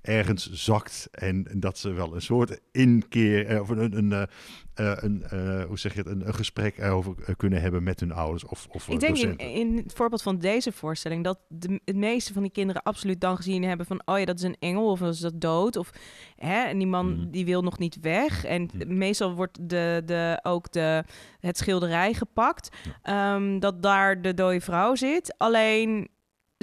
ergens 0.01 0.51
zakt. 0.51 1.07
En, 1.11 1.47
dat 1.53 1.77
ze 1.77 1.91
wel 1.91 2.15
een 2.15 2.21
soort 2.21 2.59
inkeer 2.71 3.47
eh, 3.47 3.61
of 3.61 3.69
een, 3.69 3.97
een, 3.97 4.27
een, 4.73 5.23
eh, 5.23 5.63
hoe 5.65 5.79
zeg 5.79 5.93
je 5.93 5.99
het, 5.99 6.07
een, 6.07 6.33
gesprek 6.33 6.77
erover 6.77 7.15
eh, 7.25 7.35
kunnen 7.37 7.61
hebben 7.61 7.83
met 7.83 7.99
hun 7.99 8.11
ouders 8.11 8.45
of, 8.45 8.67
of 8.69 8.87
Ik 8.89 8.99
denk 8.99 9.17
in 9.41 9.77
het 9.77 9.93
voorbeeld 9.93 10.21
van 10.21 10.39
deze 10.39 10.71
voorstelling 10.71 11.23
dat 11.23 11.39
de, 11.47 11.79
het 11.85 11.95
meeste 11.95 12.33
van 12.33 12.41
die 12.41 12.51
kinderen 12.51 12.83
absoluut 12.83 13.21
dan 13.21 13.35
gezien 13.35 13.63
hebben 13.63 13.85
van 13.85 14.01
oh 14.05 14.19
ja, 14.19 14.25
dat 14.25 14.37
is 14.37 14.43
een 14.43 14.57
engel 14.59 14.91
of 14.91 15.01
is 15.01 15.19
dat 15.19 15.41
dood 15.41 15.75
of 15.75 15.89
hè, 16.35 16.63
en 16.63 16.77
die 16.77 16.87
man 16.87 17.01
Mhm. 17.19 17.29
die 17.31 17.45
wil 17.45 17.61
nog 17.61 17.77
niet 17.79 17.97
weg 18.01 18.45
en 18.45 18.69
Mhm. 18.73 18.97
meestal 18.97 19.33
wordt 19.35 19.69
de, 19.69 20.01
de, 20.05 20.39
ook 20.41 20.71
de, 20.71 21.03
het 21.39 21.57
schilderij 21.57 22.13
gepakt 22.13 22.69
ehm, 23.01 23.59
dat 23.59 23.81
daar 23.83 24.21
de 24.21 24.33
dode 24.33 24.61
vrouw 24.61 24.95
zit. 24.95 25.35
Alleen 25.37 26.07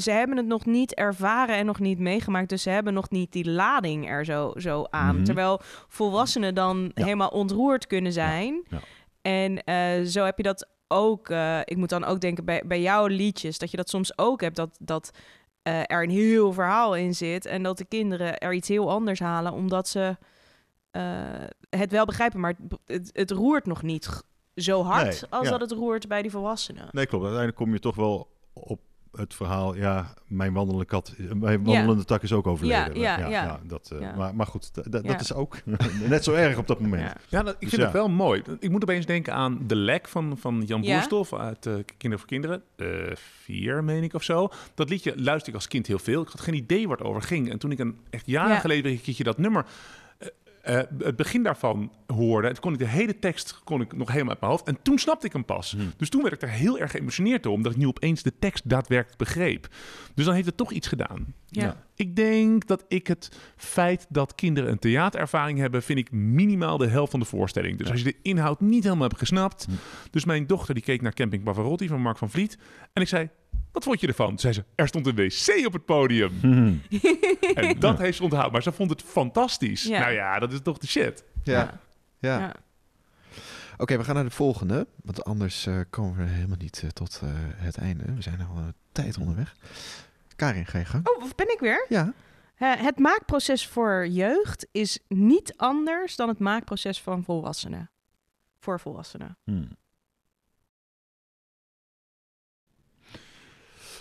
ze 0.02 0.10
hebben 0.10 0.36
het 0.36 0.46
nog 0.46 0.66
niet 0.66 0.94
ervaren 0.94 1.56
en 1.56 1.66
nog 1.66 1.78
niet 1.78 1.98
meegemaakt, 1.98 2.48
dus 2.48 2.62
ze 2.62 2.70
hebben 2.70 2.94
nog 2.94 3.10
niet 3.10 3.32
die 3.32 3.50
lading 3.50 4.08
er 4.08 4.24
zo, 4.24 4.52
zo 4.56 4.84
aan. 4.90 5.14
Mhm. 5.14 5.24
Terwijl 5.24 5.60
volwassenen 5.88 6.54
dan 6.54 6.90
Ja. 6.94 7.04
helemaal 7.04 7.28
ontroerd 7.28 7.86
kunnen 7.86 8.12
zijn. 8.12 8.62
ja. 8.68 8.78
En 9.22 9.64
eh, 9.64 10.02
zo 10.04 10.24
heb 10.24 10.36
je 10.36 10.42
dat 10.42 10.68
ook. 10.88 11.28
eh, 11.28 11.58
ik 11.64 11.76
moet 11.76 11.88
dan 11.88 12.04
ook 12.04 12.20
denken 12.20 12.44
bij, 12.44 12.62
bij 12.66 12.80
jouw 12.80 13.06
liedjes, 13.06 13.58
dat 13.58 13.70
je 13.70 13.76
dat 13.76 13.88
soms 13.88 14.18
ook 14.18 14.40
hebt, 14.40 14.56
dat, 14.56 14.76
dat 14.80 15.10
eh, 15.62 15.78
er 15.80 16.02
een 16.02 16.10
heel 16.10 16.52
verhaal 16.52 16.96
in 16.96 17.14
zit 17.14 17.46
en 17.46 17.62
dat 17.62 17.78
de 17.78 17.84
kinderen 17.84 18.38
er 18.38 18.52
iets 18.54 18.68
heel 18.68 18.90
anders 18.90 19.20
halen, 19.20 19.52
omdat 19.52 19.88
ze 19.88 20.16
het 21.70 21.90
wel 21.92 22.04
begrijpen, 22.04 22.40
maar 22.40 22.54
het, 22.58 22.78
het, 22.86 23.10
het 23.12 23.30
roert 23.30 23.66
nog 23.66 23.82
niet 23.82 24.08
zo 24.54 24.82
hard 24.82 25.04
Nee, 25.20 25.30
als 25.30 25.48
dat 25.48 25.60
het 25.60 25.72
roert 25.72 26.08
bij 26.08 26.22
die 26.22 26.30
volwassenen. 26.30 26.88
Nee, 26.90 27.06
klopt. 27.06 27.24
Uiteindelijk 27.24 27.62
kom 27.62 27.72
je 27.72 27.80
toch 27.80 27.94
wel 27.96 28.28
op 28.52 28.80
het 29.16 29.34
verhaal, 29.34 29.74
ja, 29.74 30.14
mijn 30.26 30.52
wandelende 30.52 30.84
kat, 30.86 31.14
mijn 31.34 31.64
wandelende 31.64 32.04
tak 32.04 32.22
is 32.22 32.32
ook 32.32 32.46
overleden. 32.46 32.98
Ja, 33.00 33.18
ja, 33.18 33.28
ja. 33.28 33.60
dat, 33.66 33.90
eh, 33.92 34.00
Ja. 34.00 34.14
Maar, 34.16 34.34
maar 34.34 34.46
goed, 34.46 34.92
dat 34.92 35.20
is 35.20 35.32
ook 35.32 35.56
net 36.08 36.24
zo 36.24 36.32
erg 36.32 36.56
op 36.58 36.66
dat 36.66 36.80
moment. 36.80 37.02
Ja. 37.02 37.16
Ja, 37.28 37.42
dat, 37.42 37.54
ik 37.54 37.60
Dus 37.60 37.68
vind 37.68 37.80
ja. 37.82 37.88
het 37.88 37.96
wel 37.96 38.08
mooi. 38.08 38.42
Ik 38.58 38.70
moet 38.70 38.82
opeens 38.82 39.06
denken 39.06 39.34
aan 39.34 39.58
De 39.66 39.76
Lek 39.76 40.08
van, 40.08 40.38
van 40.38 40.62
Jan 40.66 40.82
Ja. 40.82 40.94
Boerstof 40.94 41.34
uit 41.34 41.66
eh, 41.66 41.74
Kinderen 41.74 42.18
voor 42.18 42.28
Kinderen. 42.28 42.62
Eh, 42.76 42.86
vier, 43.14 43.84
meen 43.84 44.02
ik, 44.02 44.14
of 44.14 44.22
zo. 44.22 44.48
Dat 44.74 44.88
liedje 44.88 45.12
luisterde 45.16 45.48
ik 45.50 45.54
als 45.54 45.68
kind 45.68 45.86
heel 45.86 45.98
veel. 45.98 46.22
Ik 46.22 46.28
had 46.28 46.40
geen 46.40 46.54
idee 46.54 46.88
waar 46.88 46.96
het 46.96 47.06
over 47.06 47.22
ging. 47.22 47.50
En 47.50 47.58
toen 47.58 47.70
ik 47.70 47.78
een, 47.78 47.98
echt 48.10 48.26
jaren 48.26 48.52
Ja. 48.54 48.58
geleden 48.60 48.90
een 48.92 49.00
keertje 49.00 49.24
dat 49.24 49.38
nummer... 49.38 49.64
eh, 50.62 50.80
het 50.98 51.16
begin 51.16 51.42
daarvan 51.42 51.92
hoorde, 52.06 52.48
toen 52.48 52.60
kon 52.60 52.72
ik 52.72 52.78
de 52.78 52.86
hele 52.86 53.18
tekst 53.18 53.60
kon 53.64 53.80
ik 53.80 53.96
nog 53.96 54.08
helemaal 54.08 54.30
uit 54.30 54.40
mijn 54.40 54.52
hoofd. 54.52 54.66
En 54.66 54.78
toen 54.82 54.98
snapte 54.98 55.26
ik 55.26 55.32
hem 55.32 55.44
pas. 55.44 55.72
Hmm. 55.72 55.92
Dus 55.96 56.08
toen 56.08 56.22
werd 56.22 56.34
ik 56.34 56.42
er 56.42 56.48
heel 56.48 56.78
erg 56.78 56.90
geëmotioneerd 56.90 57.42
door, 57.42 57.52
omdat 57.52 57.72
ik 57.72 57.78
nu 57.78 57.86
opeens 57.86 58.22
de 58.22 58.38
tekst 58.38 58.68
daadwerkelijk 58.68 59.18
begreep. 59.18 59.68
Dus 60.14 60.24
dan 60.24 60.34
heeft 60.34 60.46
het 60.46 60.56
toch 60.56 60.72
iets 60.72 60.88
gedaan. 60.88 61.34
Ja. 61.46 61.62
Ja. 61.62 61.84
Ik 61.94 62.16
denk 62.16 62.66
dat 62.66 62.84
ik 62.88 63.06
het 63.06 63.38
feit 63.56 64.06
dat 64.08 64.34
kinderen 64.34 64.70
een 64.70 64.78
theaterervaring 64.78 65.58
hebben, 65.58 65.82
vind 65.82 65.98
ik 65.98 66.12
minimaal 66.12 66.78
de 66.78 66.86
helft 66.86 67.10
van 67.10 67.20
de 67.20 67.26
voorstelling. 67.26 67.78
Dus 67.78 67.86
Ja. 67.86 67.92
als 67.92 68.02
je 68.02 68.10
de 68.10 68.18
inhoud 68.22 68.60
niet 68.60 68.84
helemaal 68.84 69.06
hebt 69.08 69.18
gesnapt. 69.18 69.64
Hm. 69.64 69.72
Dus 70.10 70.24
mijn 70.24 70.46
dochter 70.46 70.74
die 70.74 70.82
keek 70.82 71.02
naar 71.02 71.14
Camping 71.14 71.44
Pavarotti 71.44 71.88
van 71.88 72.00
Mark 72.00 72.18
van 72.18 72.30
Vliet. 72.30 72.58
En 72.92 73.02
ik 73.02 73.08
zei, 73.08 73.28
wat 73.72 73.84
vond 73.84 74.00
je 74.00 74.06
ervan? 74.06 74.28
Toen 74.28 74.38
zei 74.38 74.52
ze, 74.52 74.64
er 74.74 74.88
stond 74.88 75.06
een 75.06 75.14
wc 75.14 75.66
op 75.66 75.72
het 75.72 75.84
podium. 75.84 76.32
Mhm. 76.42 76.74
En 77.54 77.80
dat 77.80 77.98
heeft 77.98 78.16
ze 78.16 78.22
onthouden. 78.22 78.52
Maar 78.52 78.62
ze 78.62 78.72
vond 78.72 78.90
het 78.90 79.02
fantastisch. 79.02 79.82
Ja. 79.82 80.00
Nou 80.00 80.12
ja, 80.12 80.38
dat 80.38 80.52
is 80.52 80.60
toch 80.62 80.78
de 80.78 80.86
shit. 80.86 81.24
Ja, 81.42 81.80
ja. 82.18 82.38
Ja. 82.38 82.54
Oké, 83.76 83.96
we 83.96 84.04
gaan 84.04 84.14
naar 84.14 84.24
de 84.24 84.30
volgende. 84.30 84.86
Want 85.02 85.24
anders 85.24 85.66
eh, 85.66 85.80
komen 85.90 86.16
we 86.16 86.30
helemaal 86.30 86.56
niet 86.56 86.80
eh, 86.82 86.88
tot 86.88 87.20
eh, 87.22 87.28
het 87.56 87.76
einde. 87.76 88.14
We 88.14 88.22
zijn 88.22 88.40
al 88.40 88.56
een 88.56 88.74
tijd 88.92 89.18
onderweg. 89.18 89.56
Karin, 90.36 90.66
ga 90.66 90.78
je 90.78 90.84
gang. 90.84 91.08
Oh, 91.08 91.22
of 91.22 91.34
ben 91.34 91.52
ik 91.52 91.60
weer? 91.60 91.86
Ja. 91.88 92.12
Het 92.54 92.98
maakproces 92.98 93.66
voor 93.66 94.06
jeugd 94.06 94.66
is 94.72 94.98
niet 95.08 95.54
anders 95.56 96.16
dan 96.16 96.28
het 96.28 96.38
maakproces 96.38 97.00
van 97.00 97.24
volwassenen. 97.24 97.90
Voor 98.58 98.80
volwassenen. 98.80 99.38
Hmm. 99.44 99.68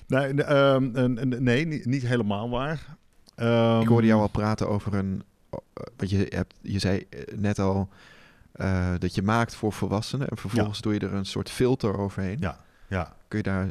Nee, 0.10 0.34
nee, 0.34 0.46
ehm, 0.46 1.44
nee 1.44 1.66
niet, 1.66 1.86
niet 1.86 2.04
helemaal 2.08 2.50
waar. 2.50 2.96
Ehm, 3.36 3.82
Ik 3.82 3.88
hoorde 3.88 4.08
jou 4.08 4.22
al 4.22 4.28
praten 4.28 4.70
over 4.70 4.94
een... 4.94 5.24
eh, 5.50 5.60
Want 5.98 6.10
je, 6.10 6.26
hebt, 6.30 6.54
je 6.62 6.80
zei 6.80 7.06
eh, 7.10 7.20
net 7.38 7.60
al 7.60 7.90
eh, 8.52 8.94
dat 9.00 9.16
je 9.16 9.22
maakt 9.22 9.56
voor 9.56 9.74
volwassenen. 9.74 10.30
En 10.30 10.38
vervolgens 10.38 10.82
doe 10.82 10.94
je 10.94 11.00
er 11.00 11.14
een 11.14 11.26
soort 11.26 11.50
filter 11.50 11.98
overheen. 11.98 12.38
Ja, 12.40 12.58
ja. 12.88 13.14
Kun 13.28 13.38
je 13.38 13.44
daar 13.44 13.68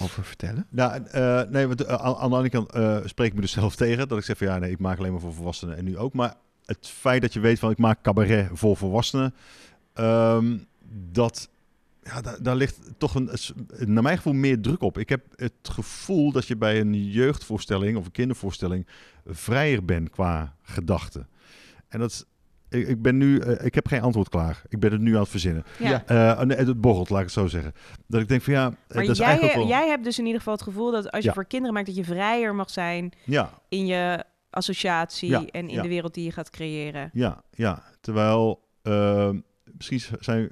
over 0.00 0.24
vertellen? 0.24 0.66
Nou, 0.68 1.02
nee, 1.50 1.66
want, 1.66 1.86
aan, 1.86 2.12
de 2.12 2.36
andere 2.36 2.48
kant 2.50 2.70
spreek 3.08 3.28
ik 3.28 3.34
me 3.34 3.40
dus 3.40 3.52
zelf 3.52 3.76
tegen. 3.86 4.08
Dat 4.08 4.18
ik 4.18 4.24
zeg 4.24 4.36
van 4.38 4.46
ja, 4.46 4.58
nee, 4.58 4.70
ik 4.70 4.78
maak 4.78 4.98
alleen 4.98 5.12
maar 5.12 5.20
voor 5.20 5.34
volwassenen 5.34 5.76
en 5.76 5.84
nu 5.84 5.98
ook. 5.98 6.12
Maar 6.12 6.34
het 6.66 6.88
feit 6.88 7.22
dat 7.22 7.32
je 7.32 7.40
weet 7.40 7.58
van 7.58 7.70
ik 7.70 7.78
maak 7.78 8.02
cabaret 8.02 8.48
voor 8.52 8.76
volwassenen, 8.76 9.34
ehm, 9.92 10.58
dat, 11.12 11.48
ja, 12.06 12.20
daar, 12.20 12.42
daar 12.42 12.56
ligt 12.56 12.80
toch 12.98 13.14
een, 13.14 13.30
naar 13.78 14.02
mijn 14.02 14.16
gevoel 14.16 14.32
meer 14.32 14.60
druk 14.60 14.82
op. 14.82 14.98
Ik 14.98 15.08
heb 15.08 15.24
het 15.36 15.52
gevoel 15.62 16.32
dat 16.32 16.46
je 16.46 16.56
bij 16.56 16.80
een 16.80 17.10
jeugdvoorstelling 17.10 17.96
of 17.96 18.04
een 18.04 18.10
kindervoorstelling 18.12 18.86
vrijer 19.26 19.84
bent 19.84 20.10
qua 20.10 20.54
gedachten. 20.62 21.28
En 21.88 21.98
dat 21.98 22.10
is, 22.10 22.24
ik, 22.68 22.88
ik 22.88 23.02
ben 23.02 23.16
nu, 23.16 23.38
eh, 23.38 23.64
ik 23.64 23.74
heb 23.74 23.86
geen 23.86 24.00
antwoord 24.00 24.28
klaar. 24.28 24.62
Ik 24.68 24.80
ben 24.80 24.92
het 24.92 25.00
nu 25.00 25.14
aan 25.14 25.20
het 25.20 25.28
verzinnen. 25.28 25.64
Ja. 25.78 26.04
Eh, 26.06 26.40
nee, 26.40 26.56
het 26.56 26.80
borrelt, 26.80 27.10
laat 27.10 27.18
ik 27.18 27.24
het 27.24 27.34
zo 27.34 27.46
zeggen. 27.46 27.72
Dat 28.06 28.20
ik 28.20 28.28
denk 28.28 28.42
van 28.42 28.52
ja, 28.52 28.68
Maar 28.68 28.78
dat 28.88 29.08
is 29.08 29.18
jij, 29.18 29.26
eigenlijk 29.26 29.56
wel... 29.58 29.68
jij 29.68 29.88
hebt 29.88 30.04
dus 30.04 30.18
in 30.18 30.24
ieder 30.24 30.38
geval 30.38 30.54
het 30.54 30.62
gevoel 30.62 30.90
dat 30.90 31.10
als 31.10 31.22
je 31.22 31.28
Ja. 31.28 31.34
voor 31.34 31.46
kinderen 31.46 31.74
maakt, 31.74 31.86
dat 31.86 31.96
je 31.96 32.04
vrijer 32.04 32.54
mag 32.54 32.70
zijn 32.70 33.12
Ja, 33.24 33.50
in 33.68 33.86
je 33.86 34.24
associatie 34.50 35.28
Ja, 35.28 35.38
en 35.50 35.68
in 35.68 35.74
ja. 35.74 35.82
de 35.82 35.88
wereld 35.88 36.14
die 36.14 36.24
je 36.24 36.32
gaat 36.32 36.50
creëren. 36.50 37.10
Ja, 37.12 37.42
ja. 37.50 37.82
Terwijl 38.00 38.64
uh, 38.82 39.30
misschien 39.64 40.00
zijn 40.20 40.42
uh, 40.42 40.50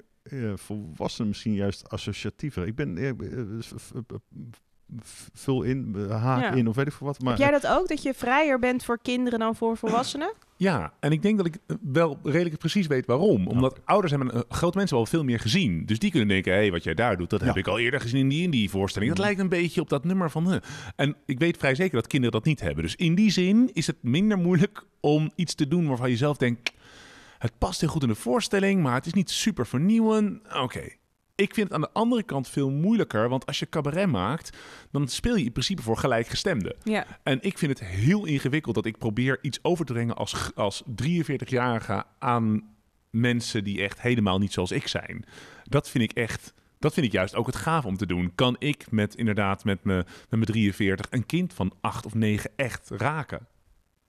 volwassenen 0.54 1.28
misschien 1.28 1.54
juist 1.54 1.88
associatiever. 1.88 2.66
Ik 2.66 2.74
ben, 2.74 3.16
v- 3.60 3.72
v- 5.02 5.28
vul 5.32 5.62
in, 5.62 5.94
haak 6.10 6.42
Ja. 6.42 6.52
in 6.52 6.68
of 6.68 6.76
weet 6.76 6.86
ik 6.86 6.92
veel 6.92 7.06
wat. 7.06 7.20
Maar 7.20 7.32
Heb 7.32 7.42
jij 7.42 7.50
dat 7.60 7.66
ook, 7.66 7.88
dat 7.88 8.02
je 8.02 8.14
vrijer 8.14 8.58
bent 8.58 8.84
voor 8.84 8.98
kinderen 9.02 9.38
dan 9.38 9.56
voor 9.56 9.76
volwassenen? 9.76 10.32
Ja, 10.56 10.92
en 11.00 11.12
ik 11.12 11.22
denk 11.22 11.36
dat 11.36 11.46
ik 11.46 11.56
eh, 11.66 11.76
wel 11.82 12.18
redelijk 12.22 12.58
precies 12.58 12.86
weet 12.86 13.06
waarom. 13.06 13.46
Omdat 13.46 13.80
ouders 13.84 14.12
hebben, 14.12 14.32
eh, 14.34 14.40
grote 14.48 14.76
mensen 14.76 14.96
wel 14.96 15.06
veel 15.06 15.24
meer 15.24 15.40
gezien. 15.40 15.86
Dus 15.86 15.98
die 15.98 16.10
kunnen 16.10 16.28
denken, 16.28 16.52
hé, 16.52 16.58
hey, 16.58 16.70
wat 16.70 16.84
jij 16.84 16.94
daar 16.94 17.16
doet, 17.16 17.30
dat 17.30 17.40
heb 17.40 17.56
ik 17.56 17.66
al 17.66 17.78
eerder 17.78 18.00
gezien 18.00 18.20
in 18.20 18.28
die, 18.28 18.42
in 18.42 18.50
die 18.50 18.70
voorstelling. 18.70 19.10
Dat 19.10 19.18
Mhm. 19.20 19.26
lijkt 19.34 19.42
een 19.52 19.58
beetje 19.60 19.80
op 19.80 19.88
dat 19.88 20.04
nummer 20.04 20.30
van... 20.30 20.52
eh. 20.52 20.58
En 20.96 21.16
ik 21.26 21.38
weet 21.38 21.56
vrij 21.56 21.74
zeker 21.74 21.94
dat 21.94 22.06
kinderen 22.06 22.34
dat 22.34 22.44
niet 22.44 22.60
hebben. 22.60 22.82
Dus 22.84 22.96
in 22.96 23.14
die 23.14 23.30
zin 23.30 23.70
is 23.72 23.86
het 23.86 23.96
minder 24.02 24.38
moeilijk 24.38 24.86
om 25.00 25.30
iets 25.34 25.54
te 25.54 25.68
doen 25.68 25.86
waarvan 25.88 26.10
je 26.10 26.16
zelf 26.16 26.36
denkt... 26.36 26.72
het 27.44 27.58
past 27.58 27.80
heel 27.80 27.88
goed 27.88 28.02
in 28.02 28.08
de 28.08 28.14
voorstelling, 28.14 28.82
maar 28.82 28.94
het 28.94 29.06
is 29.06 29.12
niet 29.12 29.30
super 29.30 29.66
vernieuwend. 29.66 30.54
Oké. 30.54 30.88
Ik 31.34 31.54
vind 31.54 31.66
het 31.66 31.72
aan 31.72 31.80
de 31.80 31.92
andere 31.92 32.22
kant 32.22 32.48
veel 32.48 32.70
moeilijker, 32.70 33.28
want 33.28 33.46
als 33.46 33.58
je 33.58 33.68
cabaret 33.68 34.08
maakt, 34.08 34.56
dan 34.90 35.08
speel 35.08 35.36
je 35.36 35.44
in 35.44 35.52
principe 35.52 35.82
voor 35.82 35.96
gelijkgestemden. 35.96 36.76
Ja. 36.82 37.06
En 37.22 37.38
ik 37.42 37.58
vind 37.58 37.78
het 37.78 37.88
heel 37.88 38.24
ingewikkeld 38.24 38.74
dat 38.74 38.86
ik 38.86 38.98
probeer 38.98 39.38
iets 39.40 39.58
over 39.62 39.84
te 39.84 39.92
brengen 39.92 40.16
als, 40.16 40.50
als 40.54 40.82
43-jarige 41.02 42.04
aan 42.18 42.62
mensen 43.10 43.64
die 43.64 43.82
echt 43.82 44.00
helemaal 44.00 44.38
niet 44.38 44.52
zoals 44.52 44.70
ik 44.72 44.86
zijn. 44.86 45.24
Dat 45.64 45.90
vind 45.90 46.04
ik 46.04 46.12
echt, 46.12 46.54
dat 46.78 46.94
vind 46.94 47.06
ik 47.06 47.12
juist 47.12 47.34
ook 47.34 47.46
het 47.46 47.56
gaaf 47.56 47.84
om 47.84 47.96
te 47.96 48.06
doen. 48.06 48.34
Kan 48.34 48.56
ik 48.58 48.90
met 48.90 49.14
inderdaad 49.14 49.64
met 49.64 49.84
me, 49.84 49.94
met 49.94 50.30
mijn 50.30 50.44
43 50.44 51.06
een 51.10 51.26
kind 51.26 51.54
van 51.54 51.72
8 51.80 52.06
of 52.06 52.14
9 52.14 52.50
echt 52.56 52.90
raken? 52.90 53.46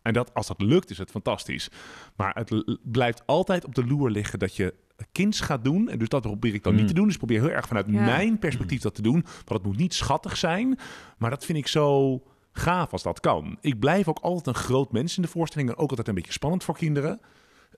En 0.06 0.14
dat, 0.14 0.34
als 0.34 0.48
dat 0.48 0.62
lukt, 0.62 0.90
is 0.90 0.98
het 0.98 1.12
fantastisch. 1.12 1.70
Maar 2.16 2.36
het 2.36 2.78
blijft 2.84 3.24
altijd 3.26 3.66
op 3.66 3.76
de 3.76 3.86
loer 3.86 4.10
liggen 4.10 4.40
dat 4.40 4.56
je 4.56 4.74
kinds 5.12 5.40
gaat 5.40 5.64
doen. 5.64 5.90
En 5.90 6.00
dus 6.00 6.10
dat 6.10 6.22
probeer 6.22 6.54
ik 6.54 6.64
dan 6.64 6.74
Mm. 6.74 6.80
niet 6.80 6.88
te 6.88 6.94
doen. 6.94 7.04
Dus 7.04 7.14
ik 7.14 7.20
probeer 7.20 7.42
heel 7.42 7.50
erg 7.52 7.68
vanuit 7.68 7.86
Ja. 7.90 8.06
mijn 8.06 8.40
perspectief 8.40 8.82
dat 8.82 8.96
te 8.96 9.02
doen. 9.02 9.22
Want 9.24 9.50
het 9.50 9.64
moet 9.64 9.78
niet 9.78 9.94
schattig 9.94 10.38
zijn. 10.38 10.80
Maar 11.18 11.30
dat 11.30 11.46
vind 11.46 11.58
ik 11.58 11.68
zo 11.68 12.22
gaaf 12.52 12.92
als 12.92 13.04
dat 13.04 13.20
kan. 13.20 13.58
Ik 13.62 13.80
blijf 13.80 14.08
ook 14.08 14.20
altijd 14.20 14.48
een 14.56 14.62
groot 14.64 14.92
mens 14.92 15.16
in 15.16 15.22
de 15.22 15.28
voorstellingen. 15.28 15.78
Ook 15.78 15.90
altijd 15.90 16.08
een 16.08 16.16
beetje 16.16 16.32
spannend 16.32 16.64
voor 16.64 16.78
kinderen. 16.78 17.20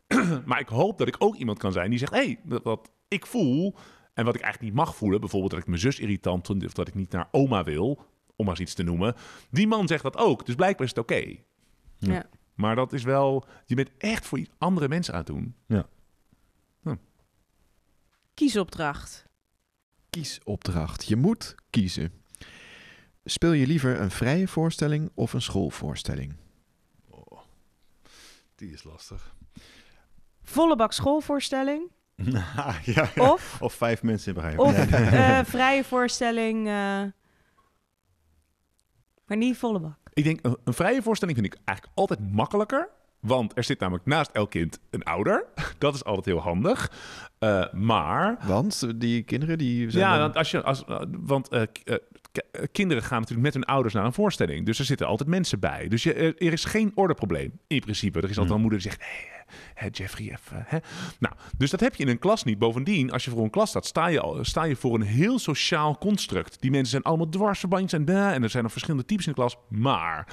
maar 0.45 0.59
ik 0.59 0.67
hoop 0.67 0.97
dat 0.97 1.07
ik 1.07 1.15
ook 1.19 1.35
iemand 1.35 1.57
kan 1.57 1.71
zijn 1.71 1.89
die 1.89 1.99
zegt... 1.99 2.11
hé, 2.13 2.23
hey, 2.23 2.39
dat, 2.43 2.63
wat 2.63 2.91
ik 3.07 3.25
voel 3.25 3.75
en 4.13 4.25
wat 4.25 4.35
ik 4.35 4.41
eigenlijk 4.41 4.73
niet 4.73 4.83
mag 4.85 4.95
voelen... 4.95 5.19
bijvoorbeeld 5.19 5.51
dat 5.51 5.59
ik 5.61 5.67
mijn 5.67 5.79
zus 5.79 5.99
irritant 5.99 6.45
vind... 6.45 6.65
of 6.65 6.73
dat 6.73 6.87
ik 6.87 6.95
niet 6.95 7.11
naar 7.11 7.27
oma 7.31 7.63
wil, 7.63 7.99
om 8.35 8.45
maar 8.45 8.53
eens 8.53 8.63
iets 8.63 8.73
te 8.73 8.83
noemen... 8.83 9.15
die 9.51 9.67
man 9.67 9.87
zegt 9.87 10.03
dat 10.03 10.17
ook. 10.17 10.45
Dus 10.45 10.55
blijkbaar 10.55 10.85
is 10.85 10.93
het 10.95 10.99
oké. 10.99 11.15
Ja. 11.15 11.35
Ja. 11.99 12.25
Maar 12.53 12.75
dat 12.75 12.93
is 12.93 13.03
wel... 13.03 13.45
Je 13.65 13.75
bent 13.75 13.89
echt 13.97 14.25
voor 14.25 14.45
andere 14.57 14.87
mensen 14.87 15.13
aan 15.13 15.19
het 15.19 15.27
doen. 15.27 15.55
Kiesopdracht. 18.33 19.25
Kiesopdracht. 20.09 21.05
Je 21.05 21.15
moet 21.15 21.55
kiezen. 21.69 22.11
Speel 23.25 23.51
je 23.51 23.67
liever 23.67 24.01
een 24.01 24.11
vrije 24.11 24.47
voorstelling 24.47 25.11
of 25.13 25.33
een 25.33 25.41
schoolvoorstelling? 25.41 26.35
Oh, 27.09 27.39
die 28.55 28.71
is 28.71 28.83
lastig. 28.83 29.35
Volle 30.43 30.75
bak 30.75 30.93
schoolvoorstelling. 30.93 31.91
ja. 32.83 33.09
Of, 33.17 33.61
Of 33.61 33.73
vijf 33.73 34.03
mensen 34.03 34.27
in 34.27 34.33
begrijp. 34.33 34.59
of 34.59 34.73
eh, 34.91 35.43
vrije 35.55 35.83
voorstelling. 35.83 36.57
eh, 36.67 37.03
maar 39.25 39.37
niet 39.37 39.57
volle 39.57 39.79
bak. 39.79 39.99
Ik 40.17 40.23
denk, 40.23 40.39
een, 40.41 40.57
een 40.63 40.73
vrije 40.73 41.01
voorstelling 41.01 41.37
vind 41.37 41.53
ik 41.53 41.59
eigenlijk 41.65 41.97
altijd 41.97 42.19
makkelijker. 42.33 42.89
Want 43.19 43.57
er 43.57 43.63
zit 43.63 43.79
namelijk 43.79 44.05
naast 44.05 44.31
elk 44.31 44.49
kind 44.49 44.79
een 44.89 45.03
ouder. 45.03 45.45
Dat 45.77 45.95
is 45.95 46.03
altijd 46.03 46.25
heel 46.25 46.39
handig. 46.39 46.91
Eh, 47.39 47.73
maar 47.73 48.37
Want 48.47 48.99
die 49.01 49.23
kinderen 49.23 49.57
die 49.57 49.89
zijn 49.91 50.03
Ja, 50.03 50.11
dan- 50.11 50.19
want, 50.21 50.35
als 50.35 50.51
je, 50.51 50.63
als, 50.63 50.83
want 51.19 51.49
eh, 51.49 51.61
eh, 51.61 51.95
kinderen 52.71 53.03
gaan 53.03 53.19
natuurlijk 53.19 53.45
met 53.45 53.53
hun 53.53 53.63
ouders 53.65 53.93
naar 53.93 54.05
een 54.05 54.13
voorstelling. 54.13 54.65
Dus 54.65 54.79
er 54.79 54.85
zitten 54.85 55.07
altijd 55.07 55.29
mensen 55.29 55.59
bij. 55.59 55.87
Dus 55.87 56.03
je, 56.03 56.13
er, 56.13 56.37
er 56.37 56.53
is 56.53 56.65
geen 56.65 56.91
ordeprobleem 56.95 57.59
in 57.67 57.79
principe. 57.79 58.17
Er 58.21 58.29
is 58.29 58.37
altijd 58.37 58.47
Hmm. 58.47 58.55
een 58.55 58.61
moeder 58.61 58.79
die 58.79 58.89
zegt... 58.91 59.01
Hey, 59.01 59.36
hè, 59.73 59.87
Jeffrey, 59.91 60.31
even... 60.31 60.81
Nou, 61.19 61.35
dus 61.57 61.69
dat 61.69 61.79
heb 61.79 61.95
je 61.95 62.03
in 62.03 62.09
een 62.09 62.19
klas 62.19 62.43
niet. 62.43 62.59
Bovendien, 62.59 63.11
als 63.11 63.25
je 63.25 63.31
voor 63.31 63.43
een 63.43 63.49
klas 63.49 63.69
staat, 63.69 63.85
sta 63.85 64.07
je, 64.07 64.39
sta 64.41 64.63
je 64.63 64.75
voor 64.75 64.95
een 64.95 65.01
heel 65.01 65.39
sociaal 65.39 65.97
construct. 65.97 66.61
Die 66.61 66.71
mensen 66.71 66.89
zijn 66.89 67.03
allemaal 67.03 67.29
dwarsverbandjes 67.29 67.99
en 67.99 68.05
daar. 68.05 68.33
En 68.33 68.43
er 68.43 68.49
zijn 68.49 68.63
nog 68.63 68.71
verschillende 68.71 69.05
types 69.05 69.25
in 69.25 69.31
de 69.31 69.37
klas. 69.37 69.57
Maar 69.69 70.27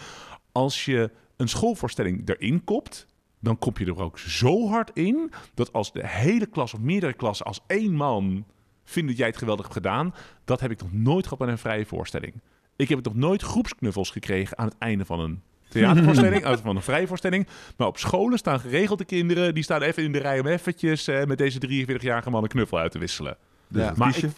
als 0.53 0.85
je 0.85 1.11
een 1.37 1.49
schoolvoorstelling 1.49 2.29
erin 2.29 2.65
kopt... 2.65 3.07
dan 3.41 3.59
kop 3.59 3.79
je 3.79 3.87
er 3.87 4.03
ook 4.03 4.19
zo 4.19 4.69
hard 4.69 4.91
in... 4.95 5.33
dat 5.55 5.73
als 5.73 5.93
de 5.93 6.07
hele 6.07 6.47
klas 6.47 6.75
of 6.75 6.81
meerdere 6.81 7.13
klassen 7.13 7.47
als 7.47 7.61
één 7.67 7.93
man 7.93 8.45
vinden 8.85 9.11
dat 9.11 9.19
jij 9.19 9.29
het 9.29 9.39
geweldig 9.39 9.65
hebt 9.65 9.77
gedaan. 9.77 10.15
Dat 10.45 10.61
heb 10.61 10.71
ik 10.71 10.83
nog 10.83 10.93
nooit 10.93 11.25
gehad 11.25 11.39
bij 11.39 11.49
een 11.49 11.59
vrije 11.59 11.87
voorstelling. 11.87 12.35
Ik 12.77 12.89
heb 12.89 13.05
nog 13.05 13.15
nooit 13.15 13.43
groepsknuffels 13.43 14.11
gekregen 14.11 14.59
aan 14.59 14.69
het 14.69 14.79
einde 14.79 15.05
van 15.05 15.21
een 15.21 15.43
theatervoorstelling, 15.81 16.45
uit 16.51 16.61
van 16.61 16.77
een 16.77 16.83
vrije 16.83 17.07
voorstelling. 17.07 17.47
Maar 17.77 17.87
op 17.87 17.99
scholen 17.99 18.39
staan 18.39 18.61
geregeld 18.61 18.99
de 18.99 19.05
kinderen, 19.05 19.55
die 19.55 19.63
staan 19.63 19.83
even 19.83 20.03
in 20.03 20.13
de 20.13 20.19
rij 20.19 20.41
om 20.41 20.47
eventjes 20.47 21.09
eh, 21.09 21.25
met 21.25 21.39
deze 21.39 21.59
43-jarige 21.87 22.31
man 22.31 22.43
een 22.43 22.49
knuffel 22.49 22.79
uit 22.79 22.93
te 22.93 22.99
wisselen. 22.99 23.37
Dus 23.69 23.83
Ja. 23.83 23.93
Maar 23.97 24.17
ik, 24.17 24.31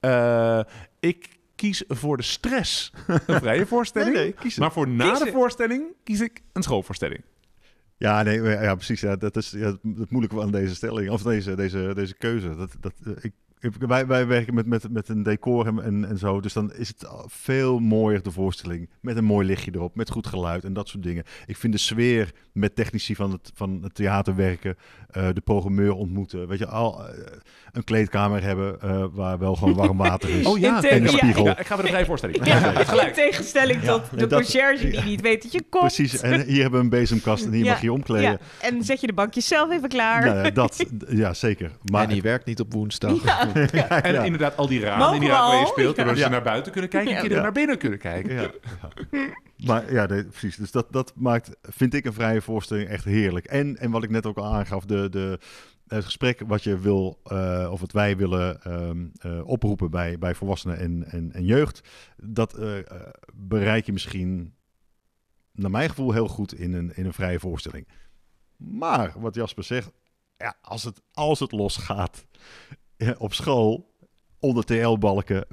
eh, 0.00 0.60
ik 1.00 1.28
kies 1.54 1.84
voor 1.88 2.16
de 2.16 2.22
stress 2.22 2.92
een 3.26 3.40
vrije 3.44 3.66
voorstelling. 3.66 4.14
Nee, 4.14 4.22
nee, 4.22 4.32
kies 4.32 4.50
het. 4.50 4.60
Maar 4.60 4.72
voor 4.72 4.88
na 4.88 5.10
Kies 5.10 5.18
de 5.18 5.30
voorstelling 5.32 5.82
kies 6.04 6.20
ik 6.20 6.42
een 6.52 6.62
schoolvoorstelling. 6.62 7.20
Ja, 7.96 8.22
nee, 8.22 8.42
ja, 8.42 8.74
precies. 8.74 9.00
Ja, 9.00 9.16
dat 9.16 9.36
is 9.36 9.50
ja, 9.50 9.66
het, 9.66 9.78
het 9.96 10.10
moeilijke 10.10 10.40
aan 10.40 10.50
deze 10.50 10.74
stelling, 10.74 11.10
of 11.10 11.22
deze, 11.22 11.54
deze, 11.54 11.92
deze 11.94 12.14
keuze. 12.14 12.56
Dat, 12.56 12.76
dat, 12.80 12.92
eh, 13.06 13.12
ik- 13.20 13.32
wij, 13.78 14.06
wij 14.06 14.26
werken 14.26 14.54
met, 14.54 14.66
met, 14.66 14.90
met 14.90 15.08
een 15.08 15.22
decor 15.22 15.66
en, 15.66 15.82
en, 15.82 16.08
en 16.08 16.18
zo, 16.18 16.40
dus 16.40 16.52
dan 16.52 16.72
is 16.72 16.88
het 16.88 17.08
veel 17.26 17.78
mooier 17.78 18.22
de 18.22 18.30
voorstelling. 18.30 18.90
Met 19.00 19.16
een 19.16 19.24
mooi 19.24 19.46
lichtje 19.46 19.70
erop, 19.74 19.96
met 19.96 20.10
goed 20.10 20.26
geluid 20.26 20.64
en 20.64 20.72
dat 20.72 20.88
soort 20.88 21.02
dingen. 21.02 21.24
Ik 21.46 21.56
vind 21.56 21.72
de 21.72 21.78
sfeer 21.78 22.32
met 22.52 22.76
technici 22.76 23.14
van 23.14 23.32
het, 23.32 23.50
van 23.54 23.78
het 23.82 23.94
theater 23.94 24.34
werken, 24.34 24.76
eh, 25.10 25.28
de 25.32 25.40
programmeur 25.40 25.92
ontmoeten. 25.92 26.48
Weet 26.48 26.58
je, 26.58 26.66
al 26.66 27.08
eh, 27.08 27.14
een 27.72 27.84
kleedkamer 27.84 28.42
hebben 28.42 28.80
eh, 28.80 29.04
waar 29.12 29.38
wel 29.38 29.54
gewoon 29.56 29.74
warm 29.74 29.96
water 29.96 30.28
is. 30.28 30.46
Oh 30.48 30.58
ja, 30.58 30.82
en 30.82 31.02
een 31.02 31.08
spiegel. 31.08 31.44
Ja, 31.44 31.58
ik 31.58 31.66
ga 31.66 31.74
voor 31.74 31.84
de 31.84 31.90
vrije 31.90 32.04
voorstelling. 32.04 32.46
Ja, 32.46 33.06
in 33.06 33.12
tegenstelling 33.12 33.82
tot 33.82 34.10
de 34.10 34.16
dat- 34.26 34.40
conciërge 34.40 34.90
die 34.90 35.02
niet 35.02 35.20
weet 35.20 35.42
dat 35.42 35.52
je 35.52 35.62
komt. 35.68 35.94
Precies, 35.94 36.20
en 36.20 36.42
hier 36.42 36.60
hebben 36.62 36.78
we 36.78 36.84
een 36.84 36.90
bezemkast 36.90 37.44
en 37.44 37.52
hier 37.52 37.64
Ja, 37.64 37.70
mag 37.70 37.80
je 37.80 37.92
omkleden. 37.92 38.30
Ja, 38.30 38.38
en 38.60 38.84
zet 38.84 39.00
je 39.00 39.06
de 39.06 39.12
bankjes 39.12 39.46
zelf 39.46 39.70
even 39.70 39.88
klaar. 39.88 40.24
Nou 40.24 40.44
ja, 40.44 40.50
dat, 40.50 40.84
ja, 41.08 41.34
zeker. 41.34 41.70
Maar 41.84 42.02
en 42.02 42.08
die 42.08 42.22
werkt 42.22 42.46
niet 42.46 42.60
op 42.60 42.72
woensdag. 42.72 43.47
Ja. 43.72 44.02
En 44.02 44.12
Ja. 44.12 44.22
inderdaad, 44.22 44.56
al 44.56 44.66
die 44.68 44.80
ramen 44.80 45.14
in 45.14 45.20
die 45.20 45.28
ramen 45.28 45.50
waar 45.50 45.60
je 45.60 45.66
speelt, 45.66 45.96
waardoor 45.96 46.16
Ja. 46.16 46.22
ze 46.24 46.28
naar 46.30 46.42
buiten 46.42 46.72
kunnen 46.72 46.90
kijken 46.90 47.10
en 47.10 47.16
kinderen 47.16 47.36
Ja. 47.38 47.42
naar 47.42 47.52
binnen 47.58 47.78
kunnen 47.78 47.98
kijken. 47.98 48.34
Ja, 48.34 48.50
ja. 49.10 49.28
Maar 49.66 49.92
ja, 49.92 50.06
nee, 50.06 50.24
precies. 50.24 50.56
Dus 50.56 50.70
dat, 50.70 50.92
dat 50.92 51.12
maakt, 51.16 51.50
vind 51.62 51.94
ik, 51.94 52.04
een 52.04 52.12
vrije 52.12 52.40
voorstelling 52.42 52.88
echt 52.88 53.04
heerlijk. 53.04 53.46
En, 53.46 53.76
en 53.76 53.90
wat 53.90 54.02
ik 54.04 54.10
net 54.10 54.26
ook 54.26 54.36
al 54.36 54.54
aangaf, 54.54 54.84
de, 54.84 55.08
de, 55.08 55.38
het 55.86 56.04
gesprek 56.04 56.42
wat 56.46 56.62
je 56.62 56.78
wil, 56.78 57.20
eh, 57.24 57.68
of 57.72 57.80
wat 57.80 57.92
wij 57.92 58.16
willen 58.16 58.62
ehm, 58.62 59.06
eh, 59.18 59.48
oproepen 59.48 59.90
bij, 59.90 60.18
bij 60.18 60.34
volwassenen 60.34 60.78
en, 60.78 61.04
en, 61.10 61.32
en 61.32 61.44
jeugd, 61.44 61.88
dat 62.16 62.54
eh, 62.54 62.72
bereik 63.34 63.86
je 63.86 63.92
misschien, 63.92 64.54
naar 65.52 65.70
mijn 65.70 65.88
gevoel, 65.88 66.12
heel 66.12 66.28
goed 66.28 66.54
in 66.54 66.72
een, 66.72 66.92
in 66.96 67.06
een 67.06 67.12
vrije 67.12 67.40
voorstelling. 67.40 67.88
Maar 68.56 69.12
wat 69.16 69.34
Jasper 69.34 69.64
zegt, 69.64 69.90
ja, 70.36 70.54
als, 70.62 70.84
het, 70.84 71.00
als 71.12 71.40
het 71.40 71.52
losgaat 71.52 72.26
op 73.18 73.34
school, 73.34 73.86
onder 74.40 74.64
TL-balken, 74.64 75.44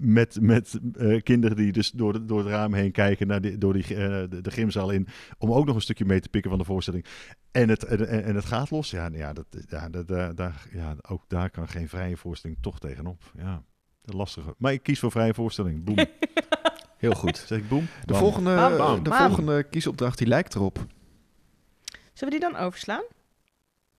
met, 0.00 0.38
met 0.40 0.78
eh, 0.94 1.22
kinderen 1.22 1.56
die 1.56 1.72
dus 1.72 1.90
door, 1.90 2.12
de, 2.12 2.24
door 2.24 2.38
het 2.38 2.48
raam 2.48 2.74
heen 2.74 2.92
kijken 2.92 3.26
naar 3.26 3.40
die, 3.40 3.58
door 3.58 3.72
die, 3.72 3.82
eh, 3.82 4.30
de, 4.30 4.40
de 4.40 4.50
gymzaal 4.50 4.90
in, 4.90 5.06
om 5.38 5.52
ook 5.52 5.66
nog 5.66 5.74
een 5.74 5.80
stukje 5.82 6.04
mee 6.04 6.20
te 6.20 6.28
pikken 6.28 6.50
van 6.50 6.58
de 6.58 6.64
voorstelling. 6.66 7.04
En 7.50 7.68
het, 7.68 7.84
en, 7.84 8.24
en 8.24 8.34
het 8.34 8.44
gaat 8.44 8.70
los, 8.70 8.90
ja, 8.90 9.08
ja, 9.12 9.32
dat, 9.32 9.46
ja, 9.68 9.88
dat, 9.88 10.08
daar- 10.08 10.34
daar, 10.34 10.66
ja, 10.72 10.94
ook 11.08 11.22
daar 11.28 11.50
kan 11.50 11.68
geen 11.68 11.88
vrije 11.88 12.16
voorstelling 12.16 12.58
toch 12.60 12.78
tegenop. 12.80 13.32
Ja, 13.36 13.62
lastige. 14.04 14.54
Maar 14.58 14.72
ik 14.72 14.82
kies 14.82 14.98
voor 14.98 15.10
vrije 15.10 15.34
voorstelling. 15.34 15.84
Boom. 15.84 15.96
Heel 16.98 17.12
goed. 17.14 17.36
Zeg 17.36 17.58
ik 17.58 17.68
boom? 17.68 17.86
De 18.04 18.12
Bam. 18.12 18.18
volgende, 18.18 18.54
Bam, 18.54 18.76
bam, 18.76 19.02
de 19.02 19.10
bam. 19.10 19.18
volgende 19.26 19.62
kiesopdracht 19.62 20.18
die 20.18 20.26
lijkt 20.26 20.54
erop. 20.54 20.86
Zullen 22.12 22.34
we 22.34 22.40
die 22.40 22.50
dan 22.50 22.56
overslaan? 22.56 23.02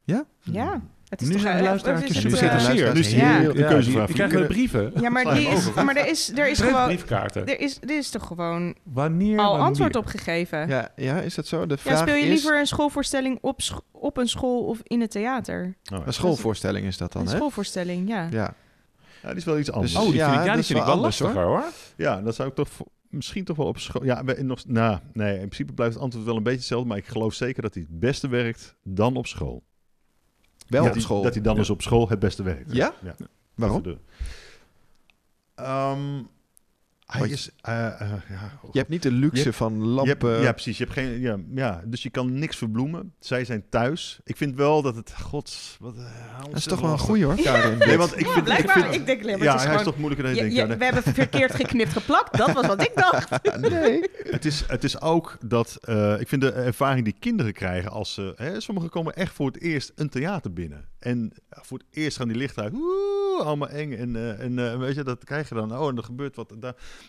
Ja? 0.04 0.26
Ja. 0.42 0.82
Het 1.10 1.22
is 1.22 1.28
Nu 1.28 1.34
toch, 1.34 1.42
zijn 1.42 1.58
de 1.58 1.64
luisteraartjes 1.64 2.24
nu 2.24 2.30
zitten 2.30 2.50
eh, 2.50 2.64
luisteraars 2.64 3.12
nu 3.14 3.18
Ja. 3.20 3.40
hier 3.40 3.50
een 3.50 3.58
Ja, 3.58 3.68
keuzevraag. 3.68 4.06
die, 4.08 4.16
die 4.16 4.26
krijgen 4.26 4.40
we 4.40 4.54
brieven. 4.54 4.92
Ja, 5.02 5.10
maar, 5.10 5.34
die 5.36 5.48
is, 5.48 5.74
maar 5.74 5.96
er 5.96 6.08
is, 6.08 6.32
er 6.38 6.50
is 6.50 6.60
gewoon... 6.60 6.86
briefkaarten. 6.86 7.46
Er 7.48 7.60
is, 7.60 7.78
er 7.82 7.98
is 7.98 8.10
toch 8.10 8.28
gewoon 8.28 8.76
Wanneer? 8.84 9.40
al 9.40 9.46
wanneer? 9.50 9.66
antwoord 9.66 9.96
op 9.96 10.06
gegeven? 10.06 10.60
Ja, 10.60 10.66
Ja, 10.68 10.92
ja, 10.96 11.20
is 11.22 11.36
dat 11.36 11.48
zo? 11.48 11.66
De 11.66 11.78
vraag 11.78 12.00
speel 12.00 12.16
je 12.16 12.22
is... 12.22 12.28
liever 12.30 12.60
een 12.60 12.66
schoolvoorstelling 12.68 13.38
op, 13.42 13.60
op 13.92 14.18
een 14.18 14.28
school 14.28 14.64
of 14.66 14.80
in 14.84 15.02
het 15.02 15.12
theater? 15.12 15.76
Oh, 15.94 16.00
Een 16.06 16.14
schoolvoorstelling 16.14 16.86
is 16.88 16.98
dat 16.98 17.12
dan, 17.12 17.22
Een 17.22 17.28
hè? 17.28 17.36
schoolvoorstelling, 17.36 18.08
ja. 18.10 18.28
Ja. 18.32 18.54
ja, 19.22 19.28
die 19.30 19.38
is 19.38 19.44
wel 19.46 19.60
iets 19.60 19.72
anders. 19.72 19.94
Dus- 19.94 20.02
Oh, 20.02 20.08
die 20.08 20.16
Ja, 20.18 20.30
vind 20.30 20.40
ik, 20.40 20.46
ja, 20.46 20.46
dat 20.46 20.54
die 20.54 20.62
is 20.62 20.68
vind 20.68 20.80
ik 20.80 20.86
wel 20.86 20.98
lastiger 20.98 21.44
hoor. 21.44 21.64
Ja, 21.98 22.22
dat 22.22 22.36
zou 22.36 22.50
ik 22.50 22.56
toch 22.56 22.70
misschien 23.10 23.44
toch 23.44 23.58
wel 23.58 23.66
op 23.68 23.78
school. 23.80 24.04
Ja, 24.04 24.22
nog, 24.38 24.64
nou, 24.68 25.00
nee, 25.14 25.32
in 25.34 25.38
principe 25.40 25.74
blijft 25.74 25.94
het 25.94 26.04
antwoord 26.04 26.26
wel 26.26 26.36
een 26.36 26.44
beetje 26.44 26.58
hetzelfde, 26.60 26.88
maar 26.88 26.98
ik 26.98 27.06
geloof 27.08 27.34
zeker 27.34 27.62
dat 27.62 27.74
hij 27.74 27.84
het 27.90 28.00
beste 28.00 28.28
werkt 28.28 28.76
dan 28.84 29.16
op 29.16 29.28
school. 29.28 29.64
Wel 30.68 30.80
dat 30.82 30.90
op 30.90 30.94
hij- 30.96 31.02
school. 31.06 31.22
dat 31.22 31.34
hij 31.34 31.44
dan 31.44 31.54
Ja. 31.54 31.60
dus 31.60 31.70
op 31.70 31.82
school 31.82 32.10
het 32.10 32.20
beste 32.20 32.44
werkt. 32.44 32.74
Ja? 32.74 32.94
ja. 33.04 33.16
Waarom? 33.56 33.84
Ehm, 35.56 36.24
Hij 37.08 37.30
is, 37.30 37.50
eh, 37.62 37.86
eh, 38.02 38.10
ja, 38.30 38.52
Je 38.72 38.78
hebt 38.78 38.90
niet 38.90 39.04
de 39.04 39.12
luxe 39.12 39.44
hebt- 39.44 39.56
van 39.56 39.74
Je 39.80 39.86
lampen. 39.86 40.30
hebt- 40.32 40.44
ja, 40.44 40.52
precies. 40.52 40.78
Je 40.78 40.84
hebt 40.84 40.96
geen, 40.96 41.20
ja, 41.20 41.38
ja, 41.56 41.82
dus 41.86 42.04
je 42.04 42.10
kan 42.10 42.40
niks 42.40 42.58
verbloemen. 42.58 43.14
Zij 43.20 43.46
zijn 43.46 43.64
thuis. 43.70 44.20
Ik 44.24 44.38
vind 44.38 44.56
wel 44.56 44.82
dat 44.82 44.96
het, 44.96 45.14
gods, 45.22 45.78
wat, 45.80 45.96
eh, 45.96 46.04
dat 46.46 46.56
is 46.58 46.64
toch 46.64 46.80
wel 46.82 46.92
een 46.92 47.00
goeie 47.00 47.26
hoor, 47.26 47.36
Karin. 47.36 47.78
Nee, 47.78 47.98
want 47.98 48.12
ik 48.20 48.20
Ja, 48.20 48.26
vind, 48.26 48.38
ik 48.38 48.44
blijkbaar. 48.44 48.82
vind, 48.84 48.96
Ik 48.96 49.06
denk 49.06 49.22
alleen 49.22 49.38
maar, 49.38 49.44
ja, 49.48 49.52
het 49.52 49.62
is 49.62 49.68
hij 49.68 49.76
is 49.76 49.84
toch 49.84 49.98
moeilijker 49.98 50.26
dan 50.28 50.36
je, 50.36 50.44
Je- 50.44 50.50
denkt. 50.50 50.62
je- 50.68 50.74
Ja, 50.74 50.78
we 50.78 50.84
hebben 50.86 51.14
verkeerd 51.14 51.56
geknipt 51.56 51.92
geplakt. 51.92 52.38
Dat 52.38 52.52
was 52.52 52.68
wat 52.68 52.82
ik 52.82 52.92
dacht. 53.12 53.58
Nee. 53.60 54.02
Het 54.38 54.46
is, 54.46 54.64
het 54.68 54.84
is 54.84 55.02
ook 55.02 55.38
dat, 55.46 55.78
eh, 55.82 56.20
ik 56.20 56.28
vind 56.28 56.42
de 56.42 56.52
ervaring 56.52 57.04
die 57.04 57.16
kinderen 57.20 57.54
krijgen 57.54 57.92
als 57.92 58.14
ze, 58.14 58.34
hè, 58.36 58.62
sommigen 58.62 58.90
komen 58.90 59.14
echt 59.16 59.34
voor 59.34 59.48
het 59.48 59.62
eerst 59.62 59.92
een 59.96 60.10
theater 60.10 60.54
binnen. 60.54 60.86
En 61.08 61.32
voor 61.50 61.78
het 61.78 61.88
eerst 61.92 62.18
gaan 62.18 62.28
die 62.28 62.38
lichten 62.38 62.64
uit, 62.64 62.74
Oeh, 62.74 63.46
allemaal 63.46 63.70
eng. 63.70 63.94
En, 63.94 64.16
eh, 64.16 64.40
en 64.40 64.60
eh, 64.60 64.78
weet 64.78 64.96
je, 64.96 65.04
dat 65.04 65.24
krijg 65.24 65.50
je 65.50 65.56
dan, 65.56 65.78
oh, 65.78 65.90
en 65.90 65.98
er 65.98 66.04
gebeurt 66.04 66.36
wat. 66.36 66.56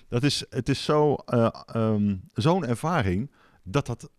Dat 0.09 0.23
is, 0.23 0.45
het 0.51 0.69
is 0.69 0.85
zo, 0.85 1.15
eh, 1.15 1.49
ehm, 1.67 2.17
zo'n 2.33 2.67
ervaring, 2.67 3.31
dat 3.63 3.87
dat, 3.87 4.11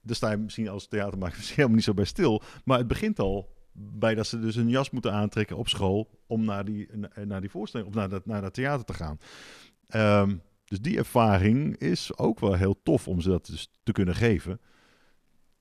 daar 0.00 0.16
sta 0.16 0.30
je 0.30 0.36
misschien 0.36 0.68
als 0.68 0.88
theatermaker 0.88 1.36
misschien 1.36 1.56
helemaal 1.56 1.76
niet 1.76 1.84
zo 1.84 1.94
bij 1.94 2.04
stil. 2.04 2.42
Maar 2.64 2.78
het 2.78 2.86
begint 2.86 3.18
al 3.18 3.54
bij 3.72 4.14
dat 4.14 4.26
ze 4.26 4.40
dus 4.40 4.56
een 4.56 4.68
jas 4.68 4.90
moeten 4.90 5.12
aantrekken 5.12 5.56
op 5.56 5.68
school 5.68 6.10
om 6.26 6.44
naar 6.44 6.64
die, 6.64 6.88
naar 7.24 7.40
die 7.40 7.50
voorstelling, 7.50 7.88
of 7.88 7.94
naar 7.94 8.08
dat, 8.08 8.26
naar 8.26 8.40
dat 8.40 8.54
theater 8.54 8.84
te 8.84 8.94
gaan. 8.94 9.18
Ehm, 9.86 10.36
dus 10.64 10.80
die 10.80 10.98
ervaring 10.98 11.76
is 11.76 12.18
ook 12.18 12.40
wel 12.40 12.54
heel 12.54 12.82
tof 12.82 13.08
om 13.08 13.20
ze 13.20 13.28
dat 13.28 13.46
dus 13.46 13.70
te 13.82 13.92
kunnen 13.92 14.14
geven. 14.14 14.60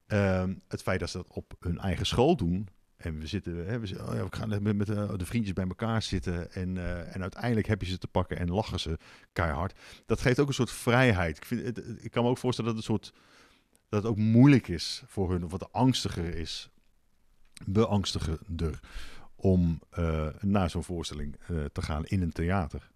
Ehm, 0.07 0.55
het 0.67 0.81
feit 0.81 0.99
dat 0.99 1.09
ze 1.09 1.17
dat 1.17 1.31
op 1.31 1.53
hun 1.59 1.77
eigen 1.77 2.05
school 2.05 2.35
doen. 2.35 2.67
En 2.97 3.19
we 3.19 3.27
zitten, 3.27 3.65
hè, 3.65 3.79
we, 3.79 3.85
zitten- 3.87 4.07
oh 4.07 4.15
ja, 4.15 4.23
we 4.29 4.35
gaan 4.35 4.49
met, 4.63 4.75
met 4.75 4.89
eh, 4.89 5.13
de 5.17 5.25
vriendjes 5.25 5.53
bij 5.53 5.65
elkaar 5.67 6.01
zitten. 6.01 6.51
En, 6.53 6.77
eh, 6.77 7.15
en 7.15 7.21
uiteindelijk 7.21 7.67
heb 7.67 7.81
je 7.81 7.87
ze 7.87 7.97
te 7.97 8.07
pakken 8.07 8.37
en 8.37 8.49
lachen 8.49 8.79
ze 8.79 8.97
keihard. 9.33 9.79
Dat 10.05 10.21
geeft 10.21 10.39
ook 10.39 10.47
een 10.47 10.53
soort 10.53 10.71
vrijheid. 10.71 11.37
Ik, 11.37 11.45
vind, 11.45 11.65
het, 11.65 11.83
ik 12.03 12.11
kan 12.11 12.23
me 12.23 12.29
ook 12.29 12.37
voorstellen 12.37 12.75
dat 12.75 12.79
het, 12.83 12.89
een 12.89 12.99
soort, 12.99 13.13
dat 13.89 14.01
het 14.03 14.11
ook 14.11 14.17
moeilijk 14.17 14.67
is 14.67 15.03
voor 15.05 15.31
hun. 15.31 15.43
Of 15.45 15.51
wat 15.51 15.71
angstiger 15.71 16.35
is. 16.35 16.69
Beangstigender. 17.65 18.79
Om 19.35 19.79
eh, 19.89 20.27
naar 20.39 20.69
zo'n 20.69 20.83
voorstelling 20.83 21.35
te 21.71 21.81
gaan 21.81 22.05
in 22.05 22.21
een 22.21 22.31
theater. 22.31 22.91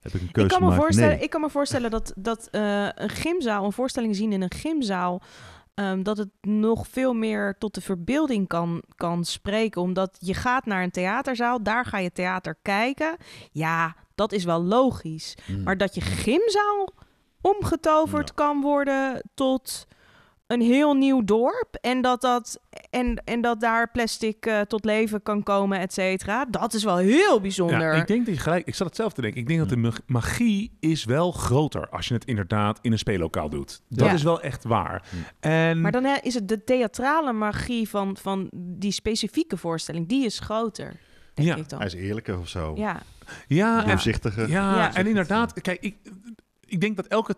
Heb 0.00 0.14
ik 0.14 0.20
een 0.20 0.26
Ik 0.26 0.32
keuze 0.32 0.48
kan, 0.50 0.58
me 0.58 0.64
gemaakt? 0.64 0.82
voorstellen, 0.82 1.14
Nee. 1.14 1.24
ik 1.24 1.30
kan 1.30 1.40
me 1.40 1.50
voorstellen 1.50 1.90
dat, 1.90 2.12
dat 2.16 2.48
een 2.50 3.10
gymzaal, 3.10 3.64
een 3.64 3.72
voorstelling 3.72 4.16
zien 4.16 4.32
in 4.32 4.42
een 4.42 4.52
gymzaal, 4.52 5.22
ehm, 5.74 6.02
dat 6.02 6.16
het 6.16 6.30
nog 6.40 6.86
veel 6.88 7.14
meer 7.14 7.56
tot 7.58 7.74
de 7.74 7.80
verbeelding 7.80 8.48
kan, 8.48 8.82
kan 8.96 9.24
spreken. 9.24 9.82
Omdat 9.82 10.16
je 10.20 10.34
gaat 10.34 10.66
naar 10.66 10.82
een 10.82 10.90
theaterzaal, 10.90 11.62
daar 11.62 11.84
ga 11.86 11.98
je 11.98 12.12
theater 12.12 12.56
kijken. 12.62 13.16
Ja, 13.52 13.96
dat 14.14 14.32
is 14.32 14.44
wel 14.44 14.62
logisch. 14.62 15.34
Mm. 15.46 15.62
Maar 15.62 15.76
dat 15.76 15.94
je 15.94 16.00
gymzaal 16.00 16.88
omgetoverd 17.40 18.28
Ja. 18.28 18.34
kan 18.34 18.60
worden 18.60 19.22
tot 19.34 19.86
een 20.46 20.60
heel 20.60 20.94
nieuw 20.94 21.24
dorp. 21.24 21.78
En 21.80 22.02
dat, 22.02 22.20
dat, 22.20 22.60
en, 22.90 23.22
en 23.24 23.40
dat 23.40 23.60
daar 23.60 23.90
plastic 23.90 24.46
eh, 24.46 24.60
tot 24.60 24.84
leven 24.84 25.22
kan 25.22 25.42
komen, 25.42 25.78
et 25.78 25.92
cetera. 25.92 26.44
Dat 26.44 26.74
is 26.74 26.84
wel 26.84 26.96
heel 26.96 27.40
bijzonder. 27.40 27.80
Ja, 27.80 27.92
ik 27.92 28.06
denk 28.06 28.26
dat 28.26 28.34
je 28.34 28.40
gelijk... 28.40 28.66
Ik 28.66 28.74
zat 28.74 28.86
het 28.86 28.96
zelf 28.96 29.12
te 29.12 29.20
denken. 29.20 29.40
Ik 29.40 29.46
denk 29.46 29.58
dat 29.58 29.68
de 29.68 29.76
mag- 29.76 30.00
magie 30.06 30.76
is 30.80 31.04
wel 31.04 31.32
groter 31.32 31.88
als 31.88 32.08
je 32.08 32.14
het 32.14 32.24
inderdaad 32.24 32.78
in 32.82 32.92
een 32.92 32.98
speellokaal 32.98 33.48
doet. 33.48 33.80
Dat 33.88 34.06
Ja. 34.08 34.12
is 34.14 34.22
wel 34.22 34.40
echt 34.40 34.64
waar. 34.64 35.08
Hm. 35.10 35.16
En 35.48 35.80
Maar 35.80 35.92
dan 35.92 36.06
is 36.22 36.34
het 36.34 36.48
de 36.48 36.64
theatrale 36.64 37.32
magie 37.32 37.88
van, 37.88 38.16
van 38.16 38.50
die 38.54 38.92
specifieke 38.92 39.56
voorstelling, 39.56 40.08
die 40.08 40.24
is 40.24 40.38
groter, 40.38 40.96
denk 41.34 41.48
Ja, 41.48 41.56
ik 41.56 41.68
dan. 41.68 41.78
Hij 41.78 41.86
is 41.88 41.94
eerlijker 41.94 42.38
of 42.38 42.48
zo. 42.48 42.72
Ja, 42.76 43.00
ja, 43.46 43.84
ja, 43.86 44.46
Ja. 44.46 44.94
en 44.94 45.06
inderdaad, 45.06 45.60
kijk, 45.60 45.80
ik, 45.80 45.96
ik 46.66 46.80
denk 46.80 46.96
dat 46.96 47.06
elke 47.06 47.34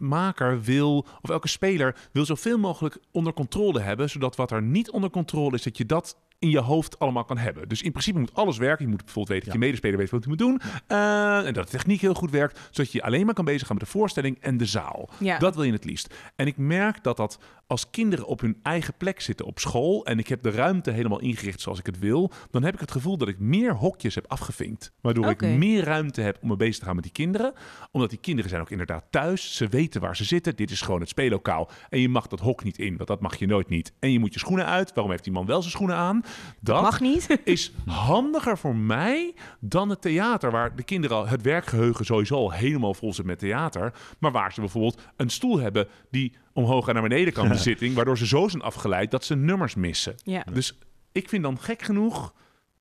maker 0.00 0.60
wil, 0.62 1.06
of 1.20 1.30
elke 1.30 1.48
speler 1.48 1.96
wil 2.12 2.24
zoveel 2.24 2.58
mogelijk 2.58 2.98
onder 3.12 3.32
controle 3.32 3.80
hebben, 3.80 4.10
zodat 4.10 4.36
wat 4.36 4.50
er 4.50 4.62
niet 4.62 4.90
onder 4.90 5.10
controle 5.10 5.54
is, 5.56 5.62
dat 5.62 5.76
je 5.76 5.86
dat 5.86 6.16
in 6.38 6.50
je 6.50 6.58
hoofd 6.60 6.98
allemaal 6.98 7.24
kan 7.24 7.38
hebben. 7.38 7.68
Dus 7.68 7.82
in 7.82 7.90
principe 7.90 8.18
moet 8.18 8.34
alles 8.34 8.58
werken. 8.58 8.84
Je 8.84 8.90
moet 8.90 9.04
bijvoorbeeld 9.04 9.28
weten 9.28 9.44
dat 9.44 9.54
je 9.54 9.66
medespeler 9.66 9.98
weet 9.98 10.10
wat 10.10 10.20
hij 10.20 10.28
moet 10.28 10.38
doen. 10.38 10.60
eh, 10.86 11.46
en 11.46 11.52
dat 11.52 11.64
de 11.64 11.70
techniek 11.70 12.00
heel 12.00 12.14
goed 12.14 12.30
werkt, 12.30 12.60
zodat 12.70 12.92
je 12.92 13.02
alleen 13.02 13.24
maar 13.24 13.34
kan 13.34 13.44
bezig 13.44 13.66
gaan 13.66 13.76
met 13.76 13.84
de 13.84 13.90
voorstelling 13.90 14.38
en 14.40 14.56
de 14.56 14.64
zaal. 14.64 15.08
ja. 15.18 15.38
Dat 15.38 15.54
wil 15.54 15.64
je 15.64 15.72
het 15.72 15.84
liefst. 15.84 16.14
En 16.36 16.46
ik 16.46 16.56
merk 16.56 17.02
dat 17.02 17.16
dat 17.16 17.38
als 17.70 17.90
kinderen 17.90 18.26
op 18.26 18.40
hun 18.40 18.58
eigen 18.62 18.94
plek 18.96 19.20
zitten 19.20 19.46
op 19.46 19.58
school 19.58 20.06
en 20.06 20.18
ik 20.18 20.28
heb 20.28 20.42
de 20.42 20.50
ruimte 20.50 20.90
helemaal 20.90 21.20
ingericht 21.20 21.60
zoals 21.60 21.78
ik 21.78 21.86
het 21.86 21.98
wil, 21.98 22.30
dan 22.50 22.62
heb 22.62 22.74
ik 22.74 22.80
het 22.80 22.90
gevoel 22.90 23.16
dat 23.16 23.28
ik 23.28 23.38
meer 23.38 23.74
hokjes 23.74 24.14
heb 24.14 24.24
afgevinkt. 24.28 24.92
Waardoor 25.00 25.26
ik 25.26 25.40
meer 25.40 25.84
ruimte 25.84 26.20
heb 26.20 26.38
om 26.42 26.48
me 26.48 26.56
bezig 26.56 26.78
te 26.78 26.84
gaan 26.84 26.94
met 26.94 27.04
die 27.04 27.12
kinderen. 27.12 27.52
Omdat 27.90 28.10
die 28.10 28.18
kinderen 28.18 28.50
zijn 28.50 28.62
ook 28.62 28.70
inderdaad 28.70 29.04
thuis. 29.10 29.56
Ze 29.56 29.68
weten 29.68 30.00
waar 30.00 30.16
ze 30.16 30.24
zitten. 30.24 30.56
Dit 30.56 30.70
is 30.70 30.80
gewoon 30.80 31.00
het 31.00 31.08
speellokaal. 31.08 31.70
En 31.88 32.00
je 32.00 32.08
mag 32.08 32.26
dat 32.26 32.40
hok 32.40 32.64
niet 32.64 32.78
in, 32.78 32.96
want 32.96 33.08
dat 33.08 33.20
mag 33.20 33.36
je 33.36 33.46
nooit 33.46 33.68
niet. 33.68 33.92
En 33.98 34.12
je 34.12 34.18
moet 34.18 34.32
je 34.32 34.38
schoenen 34.38 34.66
uit. 34.66 34.92
Waarom 34.94 35.10
heeft 35.10 35.24
die 35.24 35.32
man 35.32 35.46
wel 35.46 35.60
zijn 35.60 35.72
schoenen 35.72 35.96
aan? 35.96 36.24
Dat 36.60 36.82
Mag 36.82 37.00
niet. 37.00 37.40
is 37.44 37.72
handiger 37.86 38.58
voor 38.58 38.76
mij 38.76 39.34
dan 39.60 39.88
het 39.88 40.00
theater, 40.00 40.50
waar 40.50 40.76
de 40.76 40.82
kinderen 40.82 41.16
al 41.16 41.26
het 41.26 41.42
werkgeheugen 41.42 42.04
sowieso 42.04 42.34
al 42.34 42.52
helemaal 42.52 42.94
vol 42.94 43.14
zit 43.14 43.26
met 43.26 43.38
theater. 43.38 43.92
Maar 44.18 44.32
waar 44.32 44.52
ze 44.52 44.60
bijvoorbeeld 44.60 45.00
een 45.16 45.30
stoel 45.30 45.58
hebben 45.58 45.88
die 46.10 46.34
omhoog 46.60 46.88
en 46.88 46.94
naar 46.94 47.02
beneden 47.02 47.32
kan, 47.32 47.48
de 47.52 47.56
zitting, 47.58 47.94
waardoor 47.94 48.18
ze 48.18 48.26
zo 48.26 48.48
zijn 48.48 48.62
afgeleid 48.62 49.10
dat 49.10 49.24
ze 49.24 49.36
nummers 49.36 49.74
missen. 49.74 50.14
Ja. 50.22 50.44
Dus 50.52 50.78
ik 51.12 51.28
vind 51.28 51.42
dan 51.42 51.58
gek 51.60 51.82
genoeg, 51.82 52.32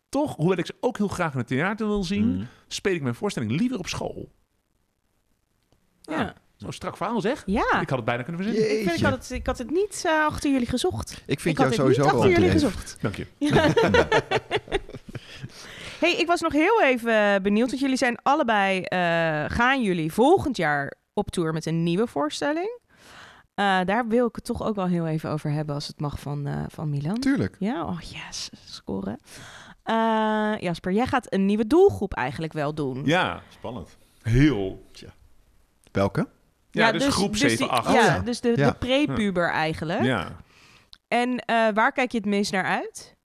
toch, 0.09 0.36
hoewel 0.36 0.57
ik 0.57 0.65
ze 0.65 0.75
ook 0.80 0.97
heel 0.97 1.07
graag 1.07 1.32
in 1.32 1.38
het 1.38 1.47
theater 1.47 1.88
wil 1.88 2.03
zien, 2.03 2.25
Mm. 2.36 2.47
speel 2.67 2.93
ik 2.93 3.01
mijn 3.01 3.15
voorstelling 3.15 3.51
liever 3.51 3.77
op 3.77 3.88
school. 3.88 4.32
Ja. 6.01 6.34
Zo'n 6.57 6.71
strak 6.73 6.97
verhaal 6.97 7.21
zeg. 7.21 7.43
ja. 7.45 7.82
Ik 7.82 7.89
had 7.89 7.97
het 7.97 8.05
bijna 8.05 8.23
kunnen 8.23 8.43
verzinnen. 8.43 8.71
Ik, 8.80 8.84
vind, 8.88 8.97
ik, 8.99 9.03
had 9.05 9.13
het, 9.13 9.30
ik 9.32 9.45
had 9.45 9.57
het 9.57 9.71
niet 9.71 10.03
eh, 10.05 10.25
achter 10.25 10.51
jullie 10.51 10.67
gezocht. 10.67 11.23
Ik 11.25 11.39
vind 11.39 11.59
ik 11.59 11.61
jou 11.61 11.75
had 11.75 11.86
het 11.88 11.95
sowieso 11.95 12.03
niet 12.03 12.11
achter 12.13 12.30
jullie 12.30 12.51
gezocht. 12.51 12.97
Dank 13.01 13.15
je. 13.15 13.25
hey, 15.99 16.15
ik 16.17 16.27
was 16.27 16.41
nog 16.41 16.53
heel 16.53 16.82
even 16.84 17.43
benieuwd, 17.43 17.67
want 17.69 17.80
jullie 17.82 17.97
zijn 17.97 18.17
allebei, 18.23 18.82
eh, 18.82 18.99
gaan 19.47 19.84
jullie 19.84 20.13
volgend 20.13 20.57
jaar 20.57 20.93
op 21.13 21.30
tour 21.30 21.53
met 21.53 21.65
een 21.65 21.84
nieuwe 21.84 22.07
voorstelling? 22.07 22.80
Eh, 23.60 23.80
daar 23.86 24.07
wil 24.07 24.28
ik 24.28 24.36
het 24.36 24.45
toch 24.45 24.64
ook 24.64 24.76
wel 24.76 24.88
heel 24.88 25.07
even 25.07 25.30
over 25.30 25.51
hebben, 25.51 25.76
als 25.76 25.88
het 25.88 25.99
mag, 25.99 26.20
van, 26.20 26.47
eh, 26.47 26.64
van 26.68 26.89
Milan. 26.89 27.20
Tuurlijk. 27.20 27.55
Ja, 27.60 27.86
oh 27.86 27.99
yes, 28.01 28.49
scoren. 28.66 29.20
Eh, 29.84 30.53
Jasper, 30.60 30.91
jij 30.91 31.05
gaat 31.05 31.34
een 31.34 31.45
nieuwe 31.45 31.68
doelgroep 31.68 32.14
eigenlijk 32.14 32.53
wel 32.53 32.74
doen. 32.74 33.01
Ja, 33.05 33.41
Spannend. 33.49 33.97
heel. 34.22 34.86
Welke? 35.91 36.28
Ja, 36.72 36.91
dus, 36.91 37.05
groep 37.07 37.32
die- 37.32 37.49
7, 37.49 37.70
8. 37.70 37.93
ja, 37.93 37.99
Oh 37.99 38.05
ja. 38.05 38.20
dus 38.20 38.41
de, 38.41 38.53
Ja. 38.55 38.70
de 38.70 38.74
prepuber 38.78 39.49
eigenlijk. 39.51 40.03
ja. 40.03 40.36
En 41.07 41.39
eh, 41.39 41.68
waar 41.74 41.91
kijk 41.91 42.12
je 42.12 42.18
het 42.18 42.26
meest 42.28 42.51
naar 42.51 42.66
uit? 42.66 43.16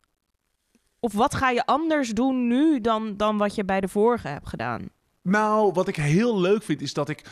Of 1.01 1.13
wat 1.13 1.35
ga 1.35 1.51
je 1.51 1.67
anders 1.67 2.11
doen 2.11 2.47
nu 2.47 2.81
dan, 2.81 3.17
dan 3.17 3.37
wat 3.39 3.55
je 3.55 3.65
bij 3.65 3.81
de 3.81 3.89
vorige 3.89 4.29
hebt 4.29 4.49
gedaan? 4.49 4.89
Nou, 5.23 5.73
wat 5.73 5.89
ik 5.89 5.97
heel 5.97 6.41
leuk 6.41 6.63
vind 6.63 6.81
is 6.81 6.93
dat 6.93 7.09
ik. 7.09 7.23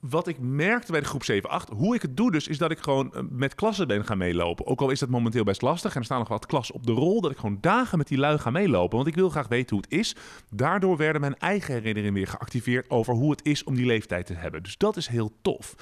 Wat 0.00 0.28
ik 0.28 0.38
merkte 0.38 0.92
bij 0.92 1.00
de 1.00 1.06
groep 1.06 1.24
7, 1.24 1.50
8, 1.50 1.68
hoe 1.68 1.94
ik 1.94 2.02
het 2.02 2.16
doe 2.16 2.30
dus, 2.30 2.48
is 2.48 2.58
dat 2.58 2.70
ik 2.70 2.78
gewoon 2.78 3.14
eh, 3.14 3.22
met 3.30 3.54
klassen 3.54 3.86
ben 3.86 4.04
gaan 4.04 4.18
meelopen. 4.18 4.66
Ook 4.66 4.80
al 4.80 4.90
is 4.90 4.98
dat 4.98 5.08
momenteel 5.08 5.44
best 5.44 5.62
lastig 5.62 5.94
en 5.94 5.98
er 5.98 6.04
staan 6.04 6.18
nog 6.18 6.28
wat 6.28 6.46
klassen 6.46 6.74
op 6.74 6.86
de 6.86 6.92
rol, 6.92 7.20
dat 7.20 7.30
ik 7.30 7.36
gewoon 7.36 7.58
dagen 7.60 7.98
met 7.98 8.08
die 8.08 8.18
lui 8.18 8.38
ga 8.38 8.50
meelopen. 8.50 8.96
Want 8.96 9.08
ik 9.08 9.14
wil 9.14 9.30
graag 9.30 9.48
weten 9.48 9.76
hoe 9.76 9.84
het 9.88 9.98
is. 9.98 10.16
Daardoor 10.50 10.96
werden 10.96 11.20
mijn 11.20 11.38
eigen 11.38 11.74
herinneringen 11.74 12.14
weer 12.14 12.26
geactiveerd 12.26 12.90
over 12.90 13.14
hoe 13.14 13.30
het 13.30 13.44
is 13.44 13.64
om 13.64 13.74
die 13.74 13.86
leeftijd 13.86 14.26
te 14.26 14.34
hebben. 14.34 14.62
Dus 14.62 14.76
dat 14.76 14.96
is 14.96 15.06
heel 15.06 15.32
tof. 15.42 15.74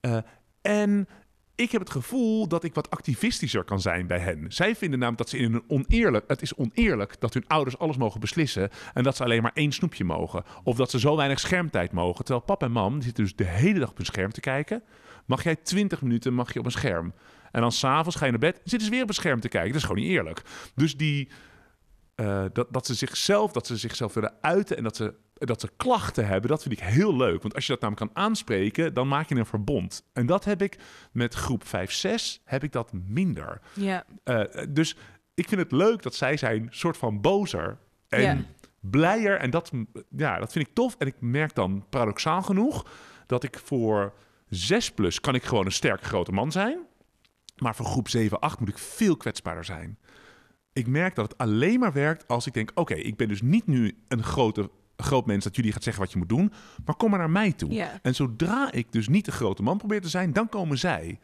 Eh, 0.00 0.18
en 0.60 1.08
ik 1.58 1.72
heb 1.72 1.80
het 1.80 1.90
gevoel 1.90 2.48
dat 2.48 2.64
ik 2.64 2.74
wat 2.74 2.90
activistischer 2.90 3.64
kan 3.64 3.80
zijn 3.80 4.06
bij 4.06 4.18
hen. 4.18 4.44
Zij 4.48 4.76
vinden 4.76 4.98
namelijk 4.98 5.18
dat 5.18 5.28
ze 5.28 5.38
in 5.38 5.54
een 5.54 5.64
oneerlijk... 5.68 6.24
Het 6.26 6.42
is 6.42 6.54
oneerlijk 6.54 7.20
dat 7.20 7.34
hun 7.34 7.44
ouders 7.46 7.78
alles 7.78 7.96
mogen 7.96 8.20
beslissen... 8.20 8.70
en 8.94 9.02
dat 9.02 9.16
ze 9.16 9.24
alleen 9.24 9.42
maar 9.42 9.52
één 9.54 9.72
snoepje 9.72 10.04
mogen. 10.04 10.44
Of 10.64 10.76
dat 10.76 10.90
ze 10.90 10.98
zo 10.98 11.16
weinig 11.16 11.40
schermtijd 11.40 11.92
mogen. 11.92 12.24
Terwijl 12.24 12.44
pap 12.44 12.62
en 12.62 12.72
mam 12.72 13.02
zitten 13.02 13.24
dus 13.24 13.36
de 13.36 13.44
hele 13.44 13.78
dag 13.78 13.90
op 13.90 13.96
hun 13.96 14.06
scherm 14.06 14.32
te 14.32 14.40
kijken. 14.40 14.82
Mag 15.26 15.42
jij 15.42 15.56
20 15.56 16.02
minuten 16.02 16.34
mag 16.34 16.52
je 16.52 16.58
op 16.58 16.64
een 16.64 16.70
scherm. 16.70 17.12
En 17.50 17.60
dan 17.60 17.72
s'avonds 17.72 18.16
ga 18.16 18.24
je 18.24 18.30
naar 18.30 18.40
bed 18.40 18.60
zitten 18.64 18.88
ze 18.88 18.90
weer 18.90 19.02
op 19.02 19.08
een 19.08 19.14
scherm 19.14 19.40
te 19.40 19.48
kijken. 19.48 19.72
Dat 19.72 19.80
is 19.80 19.86
gewoon 19.86 20.02
niet 20.02 20.12
eerlijk. 20.12 20.42
Dus 20.74 20.96
die... 20.96 21.28
eh, 22.18 22.44
dat, 22.52 22.66
dat 22.70 22.86
ze 22.86 22.94
zichzelf, 22.94 23.52
dat 23.52 23.66
ze 23.66 23.76
zichzelf 23.76 24.14
willen 24.14 24.34
uiten 24.40 24.76
en 24.76 24.82
dat 24.82 24.96
ze, 24.96 25.14
dat 25.34 25.60
ze 25.60 25.70
klachten 25.76 26.26
hebben, 26.26 26.50
dat 26.50 26.62
vind 26.62 26.74
ik 26.74 26.84
heel 26.84 27.16
leuk. 27.16 27.42
Want 27.42 27.54
als 27.54 27.66
je 27.66 27.72
dat 27.72 27.80
namelijk 27.80 28.12
kan 28.12 28.22
aanspreken, 28.24 28.94
dan 28.94 29.08
maak 29.08 29.28
je 29.28 29.34
een 29.34 29.46
verbond. 29.46 30.02
En 30.12 30.26
dat 30.26 30.44
heb 30.44 30.62
ik 30.62 30.78
met 31.12 31.34
groep 31.34 31.66
5, 31.66 31.92
6, 31.92 32.40
heb 32.44 32.62
ik 32.64 32.72
dat 32.72 32.92
minder. 32.92 33.60
Ja. 33.72 34.04
Eh, 34.24 34.42
dus 34.68 34.96
ik 35.34 35.48
vind 35.48 35.60
het 35.60 35.72
leuk 35.72 36.02
dat 36.02 36.14
zij 36.14 36.36
zijn 36.36 36.66
soort 36.70 36.96
van 36.96 37.20
bozer 37.20 37.78
en 38.08 38.20
Ja. 38.22 38.36
blijer. 38.80 39.36
En 39.38 39.50
dat, 39.50 39.70
ja, 40.16 40.38
dat 40.38 40.52
vind 40.52 40.66
ik 40.68 40.74
tof. 40.74 40.94
En 40.98 41.06
ik 41.06 41.16
merk 41.20 41.54
dan 41.54 41.84
paradoxaal 41.88 42.42
genoeg 42.42 42.86
dat 43.26 43.42
ik 43.44 43.58
voor 43.64 44.12
6 44.48 44.90
plus 44.92 45.20
kan 45.20 45.34
ik 45.34 45.42
gewoon 45.44 45.66
een 45.66 45.72
sterke 45.72 46.04
grote 46.04 46.32
man 46.32 46.52
zijn. 46.52 46.78
Maar 47.56 47.74
voor 47.76 47.86
groep 47.86 48.08
7, 48.08 48.40
8 48.40 48.60
moet 48.60 48.68
ik 48.68 48.78
veel 48.78 49.16
kwetsbaarder 49.16 49.64
zijn. 49.64 49.98
Ik 50.78 50.86
merk 50.86 51.14
dat 51.14 51.30
het 51.30 51.38
alleen 51.38 51.78
maar 51.80 51.92
werkt 51.92 52.28
als 52.28 52.46
ik 52.46 52.54
denk: 52.54 52.70
oké, 52.74 52.94
ik 52.94 53.16
ben 53.16 53.28
dus 53.28 53.42
niet 53.42 53.66
nu 53.66 53.96
een 54.08 54.22
grote 54.22 54.70
groot 54.96 55.26
mens 55.26 55.44
dat 55.44 55.56
jullie 55.56 55.72
gaat 55.72 55.82
zeggen 55.82 56.02
wat 56.02 56.12
je 56.12 56.18
moet 56.18 56.28
doen. 56.28 56.52
Maar 56.84 56.94
kom 56.96 57.10
maar 57.10 57.18
naar 57.18 57.30
mij 57.30 57.52
toe. 57.52 57.72
En 58.02 58.14
zodra 58.14 58.72
ik 58.72 58.92
dus 58.92 59.08
niet 59.08 59.24
de 59.24 59.32
grote 59.32 59.62
man 59.62 59.78
probeer 59.78 60.00
te 60.00 60.08
zijn, 60.08 60.32
dan 60.32 60.48
komen 60.48 60.78
zij. 60.78 61.18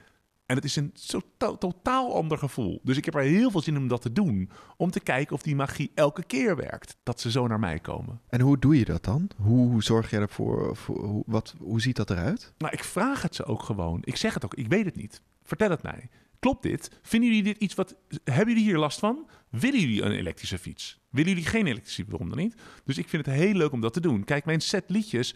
En 0.46 0.56
het 0.56 0.64
is 0.64 0.76
een 0.76 0.90
zo 0.94 1.20
to- 1.36 1.58
totaal 1.58 2.14
ander 2.14 2.38
gevoel. 2.38 2.80
Dus 2.82 2.96
ik 2.96 3.04
heb 3.04 3.14
er 3.14 3.20
heel 3.22 3.50
veel 3.50 3.60
zin 3.60 3.74
in 3.74 3.80
om 3.80 3.88
dat 3.88 4.02
te 4.02 4.12
doen. 4.12 4.50
Om 4.76 4.90
te 4.90 5.00
kijken 5.00 5.34
of 5.34 5.42
die 5.42 5.54
magie 5.56 5.90
elke 5.94 6.24
keer 6.24 6.56
werkt. 6.56 6.96
Dat 7.02 7.20
ze 7.20 7.30
zo 7.30 7.46
naar 7.46 7.58
mij 7.58 7.78
komen. 7.78 8.20
En 8.28 8.40
hoe 8.40 8.58
doe 8.58 8.78
je 8.78 8.84
dat 8.84 9.04
dan? 9.04 9.28
Hoe, 9.36 9.68
hoe 9.70 9.82
zorg 9.82 10.10
je 10.10 10.16
ervoor? 10.16 10.76
Voor, 10.76 11.04
hoe, 11.04 11.22
wat, 11.26 11.54
hoe 11.58 11.80
ziet 11.80 11.96
dat 11.96 12.10
eruit? 12.10 12.52
Nou, 12.58 12.72
ik 12.72 12.84
vraag 12.84 13.22
het 13.22 13.34
ze 13.34 13.44
ook 13.44 13.62
gewoon. 13.62 13.98
Ik 14.04 14.16
zeg 14.16 14.34
het 14.34 14.44
ook. 14.44 14.54
Ik 14.54 14.68
weet 14.68 14.84
het 14.84 14.96
niet. 14.96 15.22
Vertel 15.42 15.70
het 15.70 15.82
mij. 15.82 16.08
Klopt 16.44 16.62
dit? 16.62 16.90
Vinden 17.02 17.28
jullie 17.28 17.44
dit 17.44 17.58
iets 17.58 17.74
wat... 17.74 17.94
Hebben 18.24 18.54
jullie 18.54 18.68
hier 18.70 18.78
last 18.78 18.98
van? 18.98 19.28
Willen 19.50 19.80
jullie 19.80 20.02
een 20.02 20.12
elektrische 20.12 20.58
fiets? 20.58 21.00
Willen 21.10 21.30
jullie 21.30 21.46
geen 21.46 21.66
elektrische 21.66 22.02
fiets? 22.02 22.10
Waarom 22.10 22.28
dan 22.28 22.38
niet? 22.38 22.54
Dus 22.84 22.98
ik 22.98 23.08
vind 23.08 23.26
het 23.26 23.34
heel 23.34 23.54
leuk 23.54 23.72
om 23.72 23.80
dat 23.80 23.92
te 23.92 24.00
doen. 24.00 24.24
Kijk, 24.24 24.44
mijn 24.44 24.60
set 24.60 24.84
liedjes, 24.86 25.34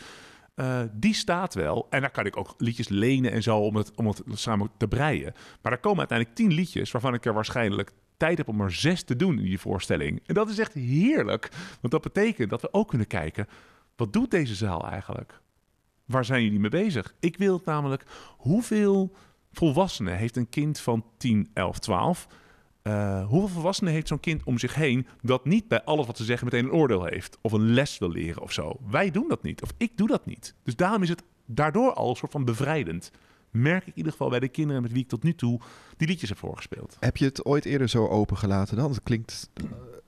eh, 0.54 0.82
die 0.92 1.14
staat 1.14 1.54
wel. 1.54 1.86
En 1.90 2.00
daar 2.00 2.10
kan 2.10 2.26
ik 2.26 2.36
ook 2.36 2.54
liedjes 2.58 2.88
lenen 2.88 3.32
en 3.32 3.42
zo 3.42 3.58
om 3.58 3.76
het, 3.76 3.92
om 3.94 4.06
het 4.06 4.22
samen 4.32 4.70
te 4.76 4.88
breien. 4.88 5.34
Maar 5.62 5.72
er 5.72 5.78
komen 5.78 5.98
uiteindelijk 5.98 6.38
tien 6.38 6.52
liedjes... 6.52 6.90
waarvan 6.90 7.14
ik 7.14 7.24
er 7.24 7.34
waarschijnlijk 7.34 7.92
tijd 8.16 8.38
heb 8.38 8.48
om 8.48 8.60
er 8.60 8.72
zes 8.72 9.02
te 9.02 9.16
doen 9.16 9.38
in 9.38 9.44
die 9.44 9.60
voorstelling. 9.60 10.22
En 10.26 10.34
dat 10.34 10.48
is 10.48 10.58
echt 10.58 10.72
heerlijk. 10.72 11.48
Want 11.80 11.92
dat 11.92 12.02
betekent 12.02 12.50
dat 12.50 12.60
we 12.60 12.72
ook 12.72 12.88
kunnen 12.88 13.06
kijken... 13.06 13.46
wat 13.96 14.12
doet 14.12 14.30
deze 14.30 14.54
zaal 14.54 14.88
eigenlijk? 14.88 15.40
Waar 16.04 16.24
zijn 16.24 16.42
jullie 16.42 16.60
mee 16.60 16.70
bezig? 16.70 17.14
Ik 17.20 17.36
wil 17.36 17.62
namelijk... 17.64 18.04
hoeveel 18.36 19.16
volwassenen 19.58 20.16
heeft 20.16 20.36
een 20.36 20.48
kind 20.48 20.80
van 20.80 21.04
10, 21.16 21.50
11, 21.54 21.78
12... 21.78 22.26
Eh, 22.82 23.26
hoeveel 23.26 23.48
volwassenen 23.48 23.92
heeft 23.92 24.08
zo'n 24.08 24.20
kind 24.20 24.44
om 24.44 24.58
zich 24.58 24.74
heen 24.74 25.06
dat 25.22 25.44
niet 25.44 25.68
bij 25.68 25.84
alles 25.84 26.06
wat 26.06 26.16
ze 26.16 26.24
zeggen 26.24 26.44
meteen 26.44 26.64
een 26.64 26.72
oordeel 26.72 27.04
heeft 27.04 27.38
of 27.40 27.52
een 27.52 27.72
les 27.72 27.98
wil 27.98 28.10
leren 28.10 28.42
of 28.42 28.52
zo? 28.52 28.76
Wij 28.90 29.10
doen 29.10 29.28
dat 29.28 29.42
niet, 29.42 29.62
of 29.62 29.72
ik 29.76 29.96
doe 29.96 30.08
dat 30.08 30.26
niet. 30.26 30.54
Dus 30.62 30.76
daarom 30.76 31.02
is 31.02 31.08
het 31.08 31.22
daardoor 31.46 31.92
al 31.92 32.10
een 32.10 32.16
soort 32.16 32.32
van 32.32 32.44
bevrijdend. 32.44 33.10
Merk 33.50 33.82
ik 33.82 33.86
in 33.88 33.96
ieder 33.96 34.12
geval 34.12 34.28
bij 34.28 34.40
de 34.40 34.48
kinderen 34.48 34.82
met 34.82 34.92
wie 34.92 35.02
ik 35.02 35.08
tot 35.08 35.22
nu 35.22 35.34
toe 35.34 35.60
die 35.96 36.08
liedjes 36.08 36.28
heb 36.28 36.38
voorgespeeld. 36.38 36.96
Heb 37.00 37.16
je 37.16 37.24
het 37.24 37.44
ooit 37.44 37.64
eerder 37.64 37.88
zo 37.88 38.06
opengelaten 38.06 38.76
dan? 38.76 38.90
Het 38.90 39.02
klinkt... 39.02 39.50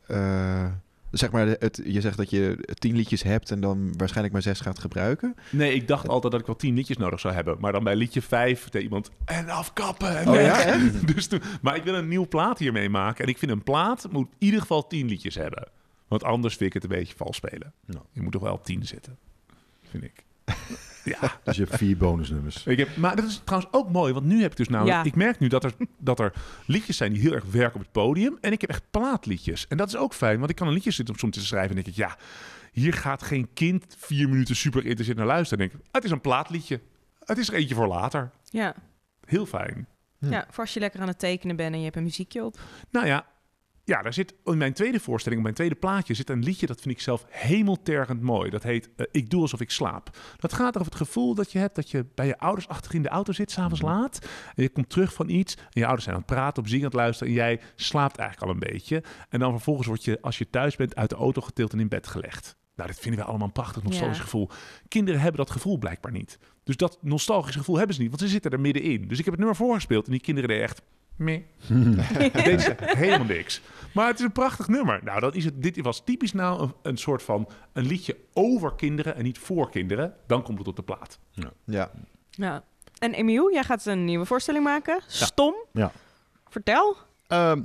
eh, 0.06 0.64
zeg 1.10 1.30
maar, 1.30 1.46
het, 1.46 1.80
je 1.84 2.00
zegt 2.00 2.16
dat 2.16 2.30
je 2.30 2.68
tien 2.78 2.96
liedjes 2.96 3.22
hebt 3.22 3.50
en 3.50 3.60
dan 3.60 3.96
waarschijnlijk 3.96 4.32
maar 4.32 4.42
zes 4.42 4.60
gaat 4.60 4.78
gebruiken. 4.78 5.34
Nee, 5.50 5.74
ik 5.74 5.88
dacht 5.88 6.08
altijd 6.08 6.32
dat 6.32 6.40
ik 6.40 6.46
wel 6.46 6.56
tien 6.56 6.74
liedjes 6.74 6.96
nodig 6.96 7.20
zou 7.20 7.34
hebben. 7.34 7.56
Maar 7.60 7.72
dan 7.72 7.84
bij 7.84 7.96
liedje 7.96 8.22
vijf 8.22 8.68
deed 8.68 8.82
iemand 8.82 9.10
en 9.24 9.48
afkappen. 9.48 10.18
En 10.18 10.28
Oh 10.28 10.34
ja, 10.34 10.56
weg. 10.56 10.92
dus 11.14 11.26
toen, 11.26 11.42
maar 11.62 11.76
ik 11.76 11.84
wil 11.84 11.94
een 11.94 12.08
nieuw 12.08 12.28
plaat 12.28 12.58
hiermee 12.58 12.88
maken. 12.88 13.24
En 13.24 13.30
ik 13.30 13.38
vind 13.38 13.50
een 13.50 13.62
plaat 13.62 14.06
moet 14.10 14.28
in 14.30 14.36
ieder 14.38 14.60
geval 14.60 14.86
tien 14.86 15.08
liedjes 15.08 15.34
hebben. 15.34 15.68
Want 16.08 16.24
anders 16.24 16.56
vind 16.56 16.74
ik 16.74 16.82
het 16.82 16.90
een 16.90 16.98
beetje 16.98 17.16
vals 17.16 17.36
spelen. 17.36 17.72
Nou. 17.86 18.04
Je 18.12 18.22
moet 18.22 18.32
toch 18.32 18.42
wel 18.42 18.52
op 18.52 18.64
tien 18.64 18.86
zitten. 18.86 19.18
Vind 19.90 20.04
ik. 20.04 20.24
ja. 21.20 21.38
Dus 21.44 21.56
je 21.56 21.64
hebt 21.64 21.76
vier 21.76 21.96
bonusnummers. 21.96 22.66
Ik 22.66 22.78
heb, 22.78 22.96
maar 22.96 23.16
dat 23.16 23.24
is 23.24 23.40
trouwens 23.44 23.72
ook 23.72 23.90
mooi, 23.90 24.12
want 24.12 24.26
nu 24.26 24.42
heb 24.42 24.50
ik 24.50 24.56
dus 24.56 24.68
namelijk... 24.68 24.96
Ja. 24.96 25.04
Ik 25.04 25.14
merk 25.14 25.38
nu 25.38 25.48
dat 25.48 25.64
er, 25.64 25.72
dat 25.98 26.20
er 26.20 26.32
liedjes 26.66 26.96
zijn 26.96 27.12
die 27.12 27.22
heel 27.22 27.32
erg 27.32 27.44
werken 27.44 27.74
op 27.74 27.80
het 27.80 27.92
podium. 27.92 28.38
En 28.40 28.52
ik 28.52 28.60
heb 28.60 28.70
echt 28.70 28.82
plaatliedjes. 28.90 29.66
En 29.68 29.76
dat 29.76 29.88
is 29.88 29.96
ook 29.96 30.14
fijn, 30.14 30.38
want 30.38 30.50
ik 30.50 30.56
kan 30.56 30.66
een 30.66 30.72
liedje 30.72 30.90
zitten 30.90 31.14
om 31.14 31.20
soms 31.20 31.36
te 31.36 31.44
schrijven. 31.44 31.68
En 31.68 31.74
denk 31.74 31.86
ik, 31.86 31.94
ja, 31.94 32.16
hier 32.72 32.94
gaat 32.94 33.22
geen 33.22 33.48
kind 33.54 33.94
vier 33.98 34.28
minuten 34.28 34.56
super 34.56 34.80
geïnteresseerd 34.80 35.18
naar 35.18 35.26
luisteren. 35.26 35.64
En 35.64 35.70
denk 35.70 35.80
ik, 35.80 35.88
het 35.92 36.04
is 36.04 36.10
een 36.10 36.20
plaatliedje. 36.20 36.80
Het 37.24 37.38
is 37.38 37.48
er 37.48 37.54
eentje 37.54 37.74
voor 37.74 37.88
later. 37.88 38.30
Ja. 38.44 38.74
Heel 39.24 39.46
fijn. 39.46 39.88
Hm. 40.18 40.30
ja, 40.30 40.46
voor 40.50 40.64
als 40.64 40.74
je 40.74 40.80
lekker 40.80 41.00
aan 41.00 41.08
het 41.08 41.18
tekenen 41.18 41.56
bent 41.56 41.72
en 41.72 41.78
je 41.78 41.84
hebt 41.84 41.96
een 41.96 42.02
muziekje 42.02 42.44
op. 42.44 42.58
Nou 42.90 43.06
ja, 43.06 43.26
ja, 43.90 44.02
daar 44.02 44.14
zit 44.14 44.34
in 44.44 44.58
mijn 44.58 44.72
tweede 44.72 45.00
voorstelling, 45.00 45.38
op 45.38 45.44
mijn 45.44 45.56
tweede 45.56 45.74
plaatje, 45.74 46.14
zit 46.14 46.30
een 46.30 46.42
liedje 46.42 46.66
dat 46.66 46.80
vind 46.80 46.94
ik 46.94 47.00
zelf 47.00 47.24
hemeltergend 47.28 48.20
mooi. 48.20 48.50
Dat 48.50 48.62
heet 48.62 48.90
eh, 48.96 49.06
Ik 49.10 49.30
doe 49.30 49.40
alsof 49.40 49.60
ik 49.60 49.70
slaap. 49.70 50.16
Dat 50.36 50.52
gaat 50.52 50.74
over 50.78 50.92
het 50.92 51.00
gevoel 51.00 51.34
dat 51.34 51.52
je 51.52 51.58
hebt 51.58 51.74
dat 51.74 51.90
je 51.90 52.06
bij 52.14 52.26
je 52.26 52.38
ouders 52.38 52.68
achter 52.68 52.94
in 52.94 53.02
de 53.02 53.08
auto 53.08 53.32
zit, 53.32 53.50
s'avonds 53.50 53.80
laat. 53.80 54.18
En 54.54 54.62
je 54.62 54.68
komt 54.68 54.90
terug 54.90 55.12
van 55.12 55.28
iets 55.28 55.54
en 55.56 55.64
je 55.70 55.82
ouders 55.84 56.04
zijn 56.04 56.16
aan 56.16 56.22
het 56.22 56.30
praten, 56.30 56.62
op 56.62 56.68
zingen 56.68 56.84
aan 56.84 56.90
het 56.90 57.00
luisteren 57.00 57.32
en 57.32 57.38
jij 57.38 57.60
slaapt 57.76 58.16
eigenlijk 58.16 58.48
al 58.50 58.54
een 58.54 58.72
beetje. 58.72 59.02
En 59.28 59.38
dan 59.38 59.50
vervolgens 59.50 59.86
word 59.86 60.04
je, 60.04 60.18
als 60.20 60.38
je 60.38 60.50
thuis 60.50 60.76
bent, 60.76 60.96
uit 60.96 61.10
de 61.10 61.16
auto 61.16 61.40
getild 61.40 61.72
en 61.72 61.80
in 61.80 61.88
bed 61.88 62.06
gelegd. 62.06 62.56
Nou, 62.76 62.88
dit 62.88 63.00
vinden 63.00 63.20
we 63.20 63.26
allemaal 63.26 63.46
een 63.46 63.52
prachtig 63.52 63.82
nostalgisch 63.82 64.16
Ja. 64.16 64.22
gevoel. 64.22 64.50
Kinderen 64.88 65.20
hebben 65.20 65.40
dat 65.40 65.50
gevoel 65.50 65.78
blijkbaar 65.78 66.12
niet. 66.12 66.38
Dus 66.64 66.76
dat 66.76 66.98
nostalgische 67.00 67.58
gevoel 67.58 67.76
hebben 67.76 67.94
ze 67.94 68.00
niet, 68.00 68.10
want 68.10 68.22
ze 68.22 68.28
zitten 68.28 68.50
er 68.50 68.60
middenin. 68.60 69.08
Dus 69.08 69.18
ik 69.18 69.24
heb 69.24 69.34
het 69.34 69.38
nummer 69.42 69.56
voorgespeeld 69.56 70.06
en 70.06 70.12
die 70.12 70.20
kinderen 70.20 70.48
deden 70.48 70.64
echt... 70.64 70.82
Meh. 71.20 71.40
Deze 72.44 72.58
zegt 72.58 72.94
helemaal 73.04 73.26
niks. 73.26 73.60
Maar 73.94 74.06
het 74.06 74.18
is 74.18 74.24
een 74.24 74.32
prachtig 74.32 74.68
nummer. 74.68 75.00
Nou, 75.04 75.20
dat 75.20 75.34
is 75.34 75.44
het, 75.44 75.62
dit 75.62 75.80
was 75.80 76.04
typisch 76.04 76.32
nou 76.32 76.62
een, 76.62 76.72
een 76.82 76.96
soort 76.96 77.22
van 77.22 77.48
een 77.72 77.86
liedje 77.86 78.16
over 78.32 78.74
kinderen 78.74 79.16
en 79.16 79.22
niet 79.22 79.38
voor 79.38 79.70
kinderen. 79.70 80.14
Dan 80.26 80.42
komt 80.42 80.58
het 80.58 80.68
op 80.68 80.76
de 80.76 80.82
plaat. 80.82 81.18
Ja. 81.64 81.90
Ja. 82.30 82.62
En 82.98 83.14
Emiel, 83.14 83.52
jij 83.52 83.64
gaat 83.64 83.86
een 83.86 84.04
nieuwe 84.04 84.26
voorstelling 84.26 84.64
maken. 84.64 85.00
Stom. 85.06 85.54
Ja. 85.72 85.92
Vertel. 86.48 86.96
Ehm, 87.26 87.62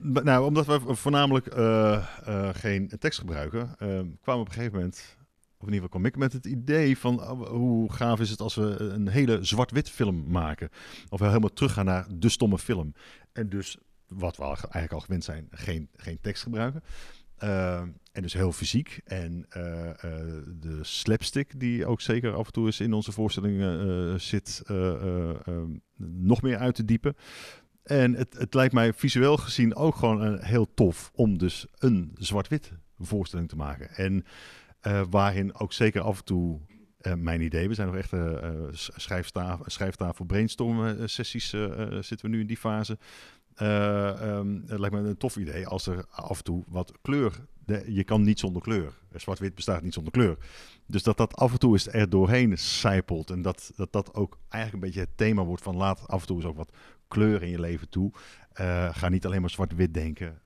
nou, 0.00 0.46
omdat 0.46 0.66
we 0.66 0.94
voornamelijk 0.94 1.46
eh, 1.46 1.94
eh, 2.24 2.48
geen 2.52 2.92
tekst 2.98 3.18
gebruiken, 3.18 3.74
ehm, 3.78 4.06
kwamen 4.22 4.22
we 4.22 4.32
op 4.32 4.46
een 4.46 4.52
gegeven 4.52 4.74
moment, 4.74 5.16
of 5.58 5.66
in 5.66 5.72
ieder 5.72 5.88
geval 5.88 5.88
kwam 5.88 6.04
ik 6.04 6.16
met 6.16 6.32
het 6.32 6.46
idee 6.46 6.98
van 6.98 7.20
oh, 7.20 7.48
hoe 7.48 7.92
gaaf 7.92 8.20
is 8.20 8.30
het 8.30 8.40
als 8.40 8.54
we 8.54 8.78
een 8.78 9.08
hele 9.08 9.44
zwart-wit 9.44 9.90
film 9.90 10.30
maken. 10.30 10.68
Of 11.08 11.20
we 11.20 11.26
helemaal 11.26 11.52
teruggaan 11.52 11.84
naar 11.84 12.06
de 12.14 12.28
stomme 12.28 12.58
film. 12.58 12.94
En 13.32 13.48
dus, 13.48 13.76
wat 14.08 14.36
we 14.36 14.42
eigenlijk 14.44 14.92
al 14.92 15.00
gewend 15.00 15.24
zijn, 15.24 15.46
geen, 15.50 15.88
geen 15.96 16.18
tekst 16.20 16.42
gebruiken. 16.42 16.82
Ehm, 17.36 17.88
en 18.12 18.22
dus 18.22 18.32
heel 18.32 18.52
fysiek. 18.52 19.00
En 19.04 19.46
eh, 19.48 19.90
eh, 19.90 19.96
de 20.60 20.78
slapstick, 20.82 21.60
die 21.60 21.86
ook 21.86 22.00
zeker 22.00 22.34
af 22.34 22.46
en 22.46 22.52
toe 22.52 22.66
eens 22.66 22.80
in 22.80 22.92
onze 22.92 23.12
voorstellingen 23.12 23.80
eh, 23.80 24.18
zit, 24.18 24.62
eh, 24.66 24.92
eh, 24.92 25.36
ehm, 25.46 25.70
nog 25.96 26.42
meer 26.42 26.56
uit 26.56 26.74
te 26.74 26.84
diepen. 26.84 27.16
En 27.82 28.14
het, 28.14 28.38
het 28.38 28.54
lijkt 28.54 28.74
mij 28.74 28.92
visueel 28.92 29.36
gezien 29.36 29.74
ook 29.74 29.94
gewoon 29.94 30.38
heel 30.42 30.74
tof 30.74 31.10
om 31.14 31.38
dus 31.38 31.66
een 31.78 32.10
zwart-wit 32.18 32.72
voorstelling 32.98 33.48
te 33.48 33.56
maken. 33.56 33.90
En 33.90 34.24
eh, 34.86 35.02
waarin 35.10 35.54
ook 35.54 35.72
zeker 35.72 36.00
af 36.00 36.18
en 36.18 36.24
toe 36.24 36.60
eh, 36.98 37.14
mijn 37.14 37.40
idee, 37.40 37.68
we 37.68 37.74
zijn 37.74 37.86
nog 37.86 37.96
echt 37.96 38.12
s- 38.78 38.90
schrijftafel, 38.94 39.64
schrijftafel 39.66 40.24
brainstorm 40.24 41.08
sessies 41.08 41.48
zitten 42.00 42.20
we 42.20 42.28
nu 42.28 42.40
in 42.40 42.46
die 42.46 42.56
fase. 42.56 42.98
Eh, 43.54 44.20
ehm, 44.20 44.60
het 44.66 44.78
lijkt 44.78 44.94
me 44.94 45.00
een 45.08 45.16
tof 45.16 45.36
idee 45.36 45.66
als 45.66 45.86
er 45.86 46.04
af 46.10 46.38
en 46.38 46.44
toe 46.44 46.64
wat 46.68 46.92
kleur. 47.02 47.32
Je 47.86 48.04
kan 48.04 48.22
niet 48.22 48.38
zonder 48.38 48.62
kleur. 48.62 48.92
Zwart-wit 49.14 49.54
bestaat 49.54 49.82
niet 49.82 49.94
zonder 49.94 50.12
kleur. 50.12 50.36
Dus 50.86 51.02
dat 51.02 51.16
dat 51.16 51.36
af 51.36 51.52
en 51.52 51.58
toe 51.58 51.72
eens 51.72 51.88
er 51.88 52.08
doorheen 52.10 52.58
sijpelt. 52.58 53.30
En 53.30 53.42
dat, 53.42 53.72
dat 53.76 53.92
dat 53.92 54.14
ook 54.14 54.38
eigenlijk 54.48 54.72
een 54.84 54.90
beetje 54.90 55.06
het 55.08 55.16
thema 55.16 55.44
wordt 55.44 55.62
van 55.62 55.76
laat 55.76 56.08
af 56.08 56.20
en 56.20 56.26
toe 56.26 56.36
eens 56.36 56.44
ook 56.46 56.56
wat 56.56 56.72
kleur 57.08 57.42
in 57.42 57.48
je 57.50 57.60
leven 57.60 57.88
toe. 57.88 58.12
Ga 58.92 59.08
niet 59.08 59.26
alleen 59.26 59.40
maar 59.40 59.50
zwart-wit 59.50 59.94
denken. 59.94 60.40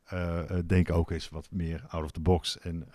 Denk 0.67 0.91
ook 0.93 1.11
eens 1.11 1.29
wat 1.29 1.49
meer 1.51 1.85
out 1.89 2.05
of 2.05 2.11
the 2.11 2.21
box. 2.21 2.59
En 2.59 2.87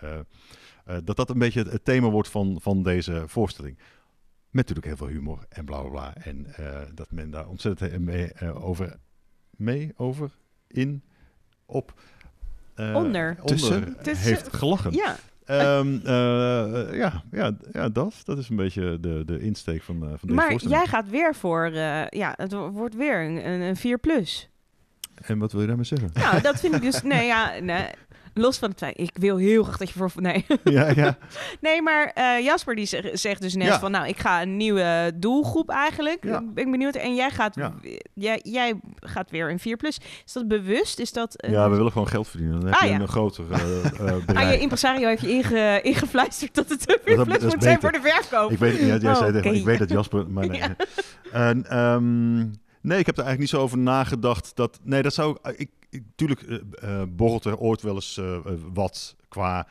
eh, 0.86 0.98
dat 1.04 1.16
dat 1.16 1.30
een 1.30 1.40
beetje 1.40 1.60
het, 1.60 1.72
het 1.72 1.86
thema 1.86 2.10
wordt 2.10 2.30
van, 2.30 2.58
van 2.62 2.84
deze 2.84 3.24
voorstelling. 3.28 3.78
Met 4.50 4.68
natuurlijk 4.68 4.86
heel 4.88 5.08
veel 5.08 5.16
humor 5.16 5.46
en 5.50 5.66
bla 5.66 5.80
bla 5.82 5.90
bla. 5.90 6.16
En 6.16 6.46
eh, 6.56 6.82
dat 6.94 7.12
men 7.12 7.30
daar 7.32 7.48
ontzettend 7.48 8.00
mee, 8.00 8.32
eh, 8.34 8.66
over, 8.66 8.96
mee, 9.50 9.94
over, 9.96 10.32
in, 10.68 11.04
op, 11.66 11.94
eh, 12.76 12.96
Onder. 12.96 13.38
Tussen. 13.46 13.98
Tussen. 14.04 14.28
heeft 14.28 14.54
gelachen. 14.54 14.94
Ja. 14.94 15.16
Ehm, 15.46 15.96
eh, 16.04 16.98
ja, 16.98 17.24
ja, 17.32 17.58
ja, 17.72 17.90
dat. 17.90 18.22
Dat 18.24 18.38
is 18.38 18.50
een 18.50 18.56
beetje 18.56 19.00
de, 19.00 19.24
de 19.26 19.40
insteek 19.40 19.82
van, 19.84 19.96
eh, 19.96 20.02
van 20.02 20.18
deze 20.22 20.34
Maar 20.34 20.50
voorstelling. 20.50 20.80
jij 20.80 20.88
gaat 20.90 21.10
weer 21.10 21.36
voor, 21.36 21.66
eh, 21.66 22.08
ja, 22.08 22.34
het 22.36 22.52
wo- 22.52 22.70
wordt 22.72 22.96
weer 22.96 23.26
een, 23.26 23.48
een, 23.50 23.62
een 23.62 23.76
4 23.76 23.98
plus. 23.98 24.50
En 25.16 25.38
wat 25.40 25.52
wil 25.52 25.62
je 25.62 25.68
daarmee 25.68 25.86
zeggen? 25.86 26.10
Nou, 26.14 26.42
dat 26.42 26.60
vind 26.60 26.76
ik 26.76 26.82
dus, 26.82 27.02
nee, 27.02 27.26
ja, 27.26 27.60
nee. 27.60 27.88
Los 28.38 28.58
van 28.58 28.70
het 28.70 28.78
feit, 28.78 29.00
ik 29.00 29.12
wil 29.20 29.38
heel 29.38 29.64
graag 29.64 29.78
dat 29.78 29.90
je 29.90 29.94
voor, 30.00 30.12
nee. 30.16 30.46
ja, 30.64 30.92
ja. 30.96 31.18
Nee, 31.62 31.82
maar 31.82 32.12
eh, 32.14 32.40
Jasper 32.44 32.76
die 32.76 32.86
zeg- 32.86 33.10
zegt 33.14 33.42
dus 33.42 33.56
net 33.56 33.68
Ja. 33.68 33.80
van, 33.80 33.92
nou, 33.92 34.08
ik 34.08 34.18
ga 34.18 34.42
een 34.42 34.58
nieuwe 34.58 35.12
doelgroep 35.16 35.70
eigenlijk. 35.70 36.24
Ja. 36.24 36.42
Ben 36.54 36.66
ik 36.66 36.72
benieuwd. 36.72 36.96
En 36.96 37.16
jij 37.16 37.30
gaat, 37.30 37.56
Ja. 37.56 37.74
jij, 38.14 38.40
jij 38.44 38.80
gaat 39.00 39.32
weer 39.32 39.50
een 39.50 39.60
4 39.60 39.78
plus. 39.78 39.98
Is 40.26 40.34
dat 40.34 40.48
bewust? 40.48 41.00
Is 41.00 41.12
dat 41.12 41.34
een- 41.44 41.52
ja, 41.52 41.70
we 41.70 41.76
willen 41.76 41.92
gewoon 41.92 42.08
geld 42.08 42.28
verdienen. 42.28 42.60
Dan 42.60 42.70
heb 42.70 42.80
Ah, 42.80 42.88
je 42.88 42.94
ja. 42.94 43.00
een 43.00 43.08
groter 43.08 43.46
eh, 43.52 43.60
eh, 43.86 44.00
Ah, 44.00 44.08
je 44.18 44.22
bereik. 44.26 44.60
impresario 44.62 45.08
heeft 45.08 45.22
je 45.22 45.30
inge, 45.30 45.80
ingefluisterd 45.82 46.56
dat 46.56 46.70
het 46.70 46.90
een 46.90 46.98
4 47.04 47.16
Dat- 47.16 47.26
plus 47.26 47.40
dat 47.40 47.54
moet 47.54 47.64
zijn 47.64 47.80
voor 47.80 47.92
de 47.92 48.00
verkoop. 48.04 48.52
Ik 48.52 48.58
weet, 48.58 48.80
ja, 48.80 48.86
jij 48.86 49.12
Oh, 49.12 49.18
zei 49.18 49.32
tegen 49.32 49.54
ik 49.56 49.66
weet 49.66 49.80
dat 49.80 49.90
Jasper, 49.90 50.30
maar 50.30 50.48
nee. 50.48 50.60
Ja. 50.60 50.76
Nee, 52.86 53.00
ik 53.00 53.06
heb 53.06 53.18
er 53.18 53.24
eigenlijk 53.24 53.40
niet 53.40 53.60
zo 53.60 53.66
over 53.66 53.78
nagedacht. 53.78 54.56
Dat, 54.56 54.80
nee, 54.84 55.02
dat 55.02 55.14
zou 55.14 55.38
ik, 55.56 55.70
ik, 55.90 56.04
tuurlijk 56.16 56.42
eh, 56.42 57.04
borrelt 57.10 57.46
er 57.46 57.58
ooit 57.58 57.82
wel 57.82 57.96
eens 57.96 58.18
eh, 58.18 58.40
wat 58.74 59.16
qua 59.28 59.68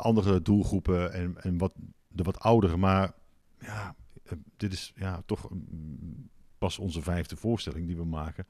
andere 0.00 0.42
doelgroepen 0.42 1.12
en, 1.12 1.36
en 1.42 1.58
wat 1.58 1.74
de 2.08 2.22
wat 2.22 2.40
oudere. 2.40 2.76
Maar 2.76 3.12
ja, 3.58 3.94
dit 4.56 4.72
is 4.72 4.92
ja 4.96 5.22
toch 5.26 5.50
mm, 5.50 6.28
pas 6.58 6.78
onze 6.78 7.02
vijfde 7.02 7.36
voorstelling 7.36 7.86
die 7.86 7.96
we 7.96 8.04
maken. 8.04 8.46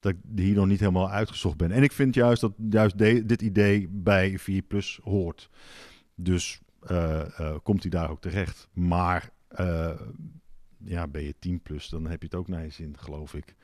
Dat 0.00 0.12
ik 0.12 0.18
hier 0.34 0.54
nog 0.54 0.66
niet 0.66 0.80
helemaal 0.80 1.10
uitgezocht 1.10 1.56
ben. 1.56 1.70
En 1.70 1.82
ik 1.82 1.92
vind 1.92 2.14
juist 2.14 2.40
dat 2.40 2.52
juist 2.70 2.98
dit 2.98 3.42
idee 3.42 3.88
bij 3.90 4.38
4 4.38 4.62
Plus 4.62 5.00
hoort. 5.02 5.50
Dus 6.14 6.60
komt 7.62 7.82
hij 7.82 7.90
daar 7.90 8.10
ook 8.10 8.20
terecht. 8.20 8.68
Maar 8.72 9.30
ja, 10.86 11.08
ben 11.08 11.22
je 11.22 11.34
10 11.38 11.62
plus, 11.62 11.88
dan 11.88 12.06
heb 12.06 12.20
je 12.20 12.26
het 12.26 12.34
ook 12.34 12.48
naar 12.48 12.62
je 12.62 12.70
zin, 12.70 12.98
geloof 12.98 13.34
ik. 13.34 13.54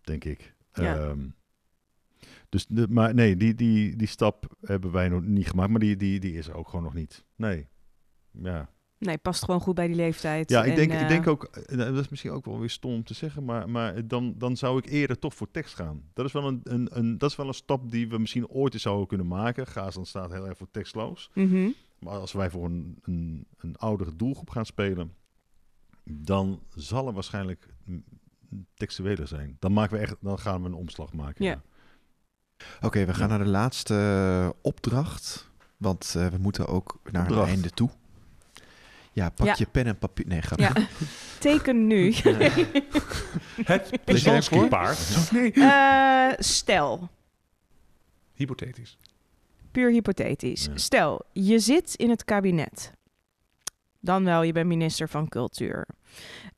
Denk 0.00 0.24
ik. 0.24 0.54
Ja. 0.72 0.96
Ehm, 0.96 1.28
dus, 2.48 2.66
de, 2.66 2.88
maar 2.88 3.14
nee, 3.14 3.36
die, 3.36 3.54
die, 3.54 3.96
die 3.96 4.06
stap 4.06 4.56
hebben 4.60 4.90
wij 4.90 5.08
nog 5.08 5.22
niet 5.22 5.48
gemaakt, 5.48 5.70
maar 5.70 5.80
die, 5.80 5.96
die, 5.96 6.20
die 6.20 6.32
is 6.32 6.48
er 6.48 6.54
ook 6.54 6.68
gewoon 6.68 6.84
nog 6.84 6.94
niet. 6.94 7.24
Nee. 7.36 7.68
Ja, 8.30 8.70
Nee, 8.98 9.18
past 9.18 9.44
gewoon 9.44 9.60
goed 9.60 9.74
bij 9.74 9.86
die 9.86 9.96
leeftijd. 9.96 10.50
ja 10.50 10.64
ik, 10.64 10.70
En, 10.70 10.76
denk, 10.76 10.90
eh, 10.90 11.00
ik 11.00 11.08
denk 11.08 11.26
ook, 11.26 11.44
eh, 11.44 11.78
dat 11.78 11.98
is 11.98 12.08
misschien 12.08 12.30
ook 12.30 12.44
wel 12.44 12.58
weer 12.58 12.70
stom 12.70 12.92
om 12.92 13.04
te 13.04 13.14
zeggen, 13.14 13.44
maar, 13.44 13.70
maar 13.70 14.06
dan, 14.06 14.34
dan 14.36 14.56
zou 14.56 14.78
ik 14.78 14.86
eerder 14.86 15.18
toch 15.18 15.34
voor 15.34 15.50
tekst 15.50 15.74
gaan. 15.74 16.02
Dat 16.12 16.26
is, 16.26 16.32
wel 16.32 16.46
een, 16.46 16.60
een, 16.62 16.88
een, 16.90 17.18
dat 17.18 17.30
is 17.30 17.36
wel 17.36 17.46
een 17.46 17.54
stap 17.54 17.90
die 17.90 18.08
we 18.08 18.18
misschien 18.18 18.48
ooit 18.48 18.72
eens 18.72 18.82
zouden 18.82 19.06
kunnen 19.06 19.26
maken. 19.26 19.66
Gaasland 19.66 20.08
staat 20.08 20.32
heel 20.32 20.48
erg 20.48 20.58
voor 20.58 20.70
tekstloos. 20.70 21.30
mhm. 21.34 21.68
Maar 21.98 22.14
als 22.14 22.32
wij 22.32 22.50
voor 22.50 22.64
een, 22.64 22.98
een, 23.02 23.46
een 23.58 23.76
oudere 23.76 24.16
doelgroep 24.16 24.50
gaan 24.50 24.66
spelen, 24.66 25.12
dan 26.10 26.62
zal 26.74 27.06
er 27.06 27.12
waarschijnlijk 27.12 27.68
textueler 28.74 29.28
zijn. 29.28 29.56
Dan, 29.58 29.72
maken 29.72 29.96
we 29.96 30.02
echt, 30.02 30.16
dan 30.20 30.38
gaan 30.38 30.62
we 30.62 30.68
een 30.68 30.74
omslag 30.74 31.12
maken. 31.12 31.44
Ja. 31.44 31.60
Oké, 32.80 33.04
we 33.04 33.14
gaan 33.14 33.28
naar 33.28 33.38
de 33.38 33.46
laatste 33.46 33.94
eh, 33.94 34.48
opdracht. 34.62 35.50
Want 35.76 36.14
eh, 36.16 36.26
we 36.26 36.38
moeten 36.38 36.66
ook 36.66 36.98
naar 37.10 37.22
Opdracht. 37.22 37.40
het 37.46 37.54
einde 37.54 37.70
toe. 37.70 37.90
Ja, 39.12 39.30
pak 39.30 39.46
Ja. 39.46 39.54
je 39.58 39.66
pen 39.66 39.86
en 39.86 39.98
papier. 39.98 40.26
Nee, 40.26 40.40
grapje. 40.40 40.64
Ja, 40.80 40.86
teken 41.40 41.86
nu. 41.86 42.12
Het 43.72 43.90
Lees 44.04 44.22
jij 44.22 44.42
voor? 44.42 44.68
paard. 44.68 45.30
Nee. 45.32 45.52
Eh, 45.52 46.32
stel, 46.38 47.08
Hypothetisch. 48.34 48.98
puur 49.70 49.90
hypothetisch. 49.90 50.64
Ja. 50.64 50.76
Stel, 50.76 51.24
je 51.32 51.58
zit 51.58 51.94
in 51.94 52.10
het 52.10 52.24
kabinet. 52.24 52.92
Dan 54.00 54.24
wel, 54.24 54.42
je 54.42 54.52
bent 54.52 54.66
minister 54.66 55.08
van 55.08 55.28
Cultuur. 55.28 55.86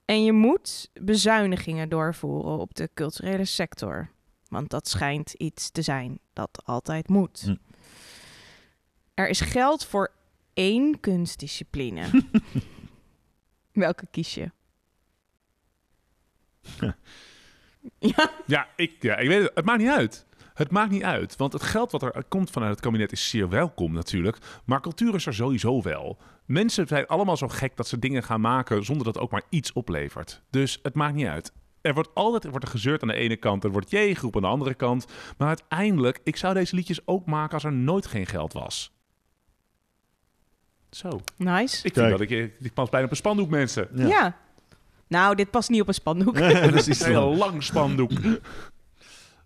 En 0.05 0.25
je 0.25 0.33
moet 0.33 0.91
bezuinigingen 0.93 1.89
doorvoeren 1.89 2.59
op 2.59 2.75
de 2.75 2.91
culturele 2.95 3.45
sector. 3.45 4.11
Want 4.49 4.71
dat 4.71 4.89
schijnt 4.89 5.33
iets 5.33 5.71
te 5.71 5.83
zijn 5.83 6.19
dat 6.33 6.63
altijd 6.65 7.09
moet. 7.09 7.41
Hm. 7.41 7.57
Er 9.15 9.29
is 9.29 9.41
geld 9.41 9.85
voor 9.85 10.13
één 10.55 11.01
kunstdiscipline. 11.01 12.07
Welke 13.73 14.07
kies 14.11 14.35
je? 14.35 14.51
ja, 17.99 18.31
Ja, 18.47 18.69
ik, 18.77 19.03
ja, 19.03 19.17
ik 19.17 19.29
weet 19.29 19.43
het. 19.43 19.51
Het 19.55 19.65
maakt 19.65 19.81
niet 19.81 19.89
uit. 19.89 20.27
Het 20.61 20.71
maakt 20.71 20.91
niet 20.91 21.03
uit. 21.03 21.37
Want 21.37 21.53
het 21.53 21.63
geld 21.63 21.91
wat 21.91 22.03
er 22.03 22.25
komt 22.29 22.51
vanuit 22.51 22.71
het 22.71 22.81
kabinet 22.81 23.13
is 23.13 23.29
zeer 23.29 23.49
welkom 23.49 23.93
natuurlijk. 23.93 24.39
Maar 24.65 24.81
cultuur 24.81 25.15
is 25.15 25.27
er 25.27 25.35
sowieso 25.35 25.83
wel. 25.83 26.19
Mensen 26.47 26.87
zijn 26.87 27.07
allemaal 27.07 27.37
zo 27.37 27.49
gek 27.49 27.77
dat 27.77 27.89
ze 27.89 27.99
dingen 27.99 28.23
gaan 28.23 28.41
maken 28.41 28.85
zonder 28.85 29.05
dat 29.05 29.15
het 29.15 29.23
ook 29.23 29.31
maar 29.31 29.43
iets 29.49 29.73
oplevert. 29.73 30.43
Dus 30.51 30.79
het 30.83 30.95
maakt 30.95 31.15
niet 31.15 31.27
uit. 31.27 31.53
Er 31.81 31.95
wordt 31.95 32.09
altijd 32.15 32.45
er 32.45 32.51
wordt 32.51 32.65
er 32.65 32.71
gezeurd 32.71 33.03
aan 33.03 33.09
de 33.09 33.15
ene 33.15 33.37
kant, 33.37 33.65
er 33.65 33.71
wordt 33.71 33.91
jee 33.91 34.15
geroepen 34.15 34.43
aan 34.43 34.49
de 34.49 34.55
andere 34.57 34.75
kant. 34.75 35.07
Maar 35.39 35.49
uiteindelijk, 35.49 36.21
ik 36.25 36.37
zou 36.37 36.55
deze 36.55 36.75
liedjes 36.75 37.07
ook 37.07 37.27
maken 37.27 37.55
als 37.55 37.65
er 37.65 37.73
nooit 37.73 38.07
geen 38.07 38.27
geld 38.27 38.53
was. 38.53 38.93
Zo. 40.91 41.21
nice. 41.37 41.77
Ik 41.77 41.81
vind 41.81 41.95
Kijk. 41.95 42.11
dat 42.11 42.21
ik, 42.21 42.31
ik 42.61 42.75
pas 42.75 42.89
bijna 42.89 43.07
op 43.07 43.11
een 43.11 43.17
spandoek, 43.17 43.51
mensen. 43.51 43.89
Ja. 43.95 44.37
Nou, 45.07 45.35
dit 45.35 45.51
past 45.51 45.69
niet 45.69 45.81
op 45.81 45.89
een 45.89 45.95
spandoek. 45.95 46.33
Precies. 46.71 47.01
Een 47.01 47.11
heel 47.11 47.37
lang 47.37 47.63
spandoek. 47.63 48.11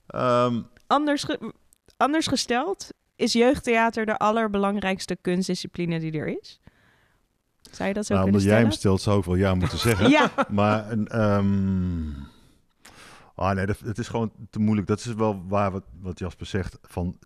Ehm, 0.06 0.60
Anders, 0.86 1.22
ge- 1.24 1.52
anders 1.96 2.26
gesteld, 2.26 2.88
is 3.16 3.32
jeugdtheater 3.32 4.06
de 4.06 4.16
allerbelangrijkste 4.16 5.16
kunstdiscipline 5.20 6.00
die 6.00 6.12
er 6.12 6.38
is? 6.40 6.60
Zou 7.70 7.88
je 7.88 7.94
dat 7.94 8.06
zo 8.06 8.14
nou, 8.14 8.24
kunnen 8.24 8.40
omdat 8.40 8.42
jij 8.42 8.62
hem 8.68 8.70
stelt, 8.70 9.00
zou 9.00 9.18
ik 9.18 9.24
wel 9.24 9.34
ja 9.34 9.54
moeten 9.54 9.78
zeggen. 9.78 10.10
Ja, 10.18 10.30
Maar 10.48 10.90
ehm, 10.90 12.10
ah, 13.34 13.54
nee, 13.54 13.66
dat, 13.66 13.78
het 13.78 13.98
is 13.98 14.08
gewoon 14.08 14.32
te 14.50 14.58
moeilijk. 14.58 14.86
Dat 14.86 14.98
is 14.98 15.06
wel 15.14 15.44
waar 15.48 15.70
wat, 15.70 15.84
wat 16.00 16.18
Jasper 16.18 16.46
zegt. 16.46 16.78
Van, 16.82 17.18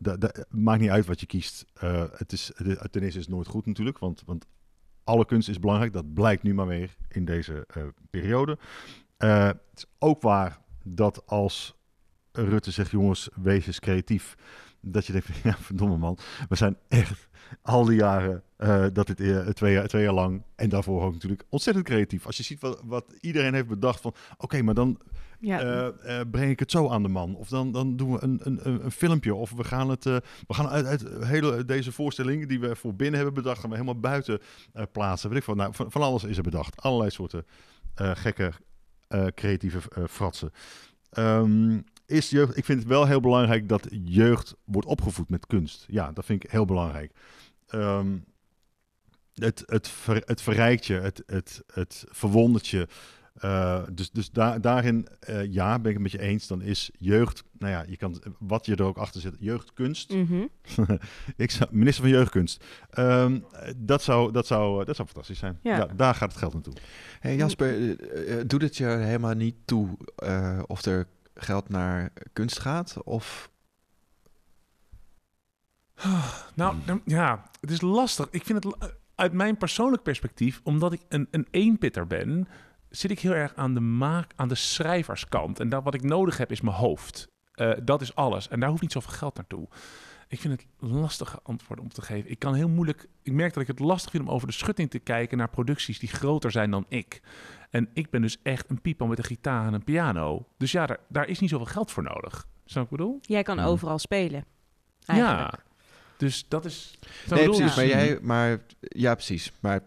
maakt 0.48 0.80
niet 0.80 0.90
uit 0.90 1.06
wat 1.06 1.20
je 1.20 1.26
kiest. 1.26 1.64
Eh, 1.74 2.04
het 2.16 2.32
is, 2.32 2.50
het, 2.56 2.92
ten 2.92 3.02
eerste 3.02 3.18
is 3.18 3.24
het 3.24 3.34
nooit 3.34 3.46
goed 3.46 3.66
natuurlijk. 3.66 3.98
Want, 3.98 4.22
want 4.26 4.46
alle 5.04 5.24
kunst 5.24 5.48
is 5.48 5.58
belangrijk. 5.58 5.92
Dat 5.92 6.14
blijkt 6.14 6.42
nu 6.42 6.54
maar 6.54 6.66
weer 6.66 6.96
in 7.08 7.24
deze 7.24 7.64
eh, 7.68 7.82
periode. 8.10 8.58
Eh, 9.16 9.46
het 9.46 9.56
is 9.74 9.86
ook 9.98 10.22
waar 10.22 10.58
dat 10.82 11.26
als 11.26 11.74
Rutte 12.44 12.70
zegt... 12.70 12.90
jongens, 12.90 13.28
wees 13.34 13.66
eens 13.66 13.80
creatief. 13.80 14.34
Dat 14.80 15.06
je 15.06 15.12
denkt, 15.12 15.28
ja, 15.44 15.56
verdomme 15.56 15.96
man. 15.96 16.18
We 16.48 16.56
zijn 16.56 16.76
echt 16.88 17.28
al 17.62 17.84
die 17.84 17.96
jaren 17.96 18.42
eh, 18.56 18.86
dat 18.92 19.06
dit 19.06 19.20
eh, 19.20 19.46
twee, 19.46 19.72
jaar, 19.72 19.86
twee 19.86 20.02
jaar 20.02 20.12
lang... 20.12 20.42
en 20.56 20.68
daarvoor 20.68 21.02
ook 21.02 21.12
natuurlijk 21.12 21.44
ontzettend 21.48 21.86
creatief. 21.86 22.26
Als 22.26 22.36
je 22.36 22.42
ziet 22.42 22.60
wat, 22.60 22.82
wat 22.84 23.04
iedereen 23.20 23.54
heeft 23.54 23.66
bedacht 23.66 24.00
van... 24.00 24.14
oké, 24.36 24.62
maar 24.62 24.74
dan 24.74 24.98
ja. 25.40 25.90
eh, 25.90 26.20
breng 26.30 26.50
ik 26.50 26.58
het 26.58 26.70
zo 26.70 26.88
aan 26.88 27.02
de 27.02 27.08
man. 27.08 27.34
Of 27.36 27.48
dan, 27.48 27.72
dan 27.72 27.96
doen 27.96 28.12
we 28.12 28.22
een, 28.22 28.40
een, 28.42 28.84
een 28.84 28.90
filmpje. 28.90 29.34
Of 29.34 29.52
we 29.52 29.64
gaan 29.64 29.90
het. 29.90 30.04
we 30.04 30.22
gaan 30.54 30.68
uit, 30.68 30.86
uit 30.86 31.24
hele 31.24 31.64
deze 31.64 31.92
voorstelling 31.92 32.48
die 32.48 32.60
we 32.60 32.76
voor 32.76 32.94
binnen 32.94 33.16
hebben 33.16 33.42
bedacht, 33.42 33.60
gaan 33.60 33.70
we 33.70 33.76
helemaal 33.76 34.00
buiten 34.00 34.40
plaatsen. 34.92 35.30
Weet 35.30 35.38
ik 35.38 35.44
wat. 35.44 35.56
Nou, 35.56 35.74
van, 35.74 35.90
van 35.90 36.02
alles 36.02 36.24
is 36.24 36.36
er 36.36 36.42
bedacht. 36.42 36.82
Allerlei 36.82 37.10
soorten 37.10 37.46
gekke, 37.94 38.52
creatieve 39.34 39.80
fratsen. 40.08 40.50
Ehm, 41.10 41.78
is 42.08 42.30
jeugd, 42.30 42.56
ik 42.56 42.64
vind 42.64 42.78
het 42.78 42.88
wel 42.88 43.06
heel 43.06 43.20
belangrijk 43.20 43.68
dat 43.68 43.88
jeugd 43.90 44.54
wordt 44.64 44.88
opgevoed 44.88 45.28
met 45.28 45.46
kunst. 45.46 45.84
Ja, 45.88 46.12
dat 46.12 46.24
vind 46.24 46.44
ik 46.44 46.50
heel 46.50 46.64
belangrijk. 46.64 47.12
Ehm, 47.66 48.16
het, 49.34 49.62
het, 49.66 49.88
ver, 49.88 50.22
het 50.24 50.42
verrijkt 50.42 50.86
je, 50.86 50.94
het, 50.94 51.22
het, 51.26 51.62
het 51.72 52.04
verwondert 52.08 52.68
je. 52.68 52.88
Eh, 53.34 53.82
dus 53.92 54.10
dus 54.10 54.30
daar, 54.30 54.60
daarin, 54.60 55.08
eh, 55.20 55.52
ja, 55.52 55.78
ben 55.78 55.86
ik 55.86 55.92
het 55.92 56.02
met 56.02 56.12
je 56.12 56.20
eens. 56.28 56.46
Dan 56.46 56.62
is 56.62 56.90
jeugd, 56.96 57.44
nou 57.58 57.72
ja, 57.72 57.84
je 57.88 57.96
kan, 57.96 58.22
wat 58.38 58.66
je 58.66 58.76
er 58.76 58.82
ook 58.84 58.96
achter 58.96 59.20
zet, 59.20 59.36
jeugdkunst. 59.38 60.12
Mhm. 60.12 60.46
ik 61.36 61.50
zou, 61.50 61.70
minister 61.72 62.04
van 62.04 62.12
Jeugdkunst. 62.12 62.64
Ehm, 62.90 63.40
dat, 63.76 64.02
zou, 64.02 64.32
dat, 64.32 64.46
zou, 64.46 64.84
dat 64.84 64.96
zou 64.96 65.08
fantastisch 65.08 65.38
zijn. 65.38 65.58
Ja. 65.62 65.76
Ja. 65.76 65.86
daar 65.86 66.14
gaat 66.14 66.30
het 66.30 66.38
geld 66.38 66.52
naartoe. 66.52 66.74
Hey 67.20 67.36
Jasper, 67.36 67.68
eh, 67.68 68.40
eh, 68.40 68.48
doet 68.48 68.62
het 68.62 68.76
je 68.76 68.86
helemaal 68.86 69.34
niet 69.34 69.56
toe 69.64 69.88
eh, 70.16 70.58
of 70.66 70.84
er 70.84 71.06
geld 71.40 71.68
naar 71.68 72.12
kunst 72.32 72.58
gaat? 72.58 72.96
Of 73.04 73.50
Nou, 76.54 76.76
dan- 76.86 77.02
ja, 77.04 77.50
het 77.60 77.70
is 77.70 77.80
lastig. 77.80 78.28
Ik 78.30 78.44
vind 78.44 78.64
het 78.64 78.92
uit 79.14 79.32
mijn 79.32 79.56
persoonlijk 79.56 80.02
perspectief, 80.02 80.60
omdat 80.64 80.92
ik 80.92 81.00
een, 81.08 81.28
een 81.30 81.46
eenpitter 81.50 82.06
ben, 82.06 82.48
zit 82.88 83.10
ik 83.10 83.20
heel 83.20 83.32
erg 83.34 83.54
aan 83.54 83.74
de, 83.74 83.80
maak, 83.80 84.32
aan 84.36 84.48
de 84.48 84.54
schrijverskant. 84.54 85.60
En 85.60 85.68
dat 85.68 85.82
wat 85.82 85.94
ik 85.94 86.02
nodig 86.02 86.36
heb 86.36 86.50
is 86.50 86.60
mijn 86.60 86.76
hoofd. 86.76 87.28
Eh, 87.52 87.72
dat 87.82 88.00
is 88.00 88.14
alles. 88.14 88.48
En 88.48 88.60
daar 88.60 88.68
hoeft 88.68 88.82
niet 88.82 88.92
zoveel 88.92 89.12
geld 89.12 89.36
naartoe. 89.36 89.68
Ik 90.28 90.40
vind 90.40 90.52
het 90.60 90.90
lastige 90.90 91.38
antwoorden 91.42 91.84
om 91.84 91.90
te 91.92 92.02
geven. 92.02 92.30
Ik 92.30 92.38
kan 92.38 92.54
heel 92.54 92.68
moeilijk. 92.68 93.08
Ik 93.22 93.32
merk 93.32 93.52
dat 93.54 93.62
ik 93.62 93.68
het 93.68 93.78
lastig 93.78 94.10
vind 94.10 94.22
om 94.22 94.30
over 94.30 94.46
de 94.46 94.52
schutting 94.52 94.90
te 94.90 94.98
kijken 94.98 95.38
naar 95.38 95.48
producties 95.48 95.98
die 95.98 96.08
groter 96.08 96.50
zijn 96.50 96.70
dan 96.70 96.84
ik. 96.88 97.20
En 97.70 97.88
ik 97.92 98.10
ben 98.10 98.22
dus 98.22 98.38
echt 98.42 98.70
een 98.70 98.80
pipo 98.80 99.06
met 99.06 99.18
een 99.18 99.24
gitaar 99.24 99.66
en 99.66 99.74
een 99.74 99.84
piano. 99.84 100.46
Dus 100.58 100.72
ja, 100.72 100.86
daar, 100.86 100.98
daar 101.08 101.28
is 101.28 101.38
niet 101.38 101.50
zoveel 101.50 101.66
geld 101.66 101.90
voor 101.92 102.02
nodig. 102.02 102.46
Snap 102.64 102.84
ik 102.84 102.90
bedoel? 102.90 103.18
Jij 103.22 103.42
kan 103.42 103.56
Ja. 103.56 103.64
overal 103.64 103.98
spelen. 103.98 104.44
Eigenlijk. 105.06 105.50
Ja. 105.52 105.58
Dus 106.16 106.48
dat 106.48 106.64
is. 106.64 106.98
nee, 107.30 107.40
ik 107.40 107.44
precies. 107.50 107.74
bedoel? 107.74 107.74
Maar 107.76 107.86
jij, 108.04 108.18
maar 108.22 108.60
ja, 108.80 109.14
precies. 109.14 109.52
Maar 109.60 109.80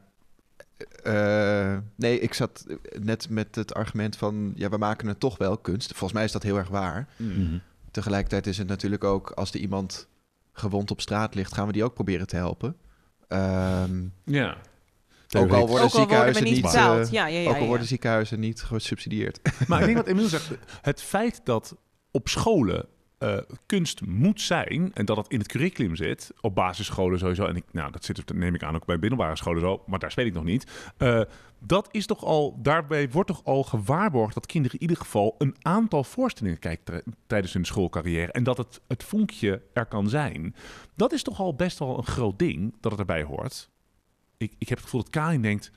eh, 1.04 1.78
nee, 1.96 2.20
ik 2.20 2.34
zat 2.34 2.66
net 3.00 3.30
met 3.30 3.56
het 3.56 3.74
argument 3.74 4.16
van 4.18 4.52
ja, 4.56 4.70
we 4.70 4.78
maken 4.78 5.08
het 5.08 5.20
toch 5.20 5.38
wel 5.38 5.58
kunst. 5.58 5.88
Volgens 5.90 6.14
mij 6.14 6.24
is 6.24 6.32
dat 6.32 6.44
heel 6.44 6.58
erg 6.58 6.70
waar. 6.70 7.08
Tegelijkertijd 7.92 8.48
is 8.48 8.58
het 8.58 8.68
natuurlijk 8.68 9.04
ook 9.04 9.30
als 9.32 9.52
er 9.54 9.60
iemand 9.60 10.08
gewond 10.62 10.92
op 10.92 11.02
straat 11.02 11.36
ligt, 11.36 11.54
gaan 11.54 11.68
we 11.68 11.74
die 11.74 11.84
ook 11.84 11.94
proberen 11.94 12.28
te 12.28 12.36
helpen. 12.36 12.76
Ehm, 13.28 14.04
Ja. 14.26 14.58
ook 15.38 15.50
al 15.50 15.50
worden 15.50 15.60
Ook 15.62 15.68
al 15.68 15.68
worden 15.68 15.90
ziekenhuizen 15.90 16.44
niet 16.44 16.54
niet, 16.54 16.62
betaald. 16.62 17.06
eh, 17.06 17.12
ja, 17.12 17.26
ja, 17.28 17.40
ja, 17.40 17.50
ook 17.50 17.58
al 17.58 17.66
worden 17.68 17.88
ziekenhuizen 17.88 18.40
niet 18.40 18.62
gesubsidieerd. 18.62 19.40
Maar 19.68 19.80
ik 19.80 19.86
denk 19.86 19.98
wat 19.98 20.08
Emiel 20.14 20.28
zegt, 20.28 20.50
het 20.82 21.02
feit 21.02 21.42
dat 21.44 21.76
op 22.12 22.28
scholen 22.28 22.86
eh, 23.18 23.38
kunst 23.66 24.06
moet 24.06 24.42
zijn 24.42 24.92
en 24.94 25.06
dat 25.06 25.18
het 25.18 25.28
in 25.28 25.40
het 25.40 25.48
curriculum 25.48 25.96
zit, 25.96 26.32
op 26.42 26.56
basisscholen 26.56 27.20
sowieso, 27.20 27.46
en 27.46 27.56
ik, 27.56 27.64
nou, 27.72 27.92
dat 27.92 28.06
zit, 28.06 28.16
dat 28.28 28.36
neem 28.38 28.56
ik 28.56 28.64
aan 28.64 28.76
ook 28.76 28.86
bij 28.86 28.98
middelbare 28.98 29.36
scholen 29.36 29.62
zo, 29.62 29.84
maar 29.86 30.00
daar 30.00 30.12
weet 30.16 30.26
ik 30.26 30.34
nog 30.34 30.44
niet. 30.44 30.72
eh, 30.98 31.22
dat 31.64 31.88
is 31.92 32.06
toch 32.06 32.24
al, 32.24 32.60
daarbij 32.62 33.10
wordt 33.10 33.30
toch 33.30 33.42
al 33.44 33.64
gewaarborgd 33.64 34.34
dat 34.34 34.46
kinderen 34.46 34.76
in 34.80 34.82
ieder 34.82 35.04
geval 35.04 35.36
een 35.38 35.56
aantal 35.62 36.04
voorstellingen 36.04 36.60
kijken 36.60 37.04
tijdens 37.28 37.54
hun 37.54 37.66
schoolcarrière 37.66 38.32
en 38.32 38.44
dat 38.44 38.58
het, 38.58 38.82
het 38.88 39.04
vonkje 39.04 39.62
er 39.74 39.86
kan 39.86 40.10
zijn. 40.10 40.56
Dat 40.96 41.12
is 41.12 41.24
toch 41.24 41.40
al 41.40 41.56
best 41.56 41.80
wel 41.80 41.98
een 41.98 42.06
groot 42.06 42.40
ding 42.40 42.76
dat 42.80 42.92
het 42.92 43.00
erbij 43.00 43.24
hoort. 43.24 43.70
Ik, 44.38 44.54
ik 44.58 44.70
heb 44.70 44.78
het 44.78 44.86
gevoel 44.86 45.02
dat 45.02 45.10
Karin 45.10 45.42
denkt, 45.42 45.72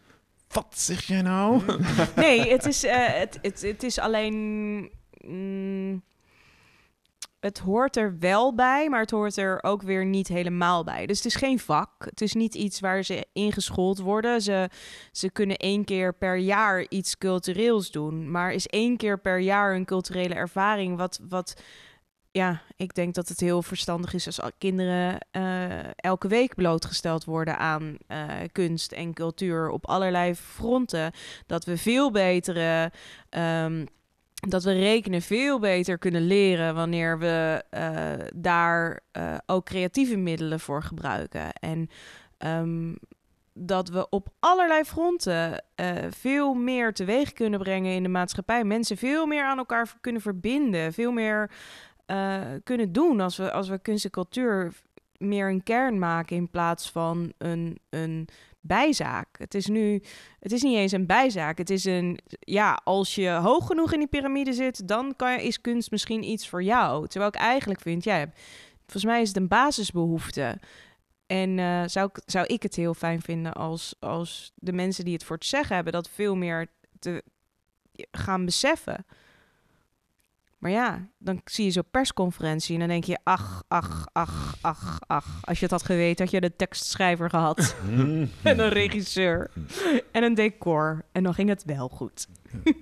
wat 0.48 0.78
zeg 0.78 1.02
jij 1.02 1.22
nou? 1.22 1.62
Nee, 2.16 2.50
het 2.50 2.66
is, 2.66 2.84
eh, 2.84 3.06
het, 3.06 3.38
het, 3.42 3.62
het 3.62 3.82
is 3.82 3.98
alleen. 3.98 4.34
mm, 5.26 6.02
het 7.44 7.58
hoort 7.58 7.96
er 7.96 8.18
wel 8.18 8.54
bij, 8.54 8.88
maar 8.88 9.00
het 9.00 9.10
hoort 9.10 9.36
er 9.36 9.62
ook 9.62 9.82
weer 9.82 10.04
niet 10.04 10.28
helemaal 10.28 10.84
bij. 10.84 11.06
Dus 11.06 11.16
het 11.16 11.26
is 11.26 11.34
geen 11.34 11.58
vak. 11.58 11.90
Het 12.04 12.20
is 12.20 12.34
niet 12.34 12.54
iets 12.54 12.80
waar 12.80 13.02
ze 13.02 13.26
ingeschoold 13.32 13.98
worden. 13.98 14.40
Ze, 14.40 14.68
ze 15.12 15.30
kunnen 15.30 15.56
één 15.56 15.84
keer 15.84 16.14
per 16.14 16.36
jaar 16.36 16.86
iets 16.88 17.18
cultureels 17.18 17.90
doen. 17.90 18.30
Maar 18.30 18.52
is 18.52 18.66
één 18.66 18.96
keer 18.96 19.18
per 19.18 19.38
jaar 19.38 19.74
een 19.74 19.84
culturele 19.84 20.34
ervaring 20.34 20.96
wat. 20.96 21.20
wat 21.28 21.62
ja, 22.30 22.62
ik 22.76 22.94
denk 22.94 23.14
dat 23.14 23.28
het 23.28 23.40
heel 23.40 23.62
verstandig 23.62 24.14
is 24.14 24.26
als 24.26 24.40
al- 24.40 24.50
kinderen 24.58 25.18
eh, 25.30 25.88
elke 25.96 26.28
week 26.28 26.54
blootgesteld 26.54 27.24
worden 27.24 27.58
aan 27.58 27.96
eh, 28.06 28.28
kunst 28.52 28.92
en 28.92 29.14
cultuur 29.14 29.68
op 29.70 29.86
allerlei 29.86 30.34
fronten. 30.34 31.12
Dat 31.46 31.64
we 31.64 31.76
veel 31.76 32.10
betere 32.10 32.92
ehm, 33.28 33.84
dat 34.48 34.62
we 34.62 34.72
rekenen 34.72 35.22
veel 35.22 35.58
beter 35.58 35.98
kunnen 35.98 36.26
leren 36.26 36.74
wanneer 36.74 37.18
we 37.18 37.62
eh, 37.70 38.12
daar 38.34 39.00
eh, 39.12 39.34
ook 39.46 39.64
creatieve 39.64 40.16
middelen 40.16 40.60
voor 40.60 40.82
gebruiken. 40.82 41.52
En 41.52 41.88
ehm, 42.38 42.94
dat 43.52 43.88
we 43.88 44.08
op 44.08 44.28
allerlei 44.38 44.84
fronten 44.84 45.64
eh, 45.74 45.92
veel 46.10 46.54
meer 46.54 46.92
teweeg 46.92 47.32
kunnen 47.32 47.58
brengen 47.58 47.94
in 47.94 48.02
de 48.02 48.08
maatschappij. 48.08 48.64
Mensen 48.64 48.96
veel 48.96 49.26
meer 49.26 49.44
aan 49.44 49.58
elkaar 49.58 49.94
kunnen 50.00 50.22
verbinden. 50.22 50.92
Veel 50.92 51.12
meer 51.12 51.50
kunnen 52.64 52.92
doen 52.92 53.20
als 53.20 53.36
we, 53.36 53.52
als 53.52 53.68
we 53.68 53.78
kunst 53.78 54.04
en 54.04 54.10
cultuur 54.10 54.72
meer 55.16 55.48
een 55.48 55.62
kern 55.62 55.98
maken 55.98 56.36
in 56.36 56.50
plaats 56.50 56.90
van 56.90 57.32
een, 57.38 57.78
een 57.90 58.28
bijzaak. 58.66 59.38
Het 59.38 59.54
is 59.54 59.66
nu, 59.66 60.02
het 60.40 60.52
is 60.52 60.62
niet 60.62 60.76
eens 60.76 60.92
een 60.92 61.06
bijzaak. 61.06 61.58
Het 61.58 61.70
is 61.70 61.84
een, 61.84 62.18
ja, 62.38 62.80
als 62.84 63.14
je 63.14 63.30
hoog 63.30 63.66
genoeg 63.66 63.92
in 63.92 63.98
die 63.98 64.08
piramide 64.08 64.52
zit, 64.52 64.88
dan 64.88 65.16
kan, 65.16 65.38
is 65.38 65.60
kunst 65.60 65.90
misschien 65.90 66.22
iets 66.22 66.48
voor 66.48 66.62
jou. 66.62 67.08
Terwijl 67.08 67.30
ik 67.30 67.38
eigenlijk 67.40 67.80
vind, 67.80 68.04
ja, 68.04 68.30
volgens 68.80 69.04
mij 69.04 69.20
is 69.20 69.28
het 69.28 69.36
een 69.36 69.48
basisbehoefte. 69.48 70.58
En 71.26 71.58
eh, 71.58 71.82
zou, 71.86 72.08
ik, 72.12 72.22
zou 72.26 72.46
ik 72.46 72.62
het 72.62 72.74
heel 72.74 72.94
fijn 72.94 73.22
vinden 73.22 73.52
als, 73.52 73.94
als 74.00 74.52
de 74.54 74.72
mensen 74.72 75.04
die 75.04 75.14
het 75.14 75.24
voor 75.24 75.36
het 75.36 75.46
zeggen 75.46 75.74
hebben, 75.74 75.92
dat 75.92 76.08
veel 76.08 76.36
meer 76.36 76.66
te 76.98 77.22
gaan 78.10 78.44
beseffen. 78.44 79.06
Maar 80.64 80.72
ja, 80.72 81.08
dan 81.18 81.40
zie 81.44 81.64
je 81.64 81.70
zo'n 81.70 81.90
persconferentie 81.90 82.74
en 82.74 82.80
dan 82.80 82.88
denk 82.88 83.04
je, 83.04 83.18
ach, 83.22 83.62
ach, 83.68 84.06
ach, 84.12 84.56
ach, 84.60 84.98
ach. 85.06 85.38
Als 85.40 85.58
je 85.58 85.64
het 85.64 85.70
had 85.70 85.84
geweten, 85.84 86.24
had 86.24 86.34
je 86.34 86.40
de 86.40 86.56
tekstschrijver 86.56 87.30
gehad. 87.30 87.76
en 88.42 88.58
een 88.58 88.68
regisseur. 88.68 89.50
en 90.12 90.22
een 90.22 90.34
decor. 90.34 91.04
En 91.12 91.22
dan 91.22 91.34
ging 91.34 91.48
het 91.48 91.64
wel 91.64 91.88
goed. 91.88 92.26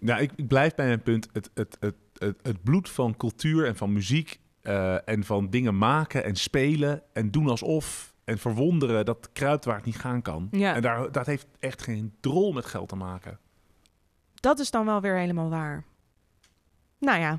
Nou, 0.00 0.20
ik, 0.20 0.32
ik 0.36 0.48
blijf 0.48 0.74
bij 0.74 0.86
mijn 0.86 1.02
punt. 1.02 1.28
Het, 1.32 1.50
het, 1.54 1.76
het, 1.80 1.94
het, 2.18 2.36
het 2.42 2.62
bloed 2.62 2.90
van 2.90 3.16
cultuur 3.16 3.66
en 3.66 3.76
van 3.76 3.92
muziek 3.92 4.40
eh, 4.60 5.08
en 5.08 5.24
van 5.24 5.50
dingen 5.50 5.78
maken 5.78 6.24
en 6.24 6.36
spelen 6.36 7.02
en 7.12 7.30
doen 7.30 7.48
alsof 7.48 8.14
en 8.24 8.38
verwonderen, 8.38 9.04
dat 9.04 9.28
kruipt 9.32 9.64
waar 9.64 9.76
het 9.76 9.84
niet 9.84 9.98
gaan 9.98 10.22
kan. 10.22 10.48
Ja. 10.50 10.74
En 10.74 10.82
daar, 10.82 11.12
dat 11.12 11.26
heeft 11.26 11.46
echt 11.58 11.82
geen 11.82 12.14
drol 12.20 12.52
met 12.52 12.64
geld 12.64 12.88
te 12.88 12.96
maken. 12.96 13.38
Dat 14.34 14.58
is 14.58 14.70
dan 14.70 14.84
wel 14.84 15.00
weer 15.00 15.16
helemaal 15.16 15.50
waar. 15.50 15.84
Nou 17.00 17.20
ja, 17.20 17.38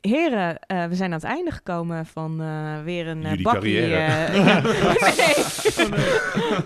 heren, 0.00 0.58
eh, 0.58 0.84
we 0.86 0.94
zijn 0.94 1.12
aan 1.12 1.18
het 1.20 1.28
einde 1.28 1.50
gekomen 1.50 2.06
van 2.06 2.40
eh, 2.42 2.82
weer 2.84 3.06
een 3.08 3.22
eh, 3.24 3.30
Jullie 3.30 3.44
bakkie. 3.44 3.80
carrière. 3.80 3.96
ja, 4.44 4.60
nee, 5.16 5.34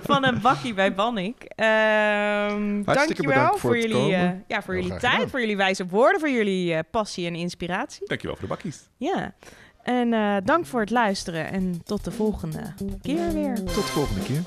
van, 0.02 0.24
een, 0.24 0.40
bakkie 0.40 0.74
bij 0.74 0.94
Bannik. 0.94 1.42
Ehm 1.44 2.82
dankjewel 2.84 3.34
bedankt 3.34 3.60
voor 3.60 3.78
jullie, 3.78 4.14
eh, 4.14 4.30
ja, 4.46 4.62
voor 4.62 4.74
Heel 4.74 4.82
jullie 4.82 4.98
tijd, 4.98 5.12
gedaan. 5.12 5.28
voor 5.28 5.40
jullie 5.40 5.56
wijze 5.56 5.86
woorden, 5.86 6.20
voor 6.20 6.30
jullie 6.30 6.74
eh, 6.74 6.78
passie 6.90 7.26
en 7.26 7.34
inspiratie. 7.34 8.06
Dankjewel 8.06 8.36
voor 8.36 8.48
de 8.48 8.54
bakkies. 8.54 8.88
Ja, 8.96 9.34
en 9.82 10.12
eh, 10.12 10.36
dank 10.44 10.66
voor 10.66 10.80
het 10.80 10.90
luisteren 10.90 11.50
en 11.50 11.80
tot 11.84 12.04
de 12.04 12.10
volgende 12.10 12.74
keer 13.02 13.32
weer. 13.32 13.54
Tot 13.54 13.74
de 13.74 13.80
volgende 13.82 14.20
keer. 14.22 14.40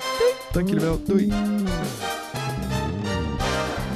Dank 0.52 0.68
jullie 0.68 0.82
wel. 0.84 1.02
Doei. 1.04 1.32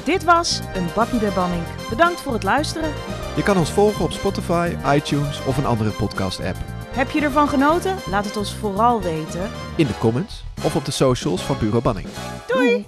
Dit 0.04 0.24
was 0.24 0.60
een 0.74 0.86
bakkie 0.94 1.18
bij 1.18 1.30
Banning. 1.32 1.62
Bedankt 1.90 2.20
voor 2.20 2.32
het 2.32 2.42
luisteren. 2.42 2.92
Je 3.36 3.42
kan 3.42 3.56
ons 3.56 3.70
volgen 3.70 4.04
op 4.04 4.12
Spotify, 4.12 4.76
iTunes 4.86 5.44
of 5.44 5.56
een 5.56 5.66
andere 5.66 5.90
podcast-app. 5.90 6.56
Heb 6.90 7.10
je 7.10 7.20
ervan 7.20 7.48
genoten? 7.48 7.96
Laat 8.10 8.24
het 8.24 8.36
ons 8.36 8.54
vooral 8.54 9.02
weten. 9.02 9.50
In 9.76 9.86
de 9.86 9.98
comments 9.98 10.44
of 10.64 10.76
op 10.76 10.84
de 10.84 10.90
socials 10.90 11.42
van 11.42 11.58
Bureau 11.58 11.82
Banning. 11.82 12.08
Doei! 12.46 12.86